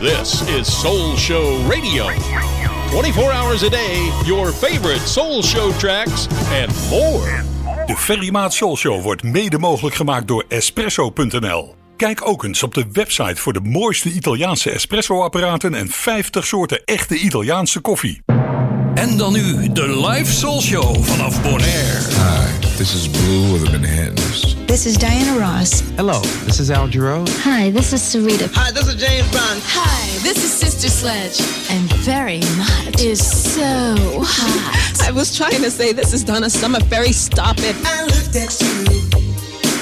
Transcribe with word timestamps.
This 0.00 0.46
is 0.46 0.80
Soul 0.80 1.16
Show 1.16 1.58
Radio. 1.68 2.06
24 2.90 3.32
hours 3.32 3.62
a 3.62 3.68
day, 3.68 4.10
your 4.24 4.52
favorite 4.52 5.08
Soul 5.08 5.42
Show 5.42 5.72
tracks 5.72 6.28
and 6.62 6.72
more. 6.90 7.42
De 7.86 7.96
Ferry 7.96 8.30
Maat 8.30 8.54
Soul 8.54 8.76
Show 8.76 9.02
wordt 9.02 9.22
mede 9.22 9.58
mogelijk 9.58 9.96
gemaakt 9.96 10.28
door 10.28 10.44
Espresso.nl. 10.48 11.74
Kijk 11.96 12.28
ook 12.28 12.44
eens 12.44 12.62
op 12.62 12.74
de 12.74 12.84
website 12.92 13.40
voor 13.40 13.52
de 13.52 13.60
mooiste 13.60 14.10
Italiaanse 14.10 14.70
espresso-apparaten 14.70 15.74
en 15.74 15.88
50 15.88 16.46
soorten 16.46 16.84
echte 16.84 17.14
Italiaanse 17.14 17.80
koffie. 17.80 18.22
En 18.94 19.16
dan 19.16 19.32
nu 19.32 19.72
de 19.72 20.06
live 20.06 20.32
Soul 20.32 20.60
Show 20.60 21.04
vanaf 21.04 21.42
Bonaire. 21.42 22.67
Hi, 22.78 22.84
this 22.84 22.94
is 22.94 23.08
Blue 23.08 23.56
of 23.56 23.62
the 23.62 23.70
Manhattans. 23.76 24.54
This 24.68 24.86
is 24.86 24.96
Diana 24.96 25.36
Ross. 25.36 25.80
Hello, 25.96 26.20
this 26.46 26.60
is 26.60 26.70
Al 26.70 26.86
Giro. 26.86 27.24
Hi, 27.42 27.70
this 27.70 27.92
is 27.92 28.00
Sarita. 28.00 28.48
Hi, 28.54 28.70
this 28.70 28.86
is 28.86 28.94
James 28.94 29.28
Brown. 29.32 29.58
Hi, 29.64 30.06
this 30.22 30.44
is 30.44 30.52
Sister 30.52 30.88
Sledge. 30.88 31.40
And 31.72 31.92
very 32.04 32.38
much 32.56 33.00
Is 33.00 33.18
so 33.18 34.22
hot. 34.22 35.02
I 35.02 35.10
was 35.10 35.36
trying 35.36 35.60
to 35.60 35.72
say 35.72 35.92
this 35.92 36.12
is 36.12 36.22
Donna 36.22 36.48
Summer. 36.48 36.78
Very 36.84 37.10
stop 37.10 37.56
it. 37.58 37.74
I 37.84 38.04
looked 38.04 38.36
at 38.36 38.54
you, 38.62 38.84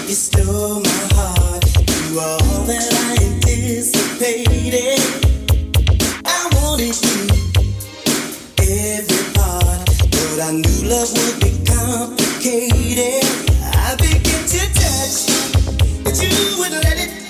you 0.08 0.14
stole 0.16 0.80
my 0.80 1.08
heart. 1.12 1.66
You 2.08 2.18
are 2.18 2.40
all 2.48 2.64
that 2.64 2.94
I 3.12 3.24
anticipated. 3.26 5.04
I 6.24 6.48
wanted 6.54 6.96
you, 7.04 7.28
every 8.56 9.34
part, 9.36 9.84
but 9.84 10.40
I 10.40 10.50
knew 10.52 10.88
love 10.88 11.12
would 11.12 11.40
be 11.44 11.50
complicated. 11.66 12.25
I 12.48 13.96
began 13.96 14.46
to 14.46 14.72
touch, 14.72 15.26
but 16.04 16.14
you 16.22 16.58
wouldn't 16.58 16.84
let. 16.84 16.96
It 16.96 17.25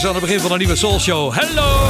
Whispers 0.00 0.16
aan 0.16 0.28
het 0.28 0.30
begin 0.30 0.48
van 0.48 0.52
een 0.52 0.58
nieuwe 0.58 0.76
Soul 0.76 1.00
Show. 1.00 1.34
Hello! 1.34 1.88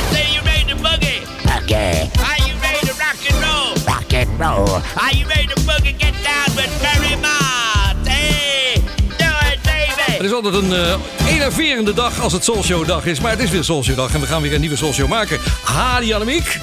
I 0.00 0.14
say 0.14 0.32
you 0.32 0.44
ready 0.44 0.64
to 0.64 0.76
boogie. 0.76 1.20
Okay, 1.62 2.00
Are 2.00 2.42
you 2.46 2.58
ready 2.60 2.86
to 2.86 2.92
rock 2.92 3.18
and 3.30 3.44
roll? 3.44 3.94
rock 3.94 4.12
and 4.14 4.40
roll. 4.40 4.80
Are 4.96 5.16
you 5.16 5.26
ready 5.28 5.46
to 5.46 5.60
boogie? 5.60 5.94
Get 5.98 6.14
down 6.24 6.56
with 6.56 6.70
Ferry 6.80 7.16
Mott. 7.16 8.08
Hey, 8.08 8.74
do 9.18 9.24
it, 9.52 9.62
baby. 9.62 10.12
Het 10.12 10.22
is 10.22 10.32
altijd 10.32 10.54
een 10.54 10.72
eh 10.72 10.94
enerverende 11.28 11.94
dag 11.94 12.20
als 12.20 12.32
het 12.32 12.44
Soul 12.44 12.62
Show 12.62 12.86
dag 12.86 13.04
is. 13.04 13.20
Maar 13.20 13.30
het 13.30 13.40
is 13.40 13.50
weer 13.50 13.64
Soul 13.64 13.82
Show 13.84 13.96
dag 13.96 14.14
en 14.14 14.20
we 14.20 14.26
gaan 14.26 14.42
weer 14.42 14.54
een 14.54 14.60
nieuwe 14.60 14.76
Soul 14.76 14.92
Show 14.92 15.08
maken. 15.08 15.38
Hadi 15.62 16.12
Annemiek. 16.14 16.58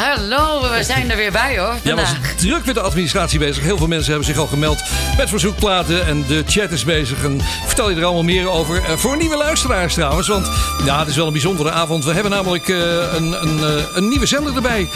Hallo, 0.00 0.60
we 0.70 0.82
zijn 0.82 1.10
er 1.10 1.16
weer 1.16 1.32
bij 1.32 1.58
hoor. 1.58 1.76
Jij 1.82 1.94
was 1.94 2.08
Vandaag. 2.08 2.34
druk 2.34 2.64
met 2.64 2.74
de 2.74 2.80
administratie 2.80 3.38
bezig. 3.38 3.62
Heel 3.62 3.76
veel 3.76 3.86
mensen 3.86 4.08
hebben 4.08 4.28
zich 4.28 4.38
al 4.38 4.46
gemeld 4.46 4.82
met 5.16 5.28
verzoekplaten. 5.28 6.06
En 6.06 6.24
de 6.26 6.42
chat 6.46 6.70
is 6.70 6.84
bezig. 6.84 7.24
En 7.24 7.40
vertel 7.66 7.90
je 7.90 7.96
er 7.96 8.04
allemaal 8.04 8.22
meer 8.22 8.50
over. 8.50 8.84
Eh, 8.84 8.96
voor 8.96 9.16
nieuwe 9.16 9.36
luisteraars 9.36 9.94
trouwens. 9.94 10.28
Want 10.28 10.50
ja, 10.84 10.98
het 10.98 11.08
is 11.08 11.16
wel 11.16 11.26
een 11.26 11.32
bijzondere 11.32 11.70
avond. 11.70 12.04
We 12.04 12.12
hebben 12.12 12.30
namelijk 12.32 12.68
eh, 12.68 12.78
een, 13.14 13.42
een, 13.42 13.64
eh, 13.64 13.84
een 13.94 14.08
nieuwe 14.08 14.26
zender 14.26 14.54
erbij. 14.54 14.88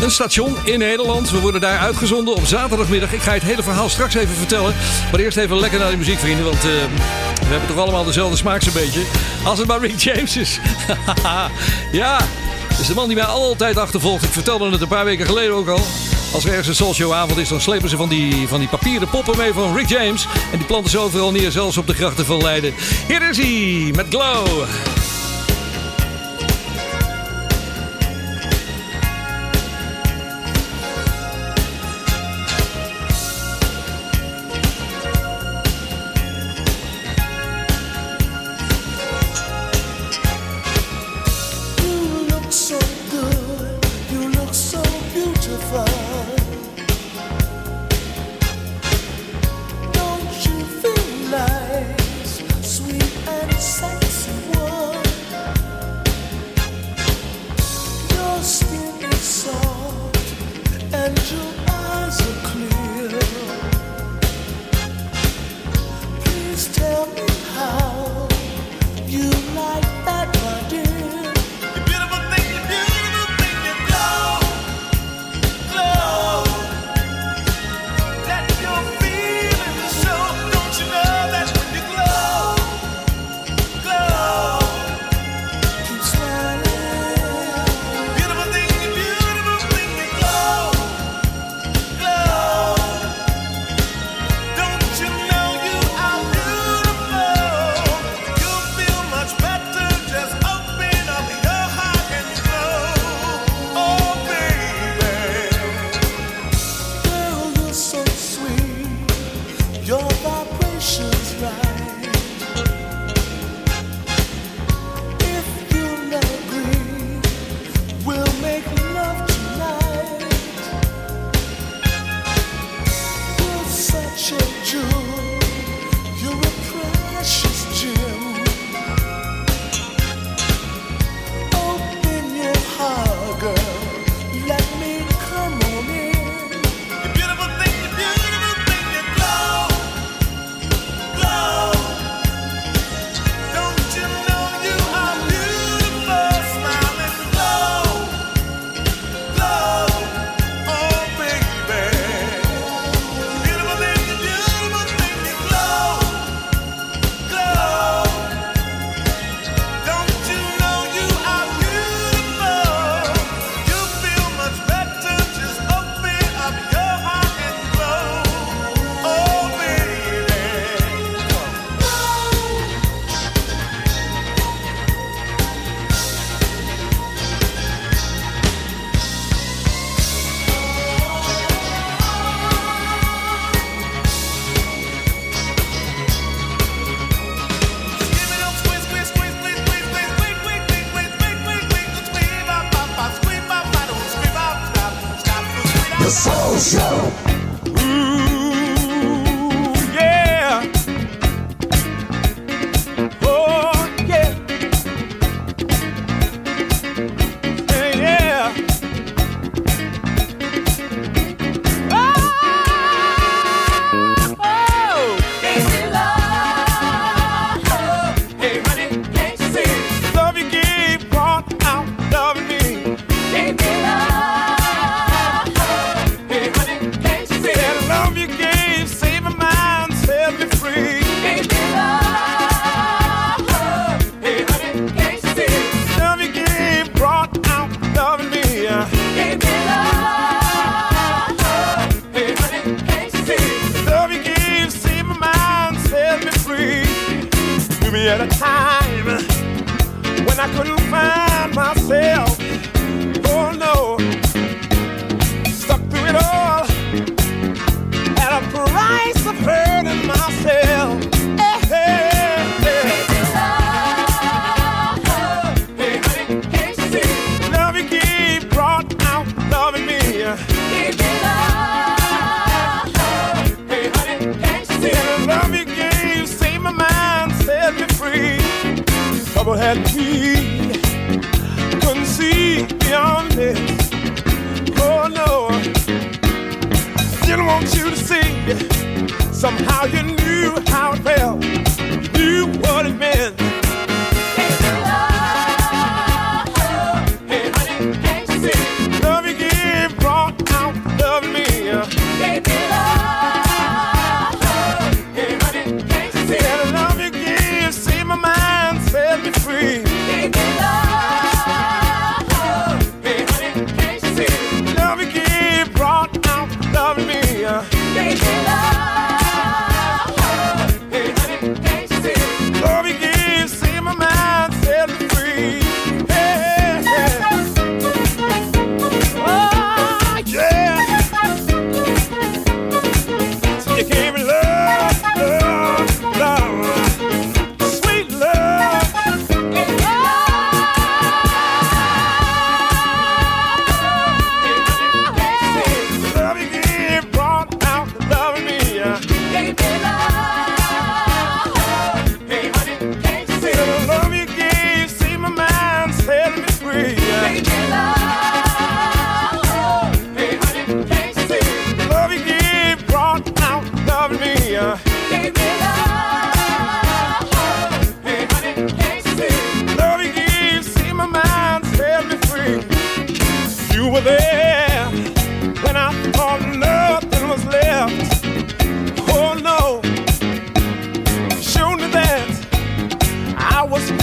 Een 0.00 0.10
station 0.10 0.56
in 0.64 0.78
Nederland. 0.78 1.30
We 1.30 1.40
worden 1.40 1.60
daar 1.60 1.78
uitgezonden 1.78 2.34
op 2.34 2.46
zaterdagmiddag. 2.46 3.12
Ik 3.12 3.22
ga 3.22 3.32
het 3.32 3.42
hele 3.42 3.62
verhaal 3.62 3.88
straks 3.88 4.14
even 4.14 4.36
vertellen. 4.36 4.74
Maar 5.10 5.20
eerst 5.20 5.36
even 5.36 5.60
lekker 5.60 5.78
naar 5.78 5.90
de 5.90 5.96
muziek, 5.96 6.18
vrienden. 6.18 6.44
Want 6.44 6.62
we 6.62 7.48
hebben 7.48 7.68
toch 7.68 7.78
allemaal 7.78 8.04
dezelfde 8.04 8.36
smaak 8.36 8.62
zo'n 8.62 8.72
beetje. 8.72 9.02
Als 9.44 9.58
het 9.58 9.68
maar 9.68 9.80
Rick 9.80 9.98
James 9.98 10.36
is. 10.36 10.58
ja, 11.92 12.18
is 12.80 12.86
de 12.86 12.94
man 12.94 13.06
die 13.06 13.16
mij 13.16 13.24
altijd 13.24 13.76
achtervolgt. 13.76 14.24
Ik 14.24 14.32
vertelde 14.32 14.70
het 14.70 14.80
een 14.80 14.88
paar 14.88 15.04
weken 15.04 15.26
geleden 15.26 15.54
ook 15.54 15.68
al. 15.68 15.80
Als 16.32 16.44
er 16.44 16.50
ergens 16.50 16.68
een 16.68 16.74
soulshowavond 16.74 17.38
is, 17.38 17.48
dan 17.48 17.60
slepen 17.60 17.88
ze 17.88 17.96
van 17.96 18.08
die, 18.08 18.48
van 18.48 18.58
die 18.58 18.68
papieren 18.68 19.08
poppen 19.08 19.36
mee 19.36 19.52
van 19.52 19.76
Rick 19.76 19.88
James. 19.88 20.26
En 20.52 20.58
die 20.58 20.66
planten 20.66 20.90
ze 20.90 20.98
overal 20.98 21.32
neer, 21.32 21.50
zelfs 21.50 21.76
op 21.76 21.86
de 21.86 21.94
grachten 21.94 22.26
van 22.26 22.42
Leiden. 22.42 22.74
Hier 23.08 23.28
is 23.28 23.36
hij, 23.36 23.92
met 23.94 24.06
Glow. 24.08 24.64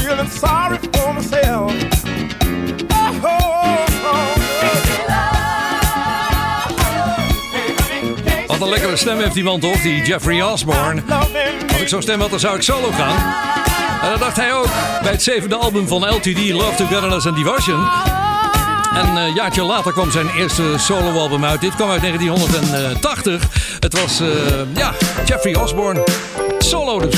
Feeling 0.03 0.29
sorry 0.29 0.77
for 0.91 1.13
myself. 1.13 1.73
Oh, 2.91 3.23
oh, 3.23 3.85
oh, 4.03 4.37
Wat 8.47 8.61
een 8.61 8.69
lekkere 8.69 8.95
stem 8.95 9.17
heeft 9.17 9.33
die 9.33 9.43
man 9.43 9.59
toch, 9.59 9.81
die 9.81 10.03
Jeffrey 10.03 10.43
Osborne. 10.43 11.01
Als 11.71 11.81
ik 11.81 11.87
zo'n 11.87 12.01
stem 12.01 12.19
had, 12.19 12.29
dan 12.29 12.39
zou 12.39 12.55
ik 12.55 12.61
solo 12.61 12.91
gaan. 12.91 13.17
En 14.01 14.09
dat 14.09 14.19
dacht 14.19 14.35
hij 14.35 14.53
ook 14.53 14.69
bij 15.01 15.11
het 15.11 15.23
zevende 15.23 15.55
album 15.55 15.87
van 15.87 16.09
LTD, 16.09 16.49
Love 16.49 16.75
Togetherness 16.75 17.25
and 17.25 17.35
Devotion. 17.35 17.87
En 18.93 19.17
eh, 19.17 19.23
een 19.25 19.33
jaartje 19.33 19.63
later 19.63 19.93
kwam 19.93 20.11
zijn 20.11 20.29
eerste 20.29 20.63
soloalbum 20.77 21.45
uit. 21.45 21.61
Dit 21.61 21.75
kwam 21.75 21.89
uit 21.89 22.01
1980. 22.01 23.47
Het 23.79 24.01
was, 24.01 24.19
eh, 24.19 24.27
ja, 24.75 24.93
Jeffrey 25.25 25.55
Osborne. 25.55 26.03
Solo 26.59 26.99
dus. 26.99 27.15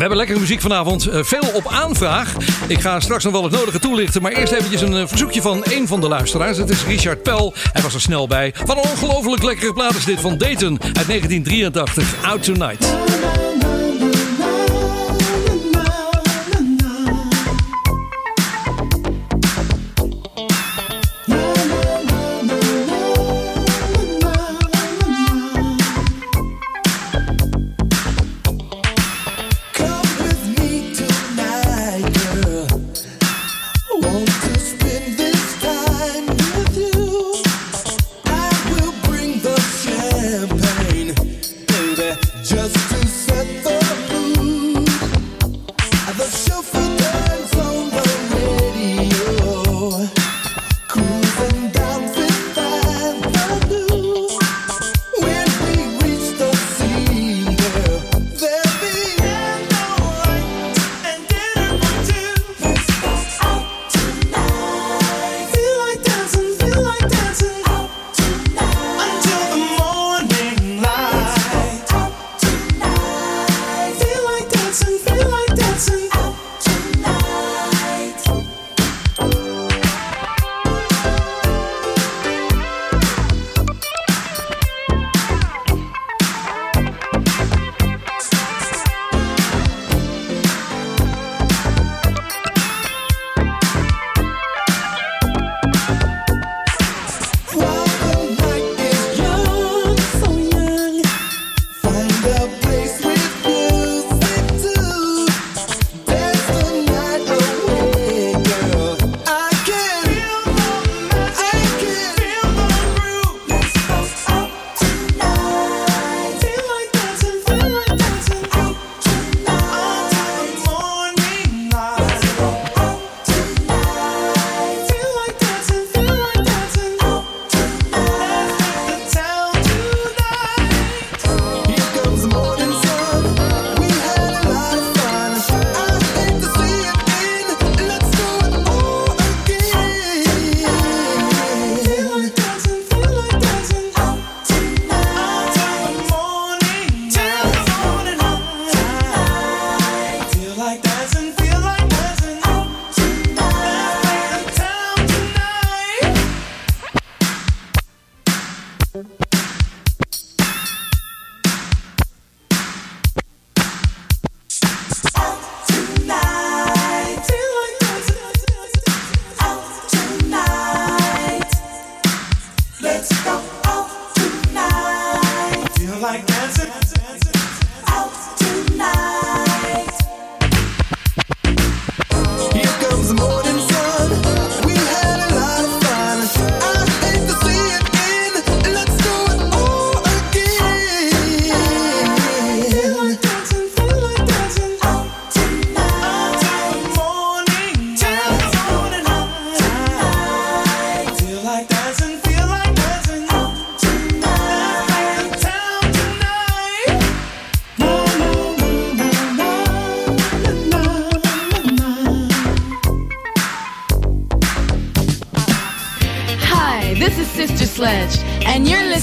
We 0.00 0.06
hebben 0.06 0.24
lekkere 0.24 0.40
muziek 0.46 0.60
vanavond. 0.60 1.06
eh, 1.06 1.22
veel 1.22 1.50
op 1.52 1.66
aanvraag. 1.68 2.34
Ik 2.66 2.80
ga 2.80 3.00
straks 3.00 3.24
nog 3.24 3.32
wel 3.32 3.42
het 3.42 3.52
nodige 3.52 3.78
toelichten. 3.78 4.22
Maar 4.22 4.32
eerst 4.32 4.52
eventjes 4.52 4.80
een 4.80 4.96
eh, 4.96 5.06
verzoekje 5.06 5.42
van 5.42 5.60
een 5.64 5.86
van 5.86 6.00
de 6.00 6.08
luisteraars. 6.08 6.56
Het 6.58 6.70
is 6.70 6.84
Richard 6.84 7.22
Pel. 7.22 7.54
Hij 7.72 7.82
was 7.82 7.94
er 7.94 8.00
snel 8.00 8.26
bij. 8.26 8.54
Van 8.64 8.76
een 8.76 8.90
ongelooflijk 8.90 9.42
lekkere 9.42 9.72
plaat 9.72 9.94
is 9.94 10.04
dit 10.04 10.20
van 10.20 10.38
Dayton 10.38 10.78
uit 10.82 11.06
1983. 11.06 12.14
Out 12.24 12.42
Tonight. 12.42 13.39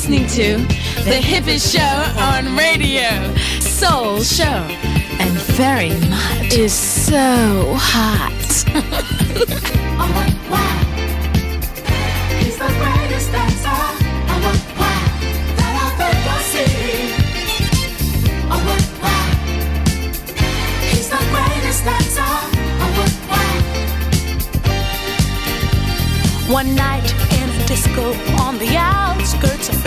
Listening 0.08 0.28
to 0.30 0.58
the 1.04 1.20
hippest 1.20 1.74
show 1.74 2.22
on 2.22 2.56
radio, 2.56 3.36
Soul 3.60 4.22
Show. 4.22 4.46
And 4.46 5.34
very 5.58 5.90
much 6.10 6.54
is 6.54 6.74
so 6.74 7.74
hot. 7.78 9.04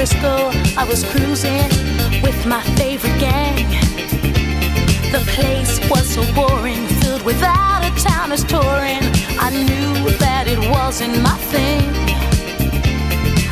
Frisco, 0.01 0.51
I 0.79 0.87
was 0.89 1.05
cruising 1.05 1.69
with 2.23 2.47
my 2.47 2.63
favorite 2.81 3.21
gang. 3.21 3.69
The 5.13 5.21
place 5.37 5.79
was 5.91 6.09
so 6.09 6.23
boring, 6.33 6.87
filled 7.03 7.21
with 7.21 7.43
out 7.43 7.85
of 7.85 7.93
towners 7.99 8.43
touring. 8.45 9.05
I 9.39 9.51
knew 9.51 10.09
that 10.17 10.47
it 10.49 10.59
wasn't 10.71 11.21
my 11.21 11.37
thing. 11.53 11.85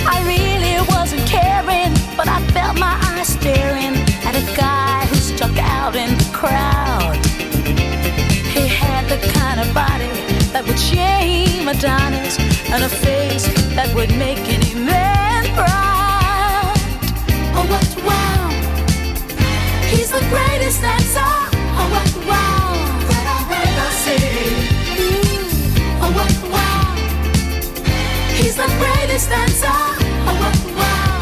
I 0.08 0.24
really 0.24 0.80
wasn't 0.88 1.26
caring, 1.28 1.92
but 2.16 2.28
I 2.28 2.40
felt 2.56 2.78
my 2.78 2.96
eyes 3.12 3.28
staring 3.28 3.92
at 4.24 4.34
a 4.34 4.56
guy 4.56 5.04
who 5.04 5.16
stuck 5.16 5.58
out 5.58 5.96
in 5.96 6.16
the 6.16 6.30
crowd. 6.32 7.20
He 8.56 8.66
had 8.66 9.04
the 9.12 9.20
kind 9.36 9.60
of 9.60 9.68
body 9.74 10.08
that 10.52 10.64
would 10.66 10.80
shame 10.80 11.68
Adonis 11.68 12.38
and 12.72 12.84
a 12.84 12.88
face 12.88 13.44
that 13.76 13.94
would 13.94 14.16
make 14.16 14.40
any 14.48 14.72
man 14.72 15.44
proud. 15.54 15.97
What, 17.68 17.84
wow. 18.02 18.48
He's 19.90 20.10
the 20.10 20.24
greatest 20.32 20.80
dancer. 20.80 21.32
Oh, 21.78 21.88
what, 21.92 22.08
wow. 22.26 22.72
That 23.10 23.26
I've 23.36 23.52
ever 23.64 23.90
seen. 24.04 24.56
Oh, 26.00 26.10
what, 26.16 26.34
wow. 26.52 26.96
He's 28.38 28.56
the 28.56 28.68
greatest 28.80 29.28
dancer. 29.28 29.80
Oh, 30.28 30.34
what, 30.42 30.56
wow. 30.78 31.20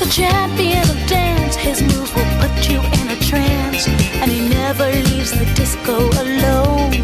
The 0.00 0.08
champion 0.10 0.84
of 0.88 0.98
dance, 1.06 1.56
his 1.56 1.82
moves 1.82 2.12
will 2.14 2.30
put 2.40 2.68
you 2.70 2.80
in 2.80 3.08
a 3.10 3.18
trance, 3.20 3.86
and 4.20 4.30
he 4.30 4.48
never 4.48 4.86
leaves 4.90 5.32
the 5.32 5.46
disco 5.54 5.96
alone. 6.24 6.94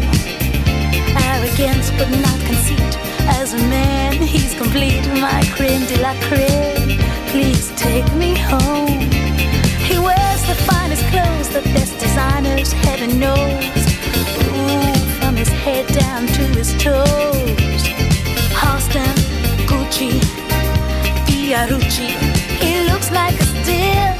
Arrogance, 1.29 1.91
but 1.91 2.09
not 2.09 2.39
conceit. 2.47 2.82
As 3.27 3.53
a 3.53 3.57
man, 3.57 4.13
he's 4.13 4.53
complete. 4.55 5.05
My 5.19 5.41
creme 5.55 5.85
de 5.85 5.97
la 6.01 6.13
creme. 6.27 6.99
Please 7.27 7.71
take 7.75 8.07
me 8.13 8.35
home. 8.35 8.99
He 9.89 9.97
wears 9.99 10.41
the 10.47 10.55
finest 10.67 11.03
clothes, 11.11 11.49
the 11.49 11.61
best 11.73 11.97
designers, 11.99 12.71
heaven 12.71 13.19
knows. 13.19 13.63
Ooh, 14.47 14.93
from 15.19 15.35
his 15.35 15.49
head 15.49 15.87
down 15.87 16.27
to 16.27 16.43
his 16.57 16.71
toes. 16.81 17.83
Halston, 18.59 19.15
Gucci, 19.67 20.19
Fiorucci. 21.25 22.09
He 22.61 22.87
looks 22.89 23.11
like 23.11 23.39
a 23.39 23.43
steal. 23.43 24.13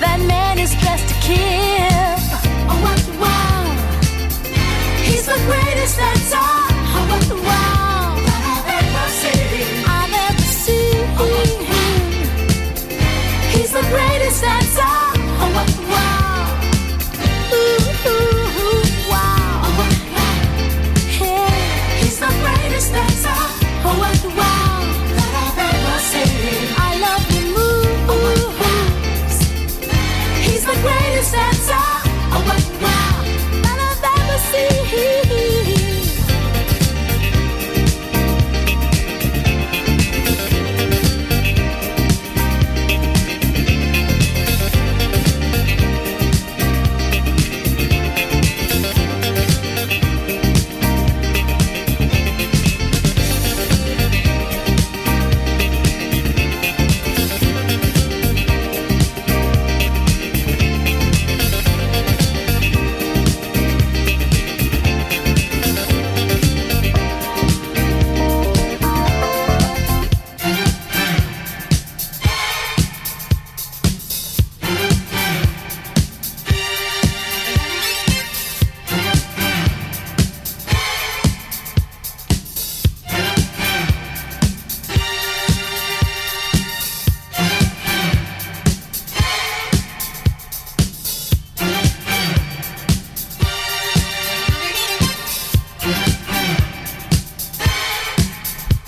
That 0.00 0.20
man 0.26 0.58
is 0.58 0.74
dressed 0.82 1.08
to 1.08 1.14
kill. 1.20 2.14
Oh, 2.70 2.78
what, 2.84 3.00
wow. 3.22 3.64
He's 5.02 5.26
the 5.26 5.38
greatest 5.46 5.98
dancer. 5.98 6.36
Oh, 6.36 7.06
what, 7.10 7.44
wow. 7.44 7.93
Greatest 13.90 14.42
dancer. 14.42 15.03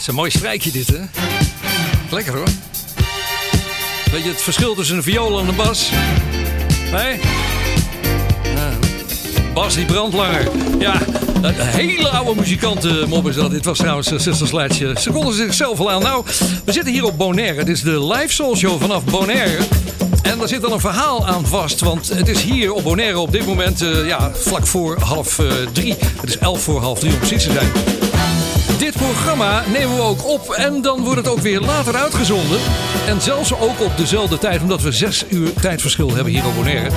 Is 0.07 0.13
een 0.13 0.19
mooi 0.19 0.31
strijkje 0.31 0.71
dit, 0.71 0.87
hè? 0.87 0.99
Lekker 2.11 2.37
hoor. 2.37 2.49
Weet 4.13 4.23
je 4.23 4.29
het 4.29 4.43
verschil 4.43 4.75
tussen 4.75 4.97
een 4.97 5.03
viool 5.03 5.41
en 5.41 5.49
een 5.49 5.57
bas? 5.57 5.91
Ja. 8.45 8.73
Bas 9.55 9.75
die 9.75 9.85
brandt 9.85 10.15
langer. 10.15 10.49
Ja, 10.79 11.03
hele 11.57 12.09
oude 12.09 12.41
muzikantenmop 12.41 13.29
is 13.29 13.35
dat. 13.35 13.51
Dit 13.51 13.65
was 13.65 13.79
trouwens 13.79 14.13
uh, 14.13 14.19
Sister 14.19 14.47
Sledge. 14.47 14.95
Ze 15.01 15.11
konden 15.11 15.35
zichzelf 15.35 15.79
al 15.79 15.91
aan. 15.91 16.03
Nou, 16.03 16.25
we 16.65 16.73
zitten 16.73 16.93
hier 16.93 17.05
op 17.05 17.19
Bonaire. 17.19 17.65
Dit 17.65 17.77
is 17.77 17.83
de 17.83 18.07
live 18.07 18.33
soul 18.33 18.57
show 18.57 18.81
vanaf 18.81 19.05
Bonaire. 19.05 19.63
En 20.23 20.39
daar 20.39 20.49
zit 20.49 20.61
dan 20.61 20.73
een 20.73 20.81
verhaal 20.81 21.27
aan 21.27 21.47
vast. 21.47 21.81
Want 21.81 22.09
het 22.09 22.29
is 22.29 22.43
hier 22.43 22.73
op 22.73 22.83
Bonaire 22.83 23.19
op 23.19 23.33
dit 23.33 23.47
moment 23.47 23.85
ja, 24.05 24.31
vlak 24.35 24.67
voor 24.67 25.01
half 25.01 25.41
drie. 25.73 25.95
Het 26.21 26.29
is 26.29 26.39
elf 26.39 26.63
voor 26.63 26.81
half 26.81 26.99
drie 26.99 27.13
om 27.13 27.19
precies 27.19 27.43
te 27.43 27.53
zijn. 27.53 27.69
Dit 28.79 28.97
programma 28.97 29.63
nemen 29.73 29.97
we 29.97 30.03
ook 30.03 30.27
op 30.27 30.51
en 30.51 30.83
dan 30.83 31.01
wordt 31.01 31.17
het 31.17 31.29
ook 31.29 31.39
weer 31.39 31.61
later 31.61 31.97
uitgezonden. 31.97 32.59
En 33.07 33.21
zelfs 33.21 33.55
ook 33.55 33.81
op 33.81 33.97
dezelfde 33.97 34.39
tijd, 34.39 34.63
omdat 34.63 34.83
we 34.83 34.93
zes 34.93 35.25
uur 35.29 35.53
tijdverschil 35.53 36.15
hebben 36.15 36.33
hier 36.33 36.47
op 36.47 36.55
Bonaire. 36.55 36.91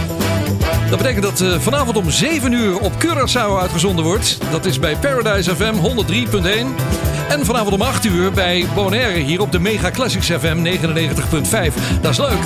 Dat 0.90 0.98
betekent 0.98 1.24
dat 1.24 1.42
uh, 1.42 1.60
vanavond 1.60 1.98
om 1.98 2.10
7 2.10 2.52
uur 2.52 2.80
op 2.80 2.92
Curaçao 3.06 3.60
uitgezonden 3.60 4.06
wordt. 4.06 4.38
Dat 4.52 4.66
is 4.66 4.80
bij 4.80 4.96
Paradise 4.96 5.56
FM 5.56 5.74
103.1. 5.74 6.48
En 7.30 7.46
vanavond 7.46 7.74
om 7.74 7.82
8 7.82 8.06
uur 8.06 8.32
bij 8.32 8.66
Bonaire 8.76 9.20
hier 9.20 9.42
op 9.42 9.52
de 9.52 9.60
Mega 9.60 9.92
Classics 9.92 10.28
FM 10.28 10.78
99.5. 10.78 12.02
Dat 12.02 12.12
is 12.12 12.18
leuk. 12.18 12.44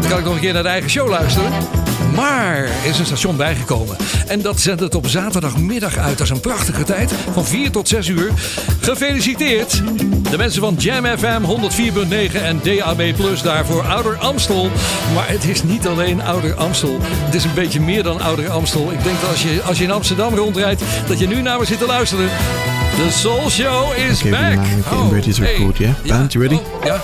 Dan 0.00 0.10
kan 0.10 0.18
ik 0.18 0.24
nog 0.24 0.34
een 0.34 0.40
keer 0.40 0.52
naar 0.52 0.62
de 0.62 0.68
eigen 0.68 0.90
show 0.90 1.08
luisteren. 1.08 1.81
Maar 2.14 2.56
er 2.56 2.88
is 2.88 2.98
een 2.98 3.06
station 3.06 3.36
bijgekomen. 3.36 3.96
En 4.26 4.40
dat 4.40 4.60
zendt 4.60 4.80
het 4.80 4.94
op 4.94 5.06
zaterdagmiddag 5.06 5.96
uit. 5.96 6.18
Dat 6.18 6.26
is 6.26 6.32
een 6.32 6.40
prachtige 6.40 6.84
tijd. 6.84 7.12
Van 7.32 7.44
4 7.44 7.70
tot 7.70 7.88
6 7.88 8.08
uur. 8.08 8.30
Gefeliciteerd. 8.80 9.82
De 10.30 10.36
mensen 10.36 10.60
van 10.60 10.74
Jam 10.78 11.04
FM 11.04 11.42
104.9 12.32 12.42
en 12.42 12.60
DAB 12.62 13.14
Plus 13.16 13.42
daarvoor 13.42 13.82
Ouder 13.82 14.16
Amstel. 14.16 14.70
Maar 15.14 15.28
het 15.28 15.44
is 15.44 15.62
niet 15.62 15.86
alleen 15.86 16.22
Ouder 16.22 16.54
Amstel. 16.54 16.98
Het 17.02 17.34
is 17.34 17.44
een 17.44 17.54
beetje 17.54 17.80
meer 17.80 18.02
dan 18.02 18.20
Ouder 18.20 18.50
Amstel. 18.50 18.92
Ik 18.92 19.04
denk 19.04 19.20
dat 19.20 19.30
als 19.30 19.42
je, 19.42 19.62
als 19.66 19.78
je 19.78 19.84
in 19.84 19.90
Amsterdam 19.90 20.34
rondrijdt, 20.34 20.82
dat 21.06 21.18
je 21.18 21.26
nu 21.26 21.42
naar 21.42 21.58
me 21.58 21.64
zit 21.64 21.78
te 21.78 21.86
luisteren. 21.86 22.28
The 22.96 23.10
Soul 23.10 23.50
Show 23.50 23.96
is 24.10 24.22
okay, 24.22 24.56
back. 24.56 24.66
Oh, 24.92 25.12
ready 25.12 25.32
to 25.32 25.42
record, 25.42 25.76
yeah? 25.76 25.92
ja. 26.02 26.16
Band, 26.16 26.32
you 26.32 26.44
ready? 26.44 26.60
Oh, 26.60 26.84
ja. 26.84 26.96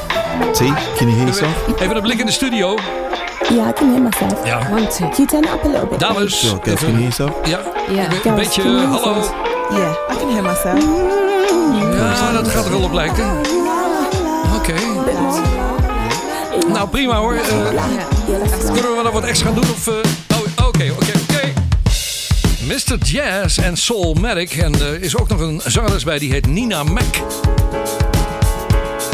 T, 0.52 0.58
can 0.58 1.08
you 1.08 1.10
hear 1.10 1.26
yourself? 1.26 1.80
Even 1.80 1.96
een 1.96 2.02
blik 2.02 2.18
in 2.18 2.26
de 2.26 2.32
studio. 2.32 2.76
Yeah, 3.50 3.68
I 3.68 3.72
can 3.72 3.90
hear 3.90 4.02
myself. 4.02 4.44
Ja. 4.46 4.58
One, 4.70 4.86
two. 4.88 5.08
Can 5.08 5.16
you 5.16 5.26
turn 5.26 5.44
it 5.44 5.50
up 5.50 5.64
a 5.64 5.68
little 5.68 5.86
bit? 5.86 5.98
Dames. 6.00 6.42
Girls, 6.42 6.60
can 6.60 6.72
you 6.72 6.86
hear 6.86 7.00
yourself? 7.00 7.32
Ja. 7.44 7.60
Yeah. 7.90 8.12
Een 8.24 8.34
beetje, 8.34 8.62
hear 8.62 8.86
hallo. 8.86 9.14
yourself? 9.14 9.32
Yeah, 9.70 9.92
I 10.10 10.16
can 10.18 10.28
hear 10.30 10.42
myself. 10.42 10.84
Ja, 12.20 12.32
dat 12.32 12.48
gaat 12.48 12.64
er 12.64 12.70
wel 12.70 12.82
op 12.82 12.92
lijken. 12.92 13.24
Oké. 14.56 14.72
Nou, 16.72 16.88
prima 16.88 17.16
hoor. 17.16 17.34
Eh, 17.34 17.42
kunnen 18.72 18.96
we 18.96 19.00
nog 19.04 19.12
wat 19.12 19.24
extra 19.24 19.50
doen? 19.50 19.62
Of, 19.62 19.86
eh, 19.86 19.94
oh, 19.94 20.66
Oké, 20.66 20.92
oké, 20.92 21.12
oké. 21.30 21.52
Mr. 22.64 22.96
Jazz 23.02 23.58
en 23.58 23.76
Soulmatic. 23.76 24.52
En 24.52 24.74
er 24.80 25.02
is 25.02 25.16
ook 25.16 25.28
nog 25.28 25.40
een 25.40 25.60
zangeres 25.64 26.04
bij, 26.04 26.18
die 26.18 26.32
heet 26.32 26.46
Nina 26.46 26.82
Mac. 26.82 27.14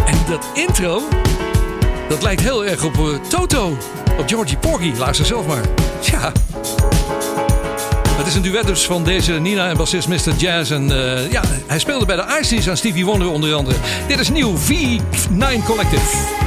En 0.06 0.16
dat 0.28 0.46
intro, 0.54 1.02
dat 2.08 2.22
lijkt 2.22 2.40
heel 2.40 2.64
erg 2.64 2.84
op 2.84 2.94
eh, 2.94 3.28
Toto. 3.28 3.76
Op 4.18 4.28
Georgie 4.28 4.56
Porgy. 4.56 4.92
Luister 4.98 5.26
zelf 5.26 5.46
maar. 5.46 5.62
Tja. 6.00 6.32
Het 8.16 8.26
is 8.26 8.34
een 8.34 8.42
duet 8.42 8.66
dus 8.66 8.84
van 8.84 9.04
deze 9.04 9.32
Nina 9.32 9.68
en 9.68 9.76
bassist 9.76 10.08
Mr. 10.08 10.32
Jazz. 10.36 10.70
En 10.70 10.90
eh, 10.90 11.30
ja, 11.30 11.42
hij 11.66 11.78
speelde 11.78 12.06
bij 12.06 12.16
de 12.16 12.38
Ices 12.40 12.68
aan 12.68 12.76
Stevie 12.76 13.04
Wonder 13.04 13.30
onder 13.30 13.54
andere. 13.54 13.76
Dit 14.06 14.18
is 14.18 14.28
nieuw 14.28 14.54
V9 14.56 15.64
Collective. 15.64 16.43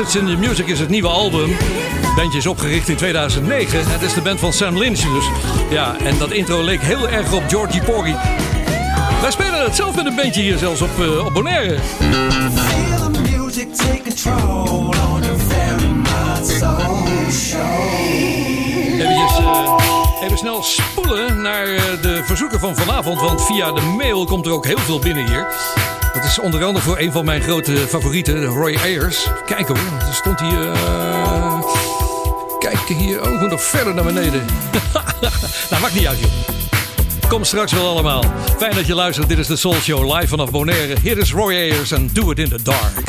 Message 0.00 0.18
in 0.18 0.26
the 0.26 0.48
Music 0.48 0.66
is 0.66 0.80
het 0.80 0.88
nieuwe 0.88 1.08
album. 1.08 1.50
Het 1.50 2.14
bandje 2.14 2.38
is 2.38 2.46
opgericht 2.46 2.88
in 2.88 2.96
2009. 2.96 3.90
Het 3.90 4.02
is 4.02 4.14
de 4.14 4.20
band 4.20 4.40
van 4.40 4.52
Sam 4.52 4.78
Lynch 4.78 4.98
dus. 4.98 5.24
Ja, 5.70 5.96
en 5.98 6.18
dat 6.18 6.30
intro 6.30 6.62
leek 6.62 6.80
heel 6.80 7.08
erg 7.08 7.32
op 7.32 7.42
Georgie 7.48 7.82
Porgy. 7.82 8.14
Wij 9.20 9.30
spelen 9.30 9.64
het 9.64 9.76
zelf 9.76 9.96
met 9.96 10.06
een 10.06 10.14
bandje 10.14 10.42
hier 10.42 10.58
zelfs 10.58 10.80
op, 10.80 11.00
eh, 11.00 11.26
op 11.26 11.32
Bonaire. 11.32 11.78
Eventjes, 18.98 19.38
eh, 19.38 20.22
even 20.22 20.38
snel 20.38 20.62
spoelen 20.62 21.42
naar 21.42 21.66
eh, 21.66 21.82
de 22.02 22.22
verzoeken 22.24 22.60
van 22.60 22.76
vanavond. 22.76 23.20
Want 23.20 23.44
via 23.44 23.72
de 23.72 23.94
mail 23.96 24.24
komt 24.24 24.46
er 24.46 24.52
ook 24.52 24.66
heel 24.66 24.78
veel 24.78 24.98
binnen 24.98 25.26
hier. 25.26 25.46
Dat 26.20 26.28
is 26.28 26.38
onder 26.38 26.64
andere 26.64 26.84
voor 26.84 26.98
een 26.98 27.12
van 27.12 27.24
mijn 27.24 27.42
grote 27.42 27.76
favorieten, 27.76 28.44
Roy 28.44 28.76
Ayers. 28.82 29.26
Kijk 29.46 29.66
hoor, 29.68 29.76
er 29.76 30.14
stond 30.14 30.40
hier... 30.40 30.72
eh, 30.72 31.64
kijk 32.58 32.78
hier, 32.78 33.22
oh, 33.22 33.42
nog 33.42 33.62
verder 33.62 33.94
naar 33.94 34.04
beneden. 34.04 34.44
nou, 35.70 35.82
maakt 35.82 35.94
niet 35.94 36.06
uit 36.06 36.18
joh. 36.18 36.30
Kom 37.28 37.44
straks 37.44 37.72
wel 37.72 37.88
allemaal. 37.88 38.24
Fijn 38.58 38.74
dat 38.74 38.86
je 38.86 38.94
luistert. 38.94 39.28
Dit 39.28 39.38
is 39.38 39.46
de 39.46 39.56
Soul 39.56 39.74
Show 39.74 40.14
live 40.14 40.28
vanaf 40.28 40.50
Bonaire. 40.50 40.94
Hier 41.02 41.18
is 41.18 41.32
Roy 41.32 41.52
Ayers 41.52 41.90
en 41.90 42.10
Do 42.12 42.30
It 42.30 42.38
in 42.38 42.48
the 42.48 42.62
Dark. 42.62 42.99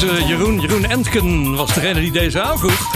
Jeroen. 0.00 0.60
Jeroen 0.60 0.84
Entken 0.84 1.56
was 1.56 1.74
degene 1.74 2.00
die 2.00 2.12
deze 2.12 2.42
aanvroeg. 2.42 2.90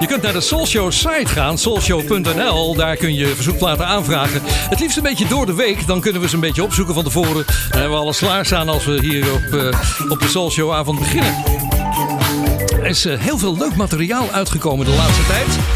Je 0.00 0.06
kunt 0.06 0.22
naar 0.22 0.32
de 0.32 0.40
Soulshow 0.40 0.92
site 0.92 1.26
gaan, 1.26 1.58
soulshow.nl. 1.58 2.74
Daar 2.74 2.96
kun 2.96 3.14
je 3.14 3.26
verzoekplaten 3.26 3.86
aanvragen. 3.86 4.40
Het 4.44 4.80
liefst 4.80 4.96
een 4.96 5.02
beetje 5.02 5.26
door 5.28 5.46
de 5.46 5.54
week. 5.54 5.86
Dan 5.86 6.00
kunnen 6.00 6.20
we 6.20 6.28
ze 6.28 6.34
een 6.34 6.40
beetje 6.40 6.62
opzoeken 6.62 6.94
van 6.94 7.04
tevoren. 7.04 7.44
Dan 7.70 7.80
hebben 7.80 7.90
we 7.90 7.96
alles 7.96 8.18
klaarstaan 8.18 8.68
als 8.68 8.84
we 8.84 9.00
hier 9.00 9.32
op, 9.32 9.54
eh, 9.54 10.10
op 10.10 10.20
de 10.20 10.28
Soulshow 10.28 10.72
avond 10.72 10.98
beginnen. 10.98 11.34
Er 12.70 12.86
is 12.86 13.04
eh, 13.04 13.18
heel 13.18 13.38
veel 13.38 13.56
leuk 13.56 13.76
materiaal 13.76 14.30
uitgekomen 14.30 14.86
de 14.86 14.92
laatste 14.92 15.26
tijd. 15.26 15.69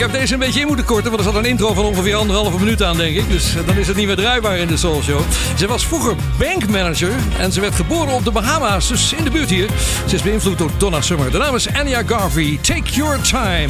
Ik 0.00 0.06
heb 0.06 0.14
deze 0.14 0.32
een 0.32 0.38
beetje 0.38 0.60
in 0.60 0.66
moeten 0.66 0.84
korten, 0.84 1.10
want 1.10 1.26
er 1.26 1.32
zat 1.32 1.42
een 1.42 1.50
intro 1.50 1.74
van 1.74 1.84
ongeveer 1.84 2.14
anderhalve 2.14 2.58
minuut 2.58 2.82
aan, 2.82 2.96
denk 2.96 3.16
ik. 3.16 3.28
Dus 3.28 3.54
eh, 3.54 3.66
dan 3.66 3.76
is 3.76 3.86
het 3.86 3.96
niet 3.96 4.06
meer 4.06 4.16
draaibaar 4.16 4.58
in 4.58 4.66
de 4.66 4.76
Soul 4.76 5.02
Show. 5.02 5.20
Ze 5.56 5.66
was 5.66 5.86
vroeger 5.86 6.14
bankmanager 6.38 7.12
en 7.38 7.52
ze 7.52 7.60
werd 7.60 7.74
geboren 7.74 8.14
op 8.14 8.24
de 8.24 8.30
Bahama's, 8.30 8.88
dus 8.88 9.12
in 9.12 9.24
de 9.24 9.30
buurt 9.30 9.50
hier. 9.50 9.68
Ze 10.06 10.14
is 10.14 10.22
beïnvloed 10.22 10.58
door 10.58 10.70
Donna 10.76 11.00
Summer. 11.00 11.30
De 11.30 11.38
naam 11.38 11.54
is 11.54 11.72
Anya 11.72 12.02
Garvey. 12.06 12.58
Take 12.62 12.90
your 12.90 13.20
time. 13.20 13.68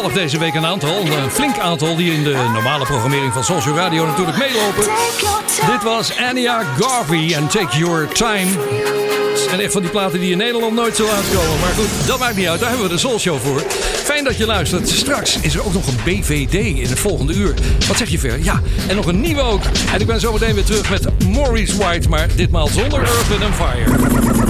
Toevallig 0.00 0.28
deze 0.28 0.38
week 0.38 0.54
een 0.54 0.66
aantal. 0.66 1.00
Een 1.00 1.30
flink 1.30 1.58
aantal 1.58 1.96
die 1.96 2.12
in 2.12 2.22
de 2.22 2.48
normale 2.52 2.84
programmering 2.84 3.32
van 3.32 3.44
Social 3.44 3.76
Radio 3.76 4.06
natuurlijk 4.06 4.38
meelopen. 4.38 4.82
Dit 5.66 5.82
was 5.82 6.16
Anya 6.16 6.62
Garvey 6.78 7.34
en 7.34 7.48
Take 7.48 7.78
Your 7.78 8.08
Time. 8.08 8.50
En 9.52 9.60
echt 9.60 9.72
van 9.72 9.80
die 9.80 9.90
platen 9.90 10.20
die 10.20 10.30
in 10.30 10.38
Nederland 10.38 10.74
nooit 10.74 10.96
zullen 10.96 11.12
uitkomen. 11.12 11.60
Maar 11.60 11.72
goed, 11.72 12.06
dat 12.06 12.18
maakt 12.18 12.36
niet 12.36 12.46
uit. 12.46 12.60
Daar 12.60 12.68
hebben 12.68 12.86
we 12.86 12.92
de 12.92 13.00
Soul 13.00 13.18
Show 13.18 13.38
voor. 13.40 13.62
Fijn 14.04 14.24
dat 14.24 14.36
je 14.36 14.46
luistert. 14.46 14.88
Straks 14.88 15.38
is 15.40 15.54
er 15.54 15.64
ook 15.64 15.72
nog 15.72 15.86
een 15.86 15.98
BVD 16.04 16.54
in 16.54 16.88
het 16.88 16.98
volgende 16.98 17.32
uur. 17.32 17.54
Wat 17.88 17.96
zeg 17.96 18.08
je 18.08 18.18
ver? 18.18 18.42
Ja, 18.42 18.60
en 18.88 18.96
nog 18.96 19.06
een 19.06 19.20
nieuwe 19.20 19.42
ook. 19.42 19.62
En 19.92 20.00
ik 20.00 20.06
ben 20.06 20.20
zo 20.20 20.32
meteen 20.32 20.54
weer 20.54 20.64
terug 20.64 20.90
met 20.90 21.28
Maurice 21.28 21.76
White. 21.76 22.08
Maar 22.08 22.28
ditmaal 22.36 22.66
zonder 22.66 23.08
Wind 23.28 23.42
and 23.42 23.54
Fire. 23.54 24.49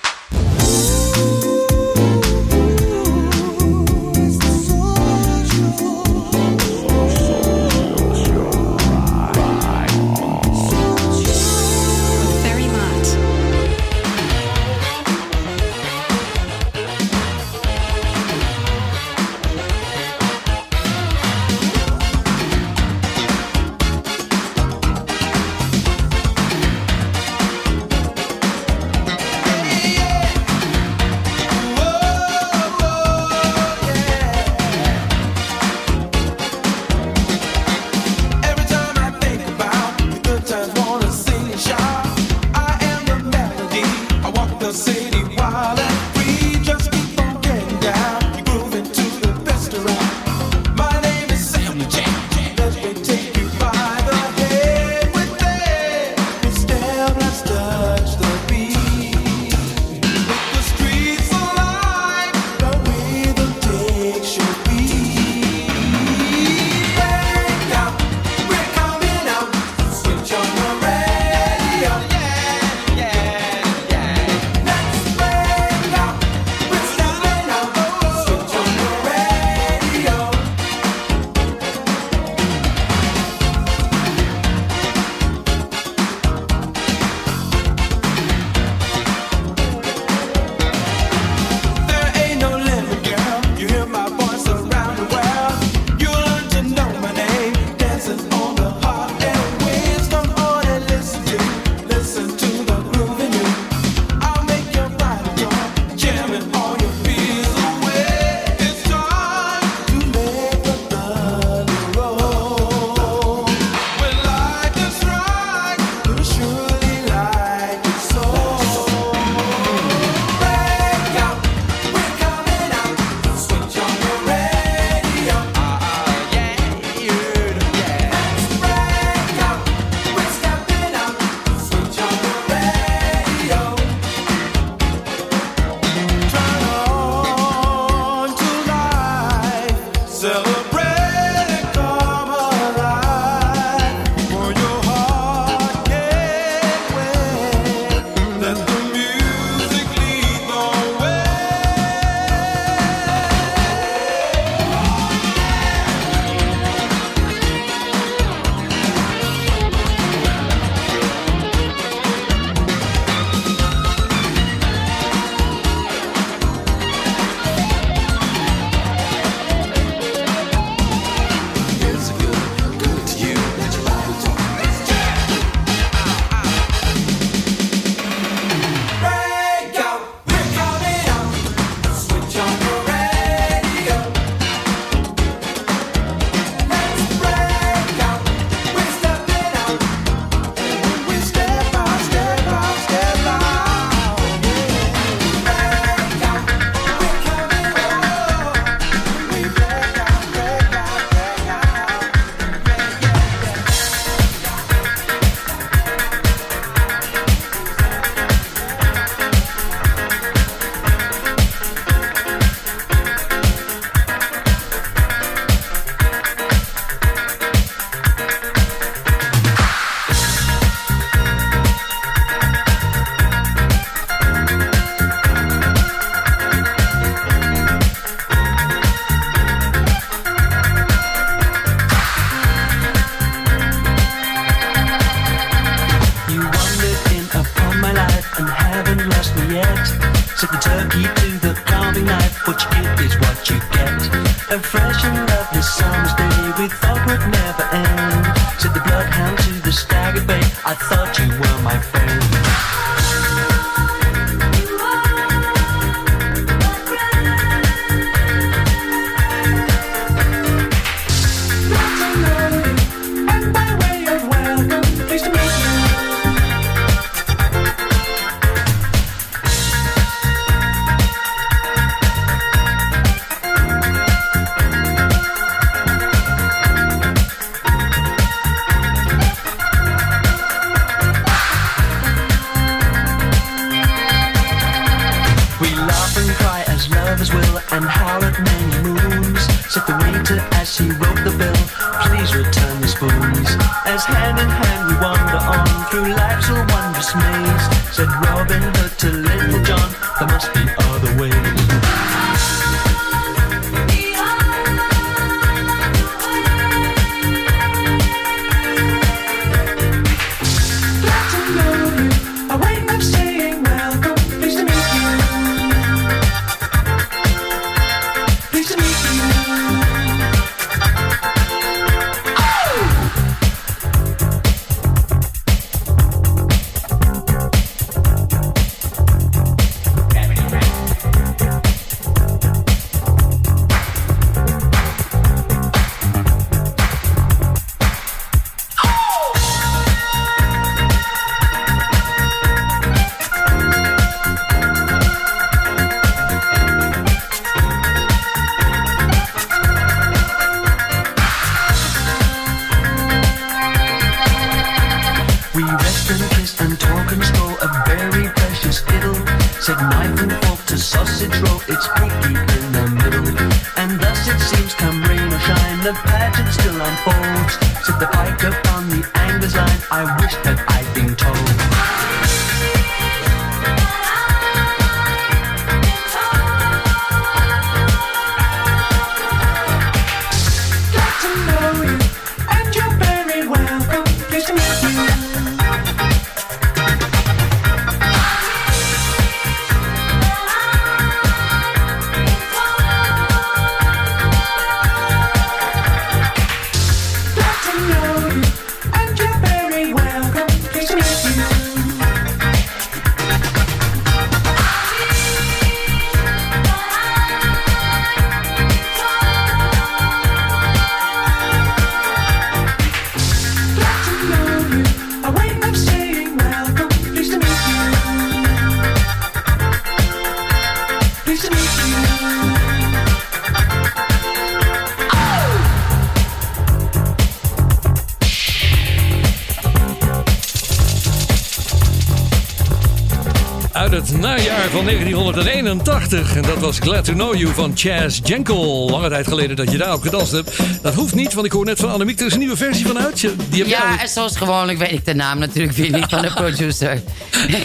Was 436.71 436.89
Glad 436.89 437.05
to 437.05 437.13
Know 437.13 437.35
You 437.35 437.53
van 437.53 437.71
Chaz 437.75 438.19
Jenkel. 438.23 438.89
Lange 438.89 439.09
tijd 439.09 439.27
geleden 439.27 439.55
dat 439.55 439.71
je 439.71 439.77
daarop 439.77 440.01
gedanst 440.01 440.31
hebt. 440.31 440.57
Dat 440.81 440.93
hoeft 440.93 441.15
niet, 441.15 441.33
want 441.33 441.45
ik 441.45 441.51
hoor 441.51 441.65
net 441.65 441.79
van 441.79 441.91
Annemiek. 441.91 442.19
Er 442.19 442.25
is 442.25 442.33
een 442.33 442.39
nieuwe 442.39 442.57
versie 442.57 442.85
van 442.87 442.99
uit. 442.99 443.19
Die 443.49 443.59
heb 443.59 443.67
Ja, 443.67 444.01
en 444.01 444.07
zoals 444.09 444.37
gewoonlijk 444.37 444.77
weet 444.77 444.91
ik 444.91 445.05
de 445.05 445.13
naam 445.13 445.39
natuurlijk 445.39 445.77
weer 445.77 445.91
niet 445.91 446.05
van 446.09 446.21
de 446.21 446.31
producer. 446.33 447.01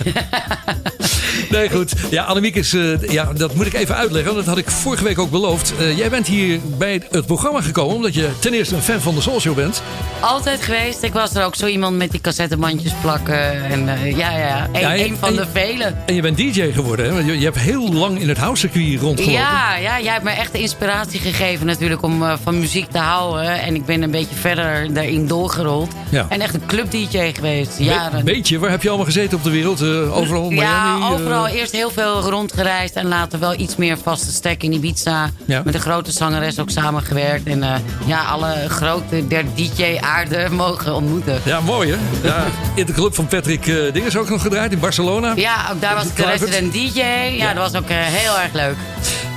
Nee, 1.51 1.71
goed. 1.71 1.93
Ja, 2.11 2.25
Annemiek 2.25 2.55
is... 2.55 2.73
eh, 2.75 3.03
ja, 3.09 3.33
dat 3.33 3.55
moet 3.55 3.67
ik 3.67 3.75
even 3.75 3.97
uitleggen. 3.97 4.35
want 4.35 4.47
Dat 4.47 4.55
had 4.55 4.65
ik 4.65 4.71
vorige 4.71 5.05
week 5.05 5.19
ook 5.19 5.31
beloofd. 5.31 5.73
Eh, 5.79 5.97
jij 5.97 6.11
bent 6.11 6.27
hier 6.27 6.61
bij 6.79 7.03
het 7.11 7.27
programma 7.27 7.61
gekomen... 7.61 7.95
omdat 7.97 8.15
je 8.15 8.29
ten 8.39 8.53
eerste 8.55 8.75
een 8.75 8.83
fan 8.83 9.01
van 9.01 9.15
de 9.15 9.21
Soul 9.21 9.41
Show 9.41 9.55
bent. 9.55 9.83
Altijd 10.27 10.63
geweest. 10.63 11.03
Ik 11.03 11.13
was 11.13 11.35
er 11.35 11.45
ook 11.45 11.55
zo 11.55 11.67
iemand 11.67 11.97
met 11.97 12.11
die 12.11 12.21
cassettebandjes 12.21 12.93
plakken. 13.01 13.65
En 13.65 13.89
eh, 13.89 14.17
ja, 14.17 14.31
ja, 14.31 14.69
ja. 14.73 14.95
Eén 14.95 15.11
Ja, 15.11 15.17
van 15.17 15.35
de 15.35 15.47
velen. 15.53 15.99
En 16.07 16.15
je 16.15 16.23
bent 16.23 16.37
DJ 16.37 16.73
geworden. 16.73 17.15
Hè? 17.15 17.21
Je, 17.21 17.39
je 17.39 17.45
hebt 17.45 17.59
heel 17.59 17.93
lang 17.93 18.21
in 18.21 18.29
het 18.29 18.39
housecircuit 18.39 19.01
rondgelopen. 19.01 19.33
Ja, 19.33 19.77
ja, 19.77 20.01
jij 20.01 20.13
hebt 20.13 20.25
me 20.25 20.31
echt 20.31 20.55
inspiratie 20.55 21.21
gegeven 21.21 21.67
natuurlijk 21.67 22.03
om 22.03 22.23
eh, 22.23 22.33
van 22.43 22.59
muziek 22.59 22.91
te 22.91 22.99
houden. 22.99 23.61
En 23.61 23.75
ik 23.75 23.85
ben 23.85 24.03
een 24.03 24.11
beetje 24.11 24.35
verder 24.35 24.95
daarin 24.95 25.27
doorgerold. 25.27 25.93
Ja. 26.09 26.27
En 26.29 26.41
echt 26.41 26.55
een 26.55 26.67
club-dj 26.67 27.31
geweest. 27.35 27.77
Be- 27.79 27.85
Jaren. 27.85 28.25
beetje, 28.25 28.59
waar 28.59 28.71
heb 28.71 28.83
je 28.83 28.89
allemaal 28.89 29.07
gezeten 29.07 29.39
op 29.39 29.45
de 29.45 29.51
wereld? 29.51 29.81
Eh, 29.81 30.17
overal, 30.17 30.51
Miami? 30.51 30.61
ja, 30.61 30.97
eh, 30.97 31.11
overal 31.13 31.47
eerst 31.47 31.73
heel 31.73 31.91
veel 31.91 32.21
rondgereisd 32.21 32.95
en 32.95 33.09
later 33.09 33.39
wel 33.39 33.55
iets 33.59 33.77
meer 33.77 33.99
vaste 34.03 34.33
stek 34.33 34.63
in 34.63 34.73
Ibiza. 34.73 35.31
Ja. 35.45 35.63
Met 35.65 35.75
een 35.75 35.81
grote 35.81 36.11
zangeres 36.13 36.59
ook 36.59 36.71
samengewerkt. 36.71 37.47
En 37.47 37.63
eh, 37.63 37.75
ja, 38.07 38.23
alle 38.25 38.55
grote 38.69 39.27
der 39.27 39.45
DJ-aarde 39.55 40.49
mogen 40.65 40.95
ontmoeten. 40.95 41.41
Ja, 41.45 41.61
mooi 41.61 41.91
hè? 41.91 42.29
Ja, 42.29 42.45
in 42.75 42.87
de 42.87 42.93
club 42.93 43.15
van 43.15 43.27
Patrick 43.27 43.67
uh, 43.67 43.93
Dinges 43.93 44.17
ook 44.17 44.29
nog 44.29 44.43
gedraaid 44.43 44.73
in 44.73 44.79
Barcelona. 44.79 45.33
Ja, 45.37 45.57
ook 45.73 45.81
daar 45.81 45.95
was 45.95 46.05
ik 46.05 46.17
de 46.17 46.25
resident 46.25 46.73
DJ. 46.73 47.01
Ja, 47.37 47.55
dat 47.55 47.71
was 47.73 47.83
ook 47.83 47.89
heel 47.89 48.39
erg 48.39 48.53
leuk. 48.53 48.77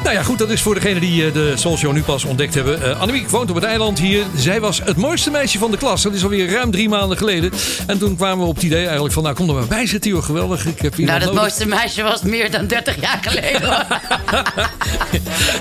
Nou 0.09 0.21
ja, 0.21 0.27
goed, 0.27 0.37
dat 0.39 0.49
is 0.49 0.61
voor 0.61 0.73
degenen 0.73 1.01
die 1.01 1.25
eh, 1.25 1.33
de 1.33 1.53
Soul 1.55 1.77
Show 1.77 1.93
nu 1.93 2.03
pas 2.03 2.23
ontdekt 2.23 2.53
hebben. 2.53 2.83
Eh 2.83 2.99
Annemiek 2.99 3.29
woont 3.29 3.49
op 3.49 3.55
het 3.55 3.65
eiland 3.65 3.99
hier. 3.99 4.23
Zij 4.35 4.59
was 4.61 4.81
het 4.83 4.97
mooiste 4.97 5.31
meisje 5.31 5.57
van 5.57 5.71
de 5.71 5.77
klas. 5.77 6.01
Dat 6.01 6.13
is 6.13 6.23
alweer 6.23 6.51
ruim 6.51 6.71
drie 6.71 6.89
maanden 6.89 7.17
geleden. 7.17 7.51
En 7.87 7.97
toen 7.97 8.15
kwamen 8.15 8.43
we 8.43 8.49
op 8.49 8.55
het 8.55 8.63
idee 8.63 8.83
eigenlijk 8.83 9.13
van... 9.13 9.23
nou, 9.23 9.35
kom 9.35 9.49
er 9.49 9.55
maar 9.55 9.67
bij 9.67 9.85
zitten, 9.85 10.11
joh. 10.11 10.23
Geweldig. 10.23 10.65
Ik 10.65 10.81
heb 10.81 10.97
Nou, 10.97 11.07
dat 11.11 11.19
nodig. 11.19 11.33
mooiste 11.41 11.67
meisje 11.67 12.03
was 12.03 12.21
meer 12.21 12.51
dan 12.51 12.67
30 12.67 13.01
jaar 13.01 13.19
geleden. 13.21 13.85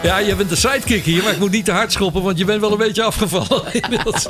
Ja, 0.02 0.18
je 0.18 0.34
bent 0.34 0.48
de 0.48 0.56
sidekick 0.56 1.04
hier, 1.04 1.22
maar 1.22 1.32
ik 1.32 1.38
moet 1.38 1.50
niet 1.50 1.64
te 1.64 1.72
hard 1.72 1.92
schoppen... 1.92 2.22
want 2.22 2.38
je 2.38 2.44
bent 2.44 2.60
wel 2.60 2.72
een 2.72 2.78
beetje 2.78 3.02
afgevallen 3.02 3.62
inmiddels. 3.82 4.26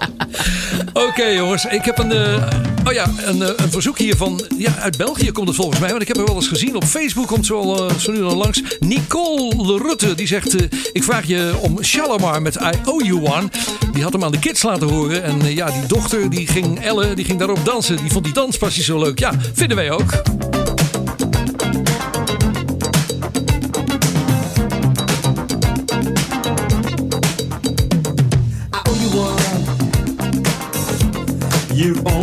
Oké, 1.06 1.24
jongens. 1.24 1.64
Ik 1.64 1.84
heb 1.84 1.98
een, 1.98 2.12
eh, 2.12 2.50
oh 2.84 2.92
ja, 2.92 3.06
een, 3.24 3.42
eh, 3.42 3.48
een 3.56 3.70
verzoek 3.70 3.98
hier 3.98 4.16
van... 4.16 4.40
Ja, 4.56 4.74
uit 4.78 4.96
België 4.96 5.32
komt 5.32 5.46
het 5.46 5.56
volgens 5.56 5.78
mij. 5.78 5.88
Want 5.88 6.02
ik 6.02 6.08
heb 6.08 6.16
er 6.16 6.24
wel 6.24 6.34
eens 6.34 6.48
gezien. 6.48 6.76
Op 6.76 6.84
Facebook 6.84 7.26
komt 7.26 7.46
zo, 7.46 7.74
eh, 7.74 7.94
zo 7.94 8.12
nu 8.12 8.22
al 8.22 8.36
langs. 8.36 8.62
Nicole 8.80 9.78
Rutte, 9.82 10.14
die 10.14 10.26
zegt... 10.26 10.54
ik 10.92 11.04
vraag 11.04 11.26
je 11.26 11.52
om 11.60 11.84
Shalamar 11.84 12.42
met 12.42 12.54
I 12.54 12.70
Owe 12.84 13.04
You 13.04 13.20
One. 13.26 13.48
Die 13.92 14.02
had 14.02 14.12
hem 14.12 14.24
aan 14.24 14.32
de 14.32 14.38
kids 14.38 14.62
laten 14.62 14.88
horen. 14.88 15.22
En 15.22 15.54
ja, 15.54 15.70
die 15.70 15.86
dochter, 15.86 16.30
die 16.30 16.46
ging, 16.46 16.80
Elle, 16.80 17.14
die 17.14 17.24
ging 17.24 17.38
daarop 17.38 17.64
dansen. 17.64 17.96
Die 17.96 18.10
vond 18.10 18.24
die 18.24 18.34
danspasjes 18.34 18.84
zo 18.84 18.98
leuk. 18.98 19.18
Ja, 19.18 19.32
vinden 19.54 19.76
wij 19.76 19.90
ook. 19.90 20.22
you 31.78 31.94
are. 32.06 32.17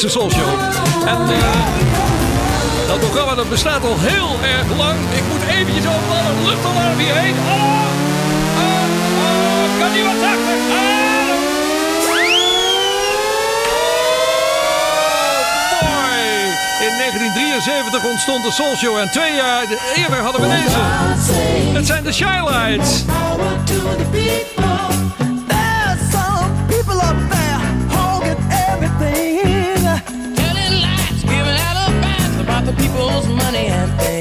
De 0.00 0.06
wekelijkse 0.06 0.08
Soul 0.08 0.30
Show. 0.30 0.48
En 1.06 1.20
uh, 1.20 2.86
dat 2.86 2.98
programma 2.98 3.34
dat 3.34 3.48
bestaat 3.48 3.84
al 3.84 3.96
heel 3.98 4.36
erg 4.42 4.76
lang. 4.76 4.98
Ik 5.14 5.22
moet 5.30 5.42
eventjes 5.48 5.86
overal 5.86 6.30
een 6.30 6.46
luchtalarm 6.48 6.98
hierheen. 6.98 7.34
Oh, 7.34 7.84
kan 9.78 9.92
niemand 9.92 10.22
achter? 10.22 10.56
In 16.80 16.94
1973 16.98 18.04
ontstond 18.04 18.44
de 18.44 18.52
Soul 18.52 18.76
Show 18.76 18.96
en 18.96 19.10
twee 19.10 19.34
jaar 19.34 19.64
eerder 19.94 20.18
hadden 20.18 20.40
we 20.40 20.48
deze. 20.48 20.78
Het 21.72 21.86
zijn 21.86 22.04
de 22.04 22.12
Shy 22.12 22.38
money 33.28 33.66
and 33.66 34.00
things. 34.00 34.17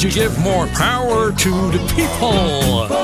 You 0.00 0.10
give 0.10 0.38
more 0.40 0.66
power 0.66 1.34
to 1.34 1.70
the 1.70 1.80
people? 1.94 2.96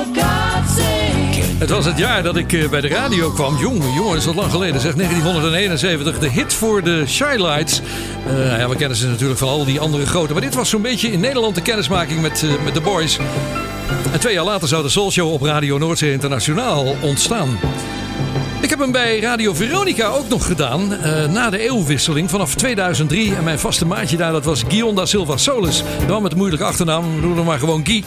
Het 1.59 1.69
was 1.69 1.85
het 1.85 1.97
jaar 1.97 2.23
dat 2.23 2.35
ik 2.35 2.53
eh, 2.53 2.69
bij 2.69 2.81
de 2.81 2.87
radio 2.87 3.31
kwam. 3.31 3.57
Jongen, 3.57 3.93
jongen, 3.93 4.17
is 4.17 4.25
lang 4.25 4.51
geleden. 4.51 4.81
Zeg 4.81 4.95
1971. 4.95 6.19
De 6.19 6.29
hit 6.29 6.53
voor 6.53 6.83
de 6.83 7.03
Shy 7.07 7.35
Lights. 7.37 7.81
Eh, 8.27 8.67
we 8.67 8.75
kennen 8.75 8.97
ze 8.97 9.07
natuurlijk 9.07 9.39
van 9.39 9.47
al 9.47 9.65
die 9.65 9.79
andere 9.79 10.05
grote. 10.05 10.33
Maar 10.33 10.41
dit 10.41 10.55
was 10.55 10.69
zo'n 10.69 10.81
beetje 10.81 11.11
in 11.11 11.19
Nederland 11.19 11.55
de 11.55 11.61
kennismaking 11.61 12.21
met, 12.21 12.43
eh, 12.43 12.63
met 12.63 12.73
de 12.73 12.81
boys. 12.81 13.19
En 14.11 14.19
twee 14.19 14.33
jaar 14.33 14.43
later 14.43 14.67
zou 14.67 14.83
de 14.83 14.89
Soul 14.89 15.11
Show 15.11 15.31
op 15.31 15.41
Radio 15.41 15.77
Noordzee 15.77 16.11
Internationaal 16.11 16.95
ontstaan. 17.01 17.59
Ik 18.65 18.71
heb 18.71 18.79
hem 18.79 18.91
bij 18.91 19.19
Radio 19.19 19.53
Veronica 19.53 20.07
ook 20.07 20.29
nog 20.29 20.45
gedaan. 20.45 20.93
eh, 20.93 21.27
na 21.27 21.49
de 21.49 21.57
eeuwwisseling 21.57 22.29
vanaf 22.29 22.55
2003. 22.55 23.35
En 23.35 23.43
mijn 23.43 23.59
vaste 23.59 23.85
maatje 23.85 24.17
daar, 24.17 24.31
dat 24.31 24.45
was 24.45 24.63
Guion 24.67 24.95
da 24.95 25.05
Silva 25.05 25.37
Solis. 25.37 25.83
De 25.99 26.05
man 26.07 26.21
met 26.21 26.31
een 26.31 26.37
moeilijke 26.37 26.65
achternaam. 26.65 27.19
Noem 27.21 27.35
hem 27.35 27.45
maar 27.45 27.59
gewoon 27.59 27.85
Guy. 27.85 28.03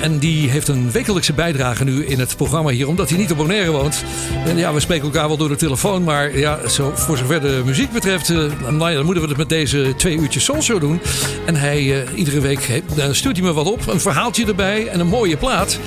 En 0.00 0.18
die 0.18 0.50
heeft 0.50 0.68
een 0.68 0.90
wekelijkse 0.90 1.32
bijdrage 1.32 1.84
nu 1.84 2.06
in 2.06 2.18
het 2.18 2.36
programma 2.36 2.70
hier, 2.70 2.88
omdat 2.88 3.08
hij 3.08 3.18
niet 3.18 3.30
op 3.30 3.36
Bonaire 3.36 3.70
woont. 3.70 4.04
En 4.44 4.56
ja, 4.56 4.72
we 4.72 4.80
spreken 4.80 5.04
elkaar 5.04 5.28
wel 5.28 5.36
door 5.36 5.48
de 5.48 5.56
telefoon, 5.56 6.04
maar 6.04 6.38
ja, 6.38 6.68
zo, 6.68 6.92
voor 6.94 7.16
zover 7.16 7.40
de 7.40 7.62
muziek 7.64 7.92
betreft, 7.92 8.30
eh, 8.30 8.36
nou 8.70 8.90
ja, 8.90 8.96
dan 8.96 9.04
moeten 9.04 9.22
we 9.22 9.28
het 9.28 9.38
met 9.38 9.48
deze 9.48 9.94
twee 9.96 10.16
uurtjes 10.16 10.44
Soul 10.44 10.62
Show 10.62 10.80
doen. 10.80 11.00
En 11.46 11.56
hij, 11.56 11.78
eh, 12.04 12.18
iedere 12.18 12.40
week 12.40 12.82
dan 12.94 13.14
stuurt 13.14 13.36
hij 13.36 13.46
me 13.46 13.52
wat 13.52 13.66
op, 13.66 13.86
een 13.86 14.00
verhaaltje 14.00 14.46
erbij 14.46 14.88
en 14.88 15.00
een 15.00 15.06
mooie 15.06 15.36
plaat. 15.36 15.78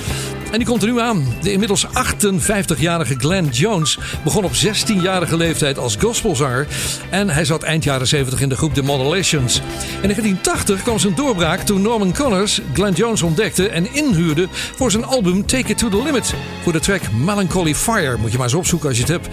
En 0.52 0.58
die 0.58 0.68
komt 0.68 0.82
er 0.82 0.90
nu 0.90 1.00
aan. 1.00 1.26
De 1.42 1.52
inmiddels 1.52 1.86
58-jarige 1.86 3.16
Glenn 3.18 3.48
Jones 3.48 4.00
begon 4.24 4.44
op 4.44 4.52
16-jarige 4.52 5.38
leeftijd 5.38 5.78
als 5.78 5.96
gospelzanger. 5.96 6.68
En 7.10 7.30
hij 7.30 7.46
zat 7.46 7.64
eind 7.64 7.84
jaren 7.84 8.08
70 8.08 8.42
in 8.42 8.50
de 8.50 8.56
groep 8.56 8.74
The 8.74 8.84
Modulations. 8.84 9.56
In 9.56 10.02
1980 10.02 10.82
kwam 10.82 11.00
zijn 11.00 11.16
doorbraak 11.16 11.60
toen 11.60 11.82
Norman 11.82 12.14
Connors 12.14 12.62
Glenn 12.74 12.96
Jones 12.96 13.22
ontdekte 13.22 13.68
en 13.68 13.94
inhuurde 13.94 14.48
voor 14.52 14.92
zijn 14.92 15.06
album 15.06 15.46
Take 15.46 15.68
It 15.68 15.78
To 15.78 15.90
The 15.90 16.04
Limit. 16.04 16.34
Voor 16.64 16.74
de 16.74 16.80
track 16.80 17.12
Melancholy 17.12 17.76
Fire. 17.76 18.18
Moet 18.18 18.32
je 18.32 18.38
maar 18.38 18.46
eens 18.46 18.56
opzoeken 18.56 18.88
als 18.88 18.98
je 18.98 19.04
het 19.04 19.12
hebt. 19.12 19.28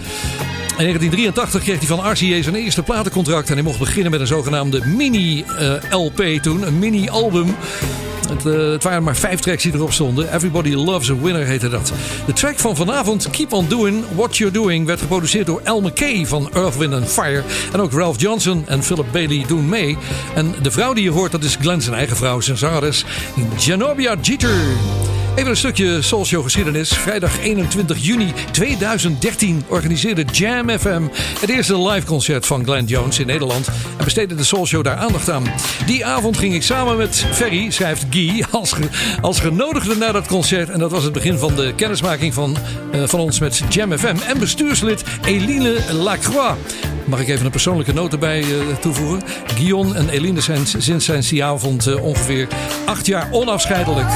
In 0.77 0.83
1983 0.83 1.63
kreeg 1.63 1.77
hij 1.77 1.87
van 1.87 2.11
RCA 2.11 2.41
zijn 2.43 2.55
eerste 2.55 2.83
platencontract 2.83 3.47
en 3.47 3.53
hij 3.53 3.63
mocht 3.63 3.79
beginnen 3.79 4.11
met 4.11 4.19
een 4.19 4.27
zogenaamde 4.27 4.85
mini-LP 4.85 6.23
toen, 6.41 6.67
een 6.67 6.79
mini-album. 6.79 7.55
Het, 8.29 8.45
eh, 8.45 8.71
het 8.71 8.83
waren 8.83 9.03
maar 9.03 9.15
vijf 9.15 9.39
tracks 9.39 9.63
die 9.63 9.73
erop 9.73 9.93
stonden. 9.93 10.33
Everybody 10.33 10.73
Loves 10.73 11.09
a 11.09 11.15
Winner 11.15 11.45
heette 11.45 11.69
dat. 11.69 11.93
De 12.25 12.33
track 12.33 12.59
van 12.59 12.75
vanavond, 12.75 13.29
Keep 13.29 13.53
On 13.53 13.65
Doing 13.67 14.03
What 14.15 14.37
You're 14.37 14.53
Doing, 14.53 14.85
werd 14.85 15.01
geproduceerd 15.01 15.45
door 15.45 15.61
Al 15.65 15.81
McKay 15.81 16.25
van 16.25 16.49
Earth, 16.53 16.77
Wind 16.77 16.93
and 16.93 17.07
Fire. 17.09 17.43
En 17.73 17.79
ook 17.79 17.91
Ralph 17.91 18.21
Johnson 18.21 18.63
en 18.67 18.83
Philip 18.83 19.11
Bailey 19.11 19.45
doen 19.47 19.69
mee. 19.69 19.97
En 20.35 20.55
de 20.61 20.71
vrouw 20.71 20.93
die 20.93 21.03
je 21.03 21.11
hoort, 21.11 21.31
dat 21.31 21.43
is 21.43 21.57
Glenn 21.61 21.81
zijn 21.81 21.95
eigen 21.95 22.17
vrouw, 22.17 22.39
zijn 22.39 22.57
zangeres, 22.57 23.05
Janobia 23.57 24.15
Jeter. 24.21 25.16
Even 25.37 25.49
een 25.49 25.57
stukje 25.57 26.01
Soulshow 26.01 26.43
geschiedenis. 26.43 26.89
Vrijdag 26.89 27.39
21 27.39 27.97
juni 27.97 28.33
2013 28.51 29.63
organiseerde 29.67 30.23
Jam 30.31 30.69
FM 30.69 31.01
het 31.39 31.49
eerste 31.49 31.81
live 31.81 32.05
concert 32.05 32.45
van 32.45 32.63
Glenn 32.63 32.85
Jones 32.85 33.19
in 33.19 33.27
Nederland. 33.27 33.67
En 33.97 34.03
besteedde 34.03 34.35
de 34.35 34.43
Soulshow 34.43 34.83
daar 34.83 34.95
aandacht 34.95 35.29
aan. 35.29 35.43
Die 35.85 36.05
avond 36.05 36.37
ging 36.37 36.53
ik 36.53 36.63
samen 36.63 36.97
met 36.97 37.25
Ferry, 37.31 37.69
schrijft 37.69 38.05
Guy, 38.09 38.45
als, 38.51 38.73
als 39.21 39.39
genodigde 39.39 39.95
naar 39.95 40.13
dat 40.13 40.27
concert. 40.27 40.69
En 40.69 40.79
dat 40.79 40.91
was 40.91 41.03
het 41.03 41.13
begin 41.13 41.37
van 41.37 41.55
de 41.55 41.73
kennismaking 41.75 42.33
van, 42.33 42.57
eh, 42.91 43.03
van 43.05 43.19
ons 43.19 43.39
met 43.39 43.61
Jam 43.69 43.97
FM. 43.97 44.15
En 44.27 44.39
bestuurslid 44.39 45.03
Eline 45.25 45.93
Lacroix. 45.93 46.57
Mag 47.05 47.19
ik 47.19 47.27
even 47.27 47.45
een 47.45 47.51
persoonlijke 47.51 47.93
noot 47.93 48.13
erbij 48.13 48.41
eh, 48.41 48.75
toevoegen? 48.79 49.21
Guillaume 49.55 49.95
en 49.95 50.09
Eline 50.09 50.41
zijn 50.41 50.65
sinds 50.65 51.05
zijn 51.05 51.21
die 51.21 51.43
avond 51.43 51.87
eh, 51.87 52.03
ongeveer 52.03 52.47
acht 52.85 53.05
jaar 53.05 53.27
onafscheidelijk. 53.31 54.09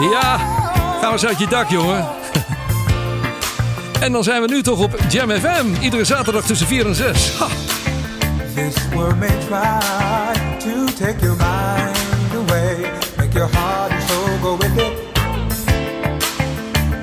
Ja, 0.00 0.36
ga 1.00 1.12
eens 1.12 1.26
uit 1.26 1.38
je 1.38 1.46
dak, 1.46 1.68
jongen. 1.68 2.08
en 4.04 4.12
dan 4.12 4.24
zijn 4.24 4.42
we 4.42 4.48
nu 4.48 4.62
toch 4.62 4.78
op 4.78 4.96
Jam 5.08 5.30
FM. 5.30 5.66
Iedere 5.80 6.04
zaterdag 6.04 6.44
tussen 6.44 6.66
4 6.66 6.86
en 6.86 6.94
6. 6.94 7.38
Ha. 7.38 7.46
This 8.54 8.74
world 8.94 9.16
may 9.16 9.28
try 9.28 10.32
to 10.58 10.84
take 11.04 11.20
your 11.20 11.36
mind 11.36 12.48
away, 12.48 12.90
make 13.16 13.32
your 13.32 13.50
heart 13.56 13.92
and 13.92 14.02
soul 14.02 14.38
go 14.42 14.56
with 14.56 14.76
it. 14.76 14.92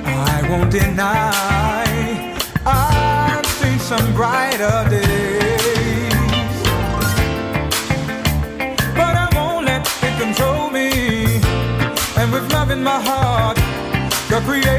I 0.04 0.48
won't 0.48 0.70
deny 0.70 2.36
I've 2.64 3.46
seen 3.46 3.78
some 3.78 4.12
brighter 4.14 4.88
days, 4.88 4.97
love 12.68 12.78
in 12.78 12.84
my 12.84 13.00
heart, 13.00 13.56
the 14.28 14.40
Creator 14.44 14.77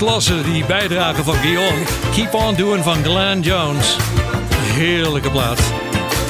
klasse, 0.00 0.42
die 0.42 0.64
bijdrage 0.64 1.24
van 1.24 1.34
Guillaume. 1.34 1.84
Keep 2.14 2.34
on 2.34 2.54
doing 2.54 2.84
van 2.84 3.04
Glenn 3.04 3.40
Jones. 3.40 3.96
Heerlijke 4.54 5.30
plaat. 5.30 5.58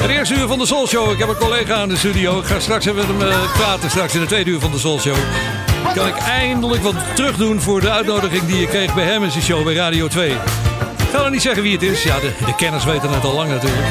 Het 0.01 0.09
eerste 0.09 0.33
uur 0.33 0.47
van 0.47 0.59
de 0.59 0.65
Soul 0.65 0.87
Show. 0.87 1.11
Ik 1.11 1.19
heb 1.19 1.27
een 1.27 1.35
collega 1.35 1.75
aan 1.75 1.89
de 1.89 1.97
studio. 1.97 2.39
Ik 2.39 2.45
ga 2.45 2.59
straks 2.59 2.85
even 2.85 3.17
met 3.17 3.27
hem 3.27 3.29
eh, 3.29 3.53
praten. 3.53 3.89
Straks 3.89 4.13
in 4.13 4.19
de 4.19 4.25
tweede 4.25 4.49
uur 4.49 4.59
van 4.59 4.71
de 4.71 4.79
Soul 4.79 4.99
Show. 4.99 5.15
Kan 5.93 6.07
ik 6.07 6.15
eindelijk 6.15 6.83
wat 6.83 6.95
terugdoen 7.15 7.61
voor 7.61 7.81
de 7.81 7.91
uitnodiging 7.91 8.45
die 8.45 8.61
ik 8.61 8.67
kreeg 8.67 8.93
bij 8.93 9.05
hem 9.05 9.23
in 9.23 9.31
show 9.31 9.63
bij 9.63 9.73
Radio 9.73 10.07
2. 10.07 10.29
Ik 10.29 10.37
ga 11.11 11.21
nog 11.21 11.29
niet 11.29 11.41
zeggen 11.41 11.63
wie 11.63 11.73
het 11.73 11.83
is. 11.83 12.03
Ja, 12.03 12.19
de, 12.19 12.31
de 12.45 12.55
kenners 12.55 12.85
weten 12.85 13.13
het 13.13 13.23
al 13.23 13.33
lang 13.33 13.49
natuurlijk. 13.49 13.87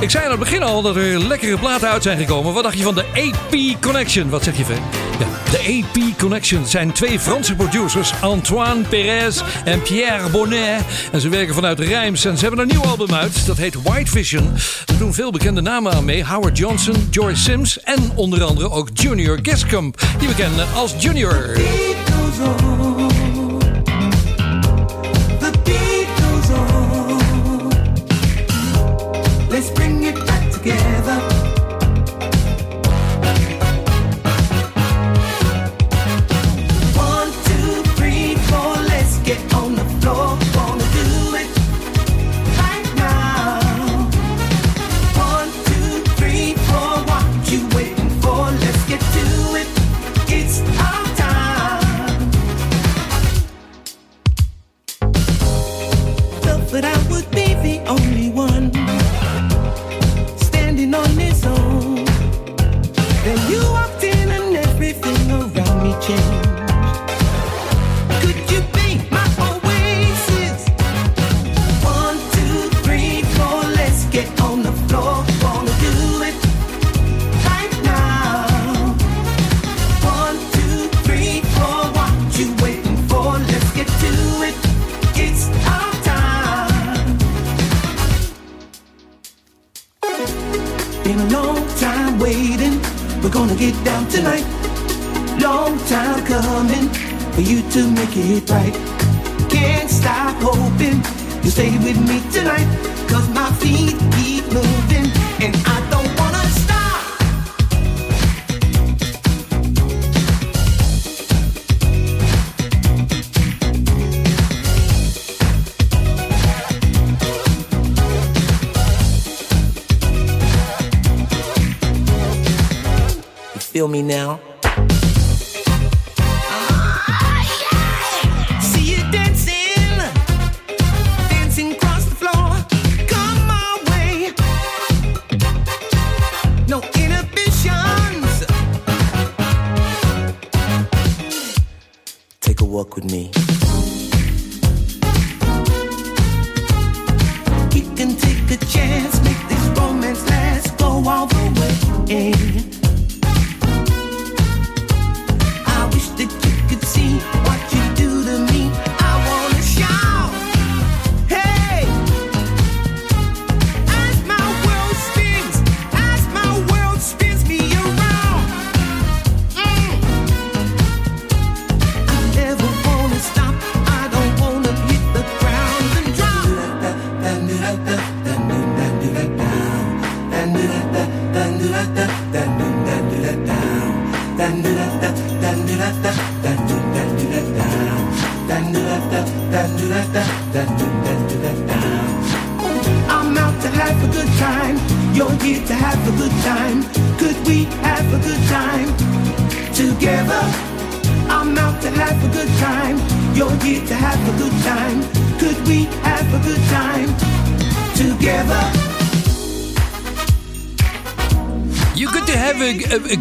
Ik 0.00 0.10
zei 0.10 0.24
aan 0.24 0.30
het 0.30 0.40
begin 0.40 0.62
al 0.62 0.82
dat 0.82 0.96
er 0.96 1.18
lekkere 1.18 1.58
platen 1.58 1.88
uit 1.88 2.02
zijn 2.02 2.18
gekomen. 2.18 2.52
Wat 2.52 2.62
dacht 2.62 2.78
je 2.78 2.84
van 2.84 2.94
de 2.94 3.04
AP 3.14 3.82
Connection? 3.82 4.28
Wat 4.28 4.44
zeg 4.44 4.56
je, 4.56 4.64
Ver? 4.64 4.99
De 5.50 5.82
AP 5.82 6.18
Connection 6.18 6.66
zijn 6.66 6.92
twee 6.92 7.18
Franse 7.18 7.54
producers, 7.54 8.12
Antoine 8.20 8.82
Perez 8.88 9.40
en 9.64 9.82
Pierre 9.82 10.28
Bonnet. 10.28 10.82
En 11.12 11.20
ze 11.20 11.28
werken 11.28 11.54
vanuit 11.54 11.78
Rijms 11.78 12.24
en 12.24 12.36
ze 12.36 12.46
hebben 12.46 12.60
een 12.60 12.68
nieuw 12.68 12.84
album 12.84 13.14
uit. 13.14 13.46
Dat 13.46 13.56
heet 13.56 13.82
White 13.82 14.10
Vision. 14.10 14.52
Er 14.86 14.98
doen 14.98 15.14
veel 15.14 15.30
bekende 15.30 15.60
namen 15.60 15.92
aan 15.92 16.04
mee. 16.04 16.24
Howard 16.24 16.58
Johnson, 16.58 17.08
Joyce 17.10 17.42
Sims 17.42 17.80
en 17.80 18.10
onder 18.14 18.42
andere 18.42 18.70
ook 18.70 18.88
Junior 18.92 19.38
Gascomp. 19.42 20.00
Die 20.18 20.28
we 20.28 20.34
kennen 20.34 20.66
als 20.74 20.94
Junior. 20.98 21.58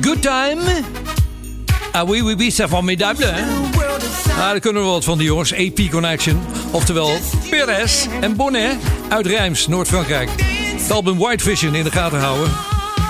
Good 0.01 0.21
time? 0.21 0.59
Ah 1.91 2.03
oui, 2.05 2.21
oui, 2.21 2.35
oui, 2.37 2.51
c'est 2.51 2.69
formidable, 2.69 3.25
hè? 3.25 3.41
Ah, 4.31 4.49
daar 4.49 4.59
kunnen 4.59 4.81
we 4.83 4.89
wat 4.89 5.03
van 5.03 5.17
die 5.17 5.27
jongens. 5.27 5.53
AP 5.53 5.89
Connection. 5.91 6.41
Oftewel 6.71 7.11
Perez 7.49 8.07
en 8.21 8.35
Bonnet 8.35 8.75
uit 9.09 9.25
Rijms, 9.25 9.67
Noord-Frankrijk. 9.67 10.29
Het 10.81 10.91
album 10.91 11.17
White 11.17 11.43
Vision 11.43 11.75
in 11.75 11.83
de 11.83 11.91
gaten 11.91 12.19
houden. 12.19 12.51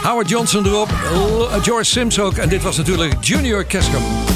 Howard 0.03 0.29
Johnson 0.29 0.65
erop, 0.65 0.89
George 1.61 1.83
Sims 1.83 2.19
ook. 2.19 2.37
En 2.37 2.49
dit 2.49 2.61
was 2.61 2.77
natuurlijk 2.77 3.13
Junior 3.21 3.65
Cascom. 3.65 4.28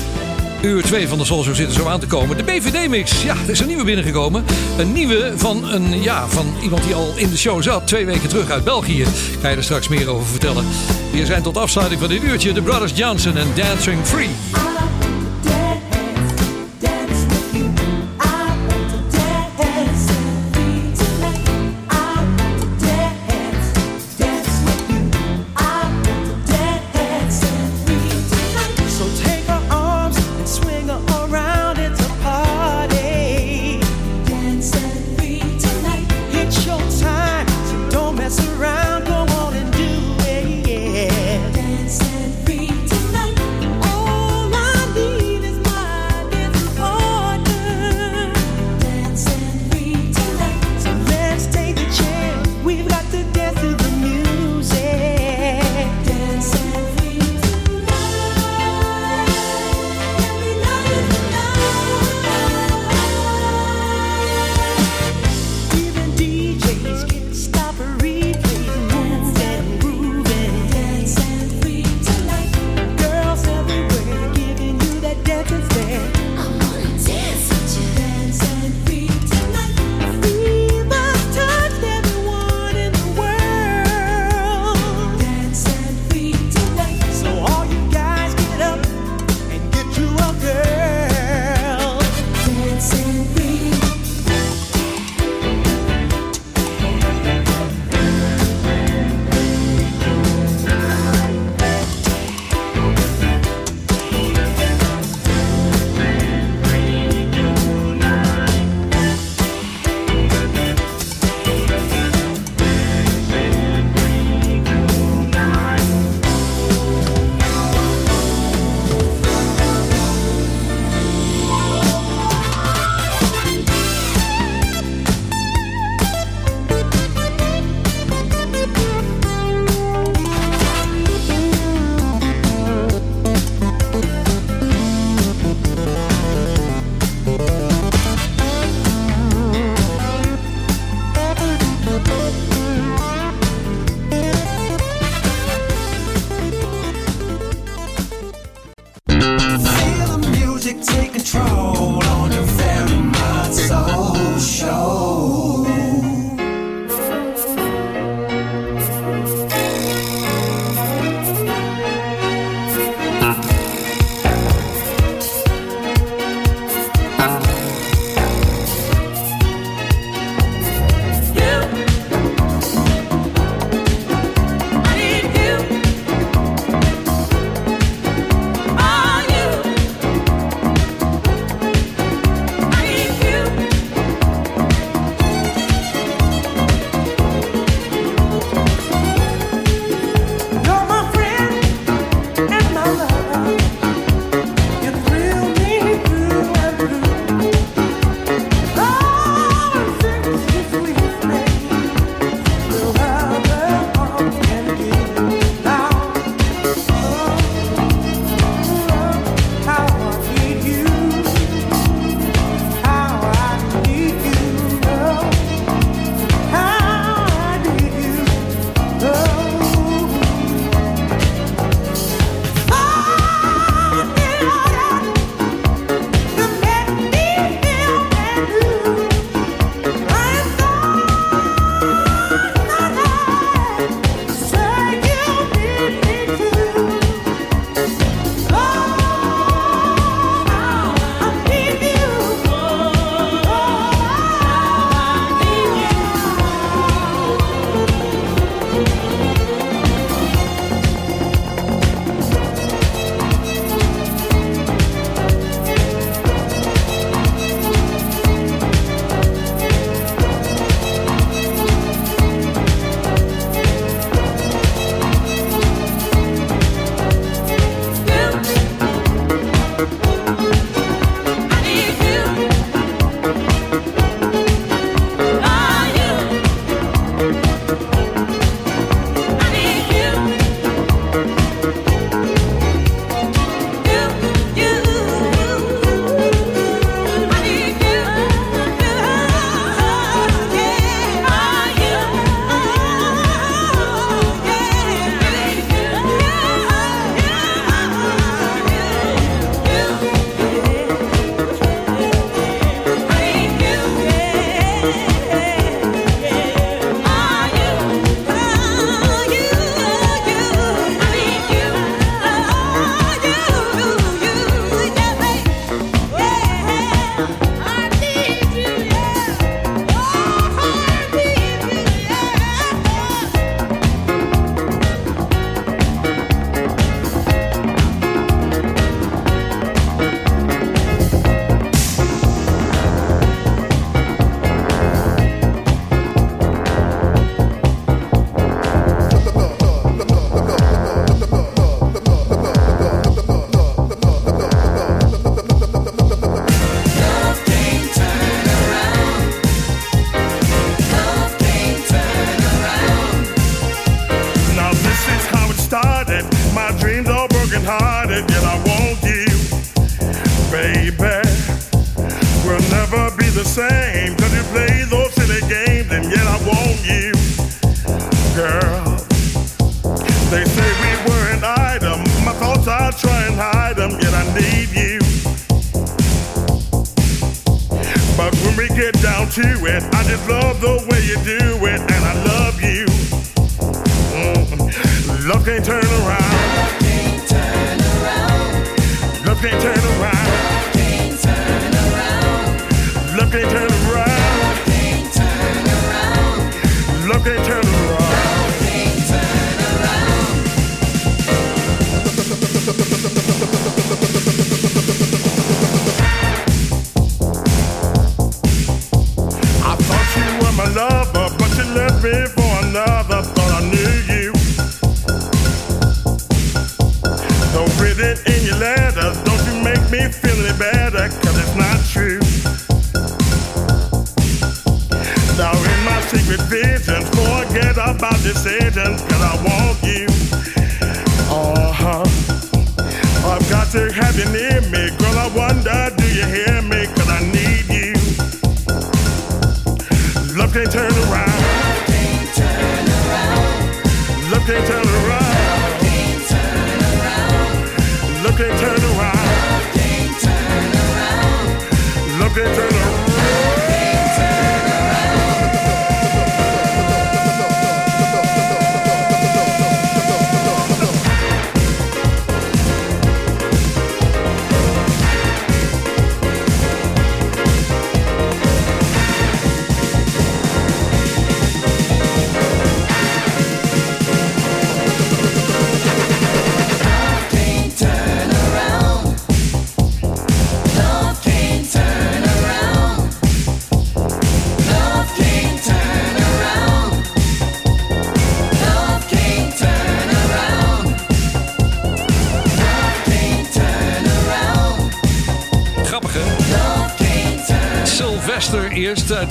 Uur 0.64 0.84
2 0.84 1.08
van 1.08 1.18
de 1.18 1.26
Soul 1.26 1.44
Show 1.44 1.56
zit 1.56 1.72
zo 1.72 1.88
aan 1.88 2.00
te 2.00 2.08
komen. 2.08 2.38
De 2.38 2.44
BVD-mix. 2.44 3.24
Ja, 3.24 3.36
er 3.44 3.50
is 3.50 3.60
een 3.60 3.68
nieuwe 3.68 3.84
binnengekomen. 3.84 4.46
Een 4.78 4.92
nieuwe 4.92 5.34
van, 5.36 5.72
een, 5.72 6.02
ja, 6.02 6.28
van 6.28 6.54
iemand 6.62 6.84
die 6.84 6.96
al 6.96 7.14
in 7.16 7.30
de 7.30 7.38
show 7.38 7.64
zat. 7.64 7.88
Twee 7.88 8.06
weken 8.06 8.30
terug 8.30 8.50
uit 8.50 8.64
België. 8.64 9.06
Ga 9.42 9.50
je 9.50 9.56
er 9.56 9.64
straks 9.64 9.88
meer 9.88 10.10
over 10.10 10.28
vertellen. 10.28 10.66
Hier 11.12 11.26
zijn 11.26 11.42
tot 11.42 11.58
afsluiting 11.58 12.00
van 12.00 12.10
dit 12.10 12.24
uurtje 12.24 12.54
de 12.54 12.62
Brothers 12.62 12.92
Johnson 12.96 13.38
en 13.38 13.48
Dancing 13.56 14.06
Free. 14.06 14.73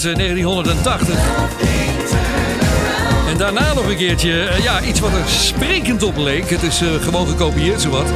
Uit 0.04 0.18
eh, 0.18 0.24
1980. 0.24 1.92
En 3.32 3.38
daarna 3.38 3.74
nog 3.74 3.88
een 3.88 3.96
keertje, 3.96 4.42
eh, 4.42 4.62
ja, 4.62 4.82
iets 4.82 5.00
wat 5.00 5.12
er 5.12 5.28
sprekend 5.28 6.02
op 6.02 6.16
leek. 6.16 6.50
Het 6.50 6.62
is 6.62 6.80
eh, 6.80 6.88
gewoon 7.00 7.26
gekopieerd, 7.26 7.80
zowat. 7.80 8.06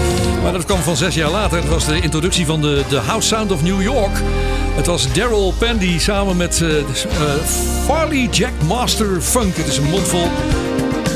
Maar 0.43 0.53
dat 0.53 0.65
kwam 0.65 0.79
van 0.79 0.97
zes 0.97 1.15
jaar 1.15 1.31
later. 1.31 1.59
Het 1.59 1.69
was 1.69 1.85
de 1.87 2.01
introductie 2.01 2.47
van 2.47 2.61
de, 2.61 2.83
de 2.89 2.97
House 2.97 3.29
Sound 3.29 3.53
of 3.53 3.63
New 3.63 3.83
York. 3.83 4.17
Het 4.75 4.87
was 4.87 5.13
Daryl 5.13 5.55
Pandy 5.59 5.99
samen 5.99 6.37
met 6.37 6.61
eh, 6.63 6.71
Farley 7.85 8.29
Jack 8.31 8.53
Master 8.67 9.21
Funk. 9.21 9.57
Het 9.57 9.67
is 9.67 9.77
een 9.77 9.91
mondvol. 9.91 10.29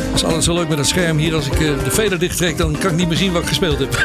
Het 0.06 0.14
is 0.14 0.24
altijd 0.24 0.44
zo 0.44 0.54
leuk 0.54 0.68
met 0.68 0.78
een 0.78 0.84
scherm 0.84 1.18
hier. 1.18 1.34
Als 1.34 1.46
ik 1.46 1.58
de 1.58 1.90
veder 1.90 2.18
dicht 2.18 2.36
trek, 2.36 2.56
dan 2.58 2.78
kan 2.78 2.90
ik 2.90 2.96
niet 2.96 3.08
meer 3.08 3.16
zien 3.16 3.32
wat 3.32 3.42
ik 3.42 3.48
gespeeld 3.48 3.78
heb. 3.78 3.96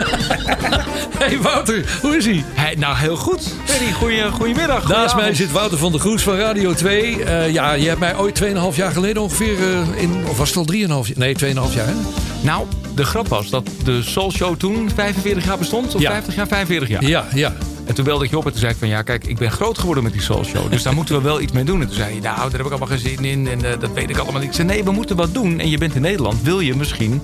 hey 1.19 1.41
Wouter, 1.41 1.97
hoe 2.01 2.17
is 2.17 2.25
hij? 2.25 2.43
nou, 2.77 2.97
heel 2.97 3.15
goed. 3.15 3.34
Ferry, 3.75 3.91
goeie, 3.91 4.31
goedemiddag. 4.31 4.87
Naast 4.87 5.15
mij 5.15 5.33
zit 5.33 5.51
Wouter 5.51 5.77
van 5.77 5.91
der 5.91 6.01
Goes 6.01 6.23
van 6.23 6.35
Radio 6.35 6.73
2. 6.73 7.23
Eh, 7.23 7.53
ja, 7.53 7.73
je 7.73 7.87
hebt 7.87 7.99
mij 7.99 8.17
ooit 8.17 8.41
2,5 8.43 8.75
jaar 8.75 8.91
geleden 8.91 9.21
ongeveer 9.21 9.57
eh, 9.59 10.01
in... 10.01 10.23
Of 10.29 10.37
was 10.37 10.49
het 10.49 10.57
al 10.57 10.73
3,5 10.73 10.77
jaar? 10.77 11.17
Nee, 11.17 11.35
2,5 11.39 11.45
jaar 11.53 11.87
hè? 11.87 11.93
Nou, 12.41 12.65
de 12.95 13.03
grap 13.03 13.27
was 13.27 13.49
dat 13.49 13.69
de 13.83 14.03
Soul 14.03 14.31
Show 14.31 14.55
toen 14.57 14.89
45 14.95 15.45
jaar 15.45 15.57
bestond. 15.57 15.95
Of 15.95 16.01
Ja. 16.01 16.11
50 16.11 16.35
jaar, 16.35 16.47
45 16.47 16.89
jaar. 16.89 17.03
Ja, 17.05 17.25
ja. 17.33 17.53
En 17.85 17.95
toen 17.95 18.05
belde 18.05 18.23
ik 18.25 18.29
je 18.29 18.37
op 18.37 18.45
en 18.45 18.51
toen 18.51 18.59
zei 18.59 18.71
ik 18.71 18.77
van 18.77 18.87
ja, 18.87 19.01
kijk, 19.01 19.25
ik 19.25 19.37
ben 19.37 19.51
groot 19.51 19.77
geworden 19.77 20.03
met 20.03 20.13
die 20.13 20.21
Soul 20.21 20.43
Show. 20.43 20.71
Dus 20.71 20.83
daar 20.83 20.93
moeten 20.93 21.15
we 21.15 21.21
wel 21.21 21.41
iets 21.41 21.51
mee 21.51 21.63
doen. 21.63 21.81
En 21.81 21.87
toen 21.87 21.95
zei 21.95 22.15
je, 22.15 22.21
nou, 22.21 22.35
daar 22.37 22.51
heb 22.51 22.59
ik 22.65 22.69
allemaal 22.69 22.87
geen 22.87 22.99
zin 22.99 23.25
in. 23.25 23.47
En 23.47 23.65
eh, 23.71 23.79
dat 23.79 23.89
weet 23.93 24.09
ik 24.09 24.17
allemaal 24.17 24.39
niet. 24.39 24.49
Ik 24.49 24.55
zei, 24.55 24.67
nee, 24.67 24.83
we 24.83 24.91
moeten 24.91 25.15
wat 25.15 25.33
doen. 25.33 25.59
En 25.59 25.69
je 25.69 25.77
bent 25.77 25.95
in 25.95 26.01
Nederland. 26.01 26.41
Wil 26.41 26.59
je 26.59 26.75
misschien 26.75 27.21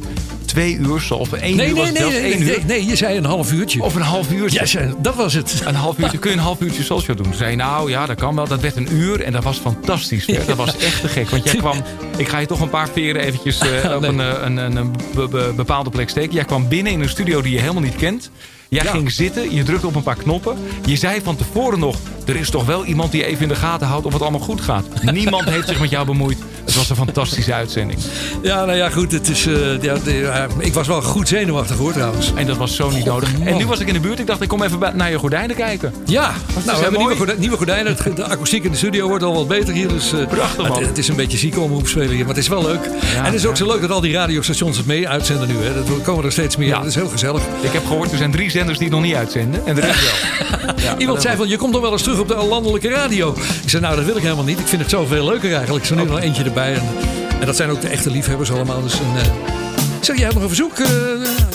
twee 0.52 0.76
uur 0.76 1.08
of 1.10 1.34
één 1.34 1.56
Nee, 1.56 1.70
uur 1.70 1.76
was 1.76 1.92
nee, 1.92 1.94
het 1.94 2.02
nee, 2.02 2.12
zelfs, 2.12 2.14
nee, 2.22 2.32
één 2.34 2.44
nee, 2.46 2.56
uur. 2.60 2.66
nee, 2.66 2.86
je 2.86 2.96
zei 2.96 3.18
een 3.18 3.26
half 3.26 3.52
uurtje. 3.52 3.84
Of 3.84 3.96
een 3.96 4.02
half 4.02 4.32
uurtje. 4.32 4.80
Ja, 4.80 4.94
dat 5.02 5.16
was 5.16 5.34
het. 5.34 5.62
Een 5.66 5.76
half 5.76 5.98
uurtje. 5.98 6.18
Kun 6.18 6.30
je 6.32 6.36
een 6.38 6.44
half 6.44 6.62
uurtje 6.62 6.84
Show 6.84 7.06
doen? 7.06 7.16
Toen 7.16 7.34
zei 7.34 7.56
nou 7.56 7.90
ja, 7.90 8.06
dat 8.06 8.18
kan 8.20 8.36
wel. 8.36 8.48
Dat 8.48 8.60
werd 8.62 8.76
een 8.76 8.88
uur 8.94 9.22
en 9.22 9.32
dat 9.32 9.44
was 9.44 9.58
fantastisch. 9.58 10.26
Dat 10.26 10.58
was 10.58 10.78
echt 10.78 11.02
te 11.02 11.08
gek. 11.08 11.30
Want 11.30 11.44
jij 11.44 11.56
kwam... 11.66 11.78
Ik 12.18 12.28
ga 12.28 12.38
je 12.38 12.46
toch 12.46 12.60
een 12.60 12.70
paar 12.70 12.90
veren 12.94 13.22
eventjes 13.22 13.60
eh, 13.60 13.94
op 13.96 14.02
Nee. 14.02 14.10
een, 14.10 14.20
eh, 14.20 14.28
een, 14.44 14.58
een, 14.58 14.76
een 14.76 14.92
be- 15.16 15.28
be- 15.28 15.54
bepaalde 15.56 15.90
plek 15.90 16.10
steken. 16.10 16.34
Jij 16.34 16.46
kwam 16.46 16.68
binnen 16.68 16.92
in 16.94 17.02
een 17.02 17.10
studio 17.10 17.42
die 17.42 17.54
je 17.54 17.60
helemaal 17.60 17.82
niet 17.82 17.96
kent. 17.96 18.32
Jij 18.70 18.86
ging 18.86 19.12
zitten, 19.12 19.56
je 19.56 19.64
drukte 19.64 19.88
op 19.88 19.96
een 19.96 20.04
paar 20.04 20.16
knoppen. 20.16 20.58
Je 20.86 20.96
zei 20.96 21.22
van 21.24 21.36
tevoren 21.36 21.80
nog, 21.80 21.96
er 22.26 22.36
is 22.36 22.50
toch 22.50 22.66
wel 22.66 22.86
iemand 22.86 23.12
die 23.12 23.26
even 23.26 23.42
in 23.42 23.48
de 23.48 23.56
gaten 23.56 23.88
houdt 23.88 24.06
of 24.06 24.14
het 24.14 24.22
allemaal 24.22 24.40
goed 24.40 24.62
gaat. 24.62 24.86
Niemand 25.12 25.50
heeft 25.50 25.68
zich 25.68 25.80
met 25.80 25.90
jou 25.90 26.06
bemoeid. 26.06 26.38
Het 26.72 26.80
was 26.80 26.90
een 26.90 27.06
fantastische 27.06 27.54
uitzending. 27.54 28.00
Ja, 28.42 28.66
nou 28.66 28.78
ja, 28.78 28.90
goed. 28.90 29.12
Het 29.12 29.30
is, 29.30 29.46
eh, 29.46 29.82
ja, 29.82 29.96
de- 30.04 30.14
ja, 30.14 30.48
ik 30.58 30.74
was 30.74 30.88
wel 30.88 31.02
goed 31.02 31.28
zenuwachtig 31.28 31.78
hoor 31.78 31.94
trouwens. 31.94 32.32
En 32.36 32.46
dat 32.48 32.58
was 32.58 32.76
zo 32.76 32.90
niet 32.90 33.06
nodig. 33.06 33.30
En 33.44 33.58
nu 33.58 33.66
was 33.66 33.80
ik 33.80 33.88
in 33.88 33.94
de 33.94 34.00
buurt. 34.00 34.20
Ik 34.20 34.28
dacht, 34.28 34.42
ik 34.42 34.48
kom 34.48 34.64
even 34.64 34.80
bij- 34.80 34.92
naar 34.96 35.10
je 35.10 35.18
gordijnen 35.18 35.56
kijken. 35.56 35.94
Ja, 36.06 36.32
nou, 36.66 36.78
we 36.78 36.84
hebben 36.84 37.40
nieuwe, 37.40 37.58
gordijnen. 37.58 37.98
De 38.16 38.24
akoestiek 38.24 38.64
in 38.64 38.72
de 38.72 38.78
studio 38.78 39.08
wordt 39.08 39.24
al 39.24 39.34
wat 39.34 39.48
beter 39.48 39.74
hier. 39.74 39.88
Dus, 39.88 40.14
eh, 40.14 40.28
Prachtig, 40.28 40.68
man. 40.68 40.78
Het, 40.78 40.88
het 40.88 40.98
is 40.98 41.08
een 41.08 41.16
beetje 41.16 41.38
ziek 41.38 41.58
omroep 41.58 41.88
spelen 41.88 42.10
hier, 42.10 42.20
maar 42.20 42.28
het 42.28 42.38
is 42.38 42.48
wel 42.48 42.62
leuk. 42.64 42.84
en 43.16 43.24
het 43.24 43.34
is 43.34 43.46
ook 43.46 43.58
zo 43.58 43.68
leuk 43.68 43.82
dat 43.82 43.92
al 43.92 44.02
die 44.02 44.14
radiostations 44.14 44.78
het 44.78 44.86
mee 44.86 45.08
uitzenden 45.10 45.48
nu. 45.48 45.56
Hè. 45.64 45.74
Dat 45.74 46.02
komen 46.04 46.26
er 46.26 46.32
steeds 46.32 46.56
meer. 46.58 46.74
Dat 46.74 46.86
is 46.86 46.96
heel 46.96 47.08
gezellig. 47.10 47.42
Ik 47.62 47.72
heb 47.72 47.86
gehoord, 47.86 48.12
er 48.12 48.18
zijn 48.18 48.32
drie 48.32 48.50
zenders 48.50 48.78
die 48.78 48.88
het 48.88 48.96
nog 48.96 49.06
niet 49.06 49.16
uitzenden. 49.16 49.62
En 49.66 49.76
de 49.76 49.82
rest 49.82 50.00
wel. 50.02 50.70
Iemand 50.98 51.22
zei 51.22 51.36
van, 51.38 51.48
je 51.48 51.58
komt 51.58 51.74
dan 51.74 51.82
wel 51.82 51.92
eens 51.92 52.02
terug 52.04 52.20
op 52.20 52.28
de 52.28 52.36
landelijke 52.36 52.90
radio. 52.90 53.36
Ik 53.64 53.70
zei, 53.70 53.82
nou 53.82 53.96
dat 53.96 54.06
wil 54.06 54.16
ik 54.16 54.22
helemaal 54.24 54.44
niet. 54.44 54.60
Ik 54.60 54.68
vind 54.68 54.82
het 54.82 54.92
zoveel 54.92 55.26
leuker 55.26 55.54
eigenlijk. 55.56 55.86
Zo 55.86 55.96
nu 55.96 56.04
nog 56.04 56.20
eentje 56.20 56.44
erbij. 56.44 56.61
En, 56.68 56.82
en 57.40 57.46
dat 57.46 57.56
zijn 57.56 57.70
ook 57.70 57.82
de 57.82 57.88
echte 57.88 58.12
liefhebbers 58.12 58.52
allemaal. 58.52 58.82
Dus 58.82 58.94
een, 58.94 59.18
eh, 59.18 59.26
zeg, 60.02 60.18
jij 60.18 60.30
nog 60.34 60.42
een 60.42 60.48
verzoek? 60.48 60.78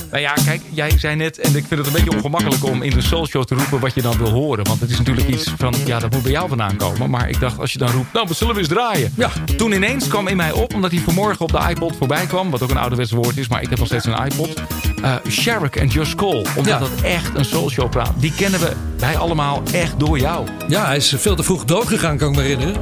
Eh, 0.07 0.11
Nou 0.11 0.23
ja, 0.23 0.33
kijk, 0.45 0.61
jij 0.71 0.99
zei 0.99 1.17
net, 1.17 1.39
en 1.39 1.57
ik 1.57 1.65
vind 1.69 1.71
het 1.71 1.87
een 1.87 1.93
beetje 1.93 2.17
ongemakkelijk 2.17 2.65
om 2.65 2.83
in 2.83 2.91
de 2.91 3.01
Soul 3.03 3.27
Show 3.27 3.45
te 3.45 3.55
roepen 3.55 3.81
wat 3.81 3.95
je 3.95 4.03
dan 4.03 4.19
wil 4.19 4.31
horen. 4.31 4.65
Want 4.65 4.81
het 4.81 4.91
is 4.91 4.99
natuurlijk 4.99 5.29
iets 5.29 5.53
van, 5.59 5.75
ja, 5.87 5.99
dat 5.99 6.13
moet 6.13 6.23
bij 6.23 6.31
jou 6.33 6.49
vandaan 6.49 6.77
komen. 6.77 7.11
Maar 7.11 7.29
ik 7.29 7.41
dacht, 7.41 7.59
als 7.59 7.73
je 7.73 7.79
dan 7.79 7.91
roept, 7.91 8.13
nou, 8.13 8.27
wat 8.29 8.37
zullen 8.37 8.55
we 8.55 8.61
eens 8.61 8.69
draaien? 8.69 9.13
Ja. 9.17 9.31
Toen 9.57 9.73
ineens 9.73 10.09
kwam 10.09 10.27
in 10.29 10.37
mij 10.37 10.53
op, 10.53 10.75
omdat 10.75 10.91
hij 10.91 11.01
vanmorgen 11.01 11.41
op 11.41 11.53
de 11.53 11.61
iPod 11.71 11.97
voorbij 11.99 12.27
kwam, 12.27 12.51
wat 12.51 12.63
ook 12.63 12.71
een 12.71 12.77
ouderwets 12.79 13.11
woord 13.11 13.37
is, 13.37 13.49
maar 13.49 13.63
ik 13.63 13.69
heb 13.69 13.79
nog 13.79 13.87
steeds 13.87 14.05
een 14.05 14.25
iPod. 14.27 14.55
eh 15.03 15.15
Sherrick 15.29 15.77
en 15.77 15.87
Just 15.89 16.15
Cole. 16.15 16.45
Omdat 16.57 16.73
Ja. 16.73 16.79
dat 16.79 16.91
echt 17.03 17.35
een 17.35 17.45
Soul 17.45 17.71
Show 17.71 17.91
praat. 17.91 18.13
Die 18.17 18.33
kennen 18.37 18.61
we, 18.61 18.73
wij 18.99 19.17
allemaal, 19.17 19.63
echt 19.73 19.99
door 20.01 20.19
jou. 20.19 20.47
Ja, 20.69 20.87
hij 20.87 20.97
is 20.97 21.15
veel 21.19 21.37
te 21.37 21.43
vroeg 21.43 21.65
doodgegaan, 21.65 22.17
kan 22.19 22.31
ik 22.31 22.37
me 22.37 22.43
herinneren. 22.43 22.75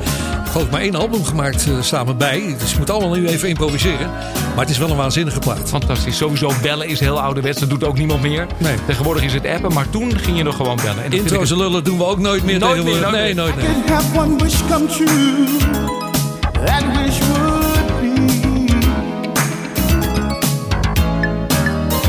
Ik 0.45 0.51
geloof 0.61 0.71
maar 0.71 0.81
één 0.81 0.95
album 0.95 1.25
gemaakt, 1.25 1.67
uh, 1.67 1.83
staan 1.83 2.07
we 2.07 2.15
bij. 2.15 2.57
Dus 2.59 2.71
je 2.73 2.79
moet 2.79 2.91
allemaal 2.91 3.15
nu 3.15 3.27
even 3.29 3.49
improviseren. 3.49 4.11
Maar 4.55 4.65
het 4.65 4.71
is 4.71 4.79
wel 4.79 4.91
een 4.91 4.97
waanzinnige 4.97 5.39
plaat. 5.39 5.69
Fantastisch. 5.69 6.17
Sowieso 6.17 6.53
bellen 6.63 6.89
is 6.89 7.01
heel 7.01 7.21
ouderwets. 7.25 7.61
Dat 7.61 7.71
doet 7.71 7.85
ook 7.85 7.99
niemand 7.99 8.23
meer. 8.23 8.47
Nee. 8.59 8.75
Tegenwoordig 8.87 9.23
is 9.25 9.33
het 9.33 9.47
appen. 9.47 9.73
Maar 9.73 9.91
toen 9.91 10.19
ging 10.19 10.37
je 10.37 10.43
nog 10.43 10.57
gewoon 10.57 10.77
bellen. 10.77 11.05
En 11.05 11.13
Intro's 11.13 11.51
ik- 11.51 11.57
lullen 11.57 11.85
doen 11.85 11.99
we 11.99 12.05
ook 12.05 12.19
nooit 12.19 12.45
meer 12.45 12.59
Nooit 12.59 12.85
meer, 12.85 12.93
tegenwoordig. 12.93 13.11
nooit 13.11 13.25
nee, 13.25 13.35
meer. 13.35 13.45
nooit 13.45 14.15
meer. 14.15 14.23
one 14.23 14.37
wish 14.43 14.55
come 14.71 14.87
true. 14.87 15.47
That 16.65 16.83
wish 16.97 17.19
would 17.29 18.01
be 18.01 18.67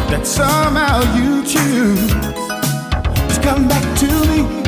that 0.09 0.27
somehow 0.27 1.01
you 1.15 1.43
choose 1.45 2.07
to 3.27 3.49
come 3.49 3.67
back 3.67 3.83
to 3.95 4.05
me. 4.05 4.63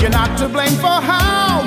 You're 0.00 0.10
not 0.10 0.36
to 0.38 0.48
blame 0.48 0.76
for 0.78 1.00
how 1.02 1.62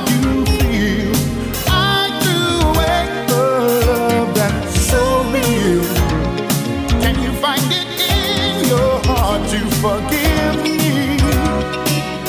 forgive 9.82 10.62
me? 10.64 11.18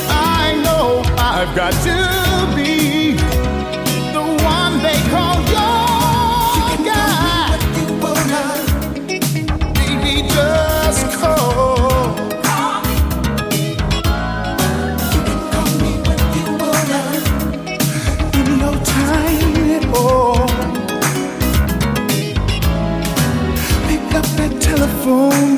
I 0.08 0.58
know 0.64 1.02
I've 1.18 1.54
got 1.54 1.72
to 1.86 1.96
be 2.56 3.12
the 4.16 4.24
one 4.54 4.74
they 4.82 4.98
call 5.12 5.36
your 5.52 6.76
guy. 6.88 7.58
Baby, 9.74 10.28
just 10.28 11.04
call. 11.20 12.16
In 18.38 18.48
no 18.62 18.70
time 18.96 19.56
at 19.76 19.84
all. 19.94 20.46
Pick 23.88 24.14
up 24.14 24.26
that 24.38 24.52
telephone, 24.58 25.51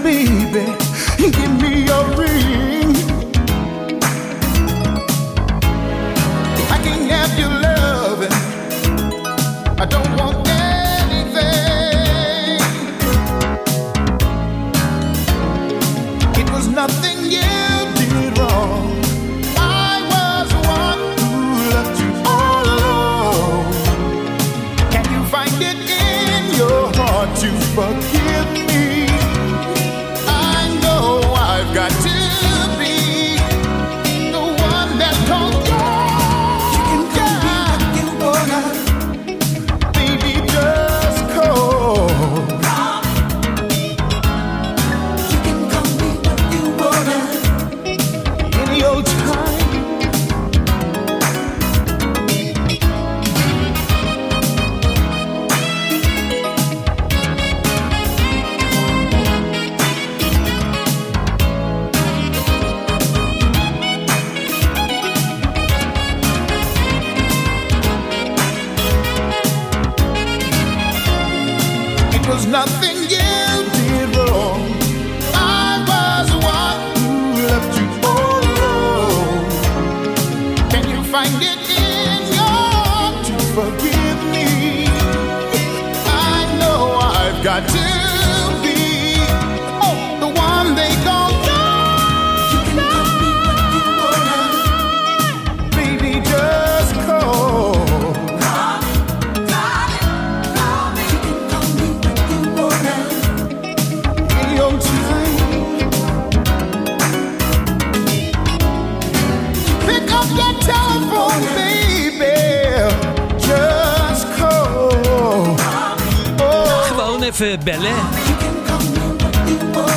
even 117.40 117.64
bellen. 117.64 117.94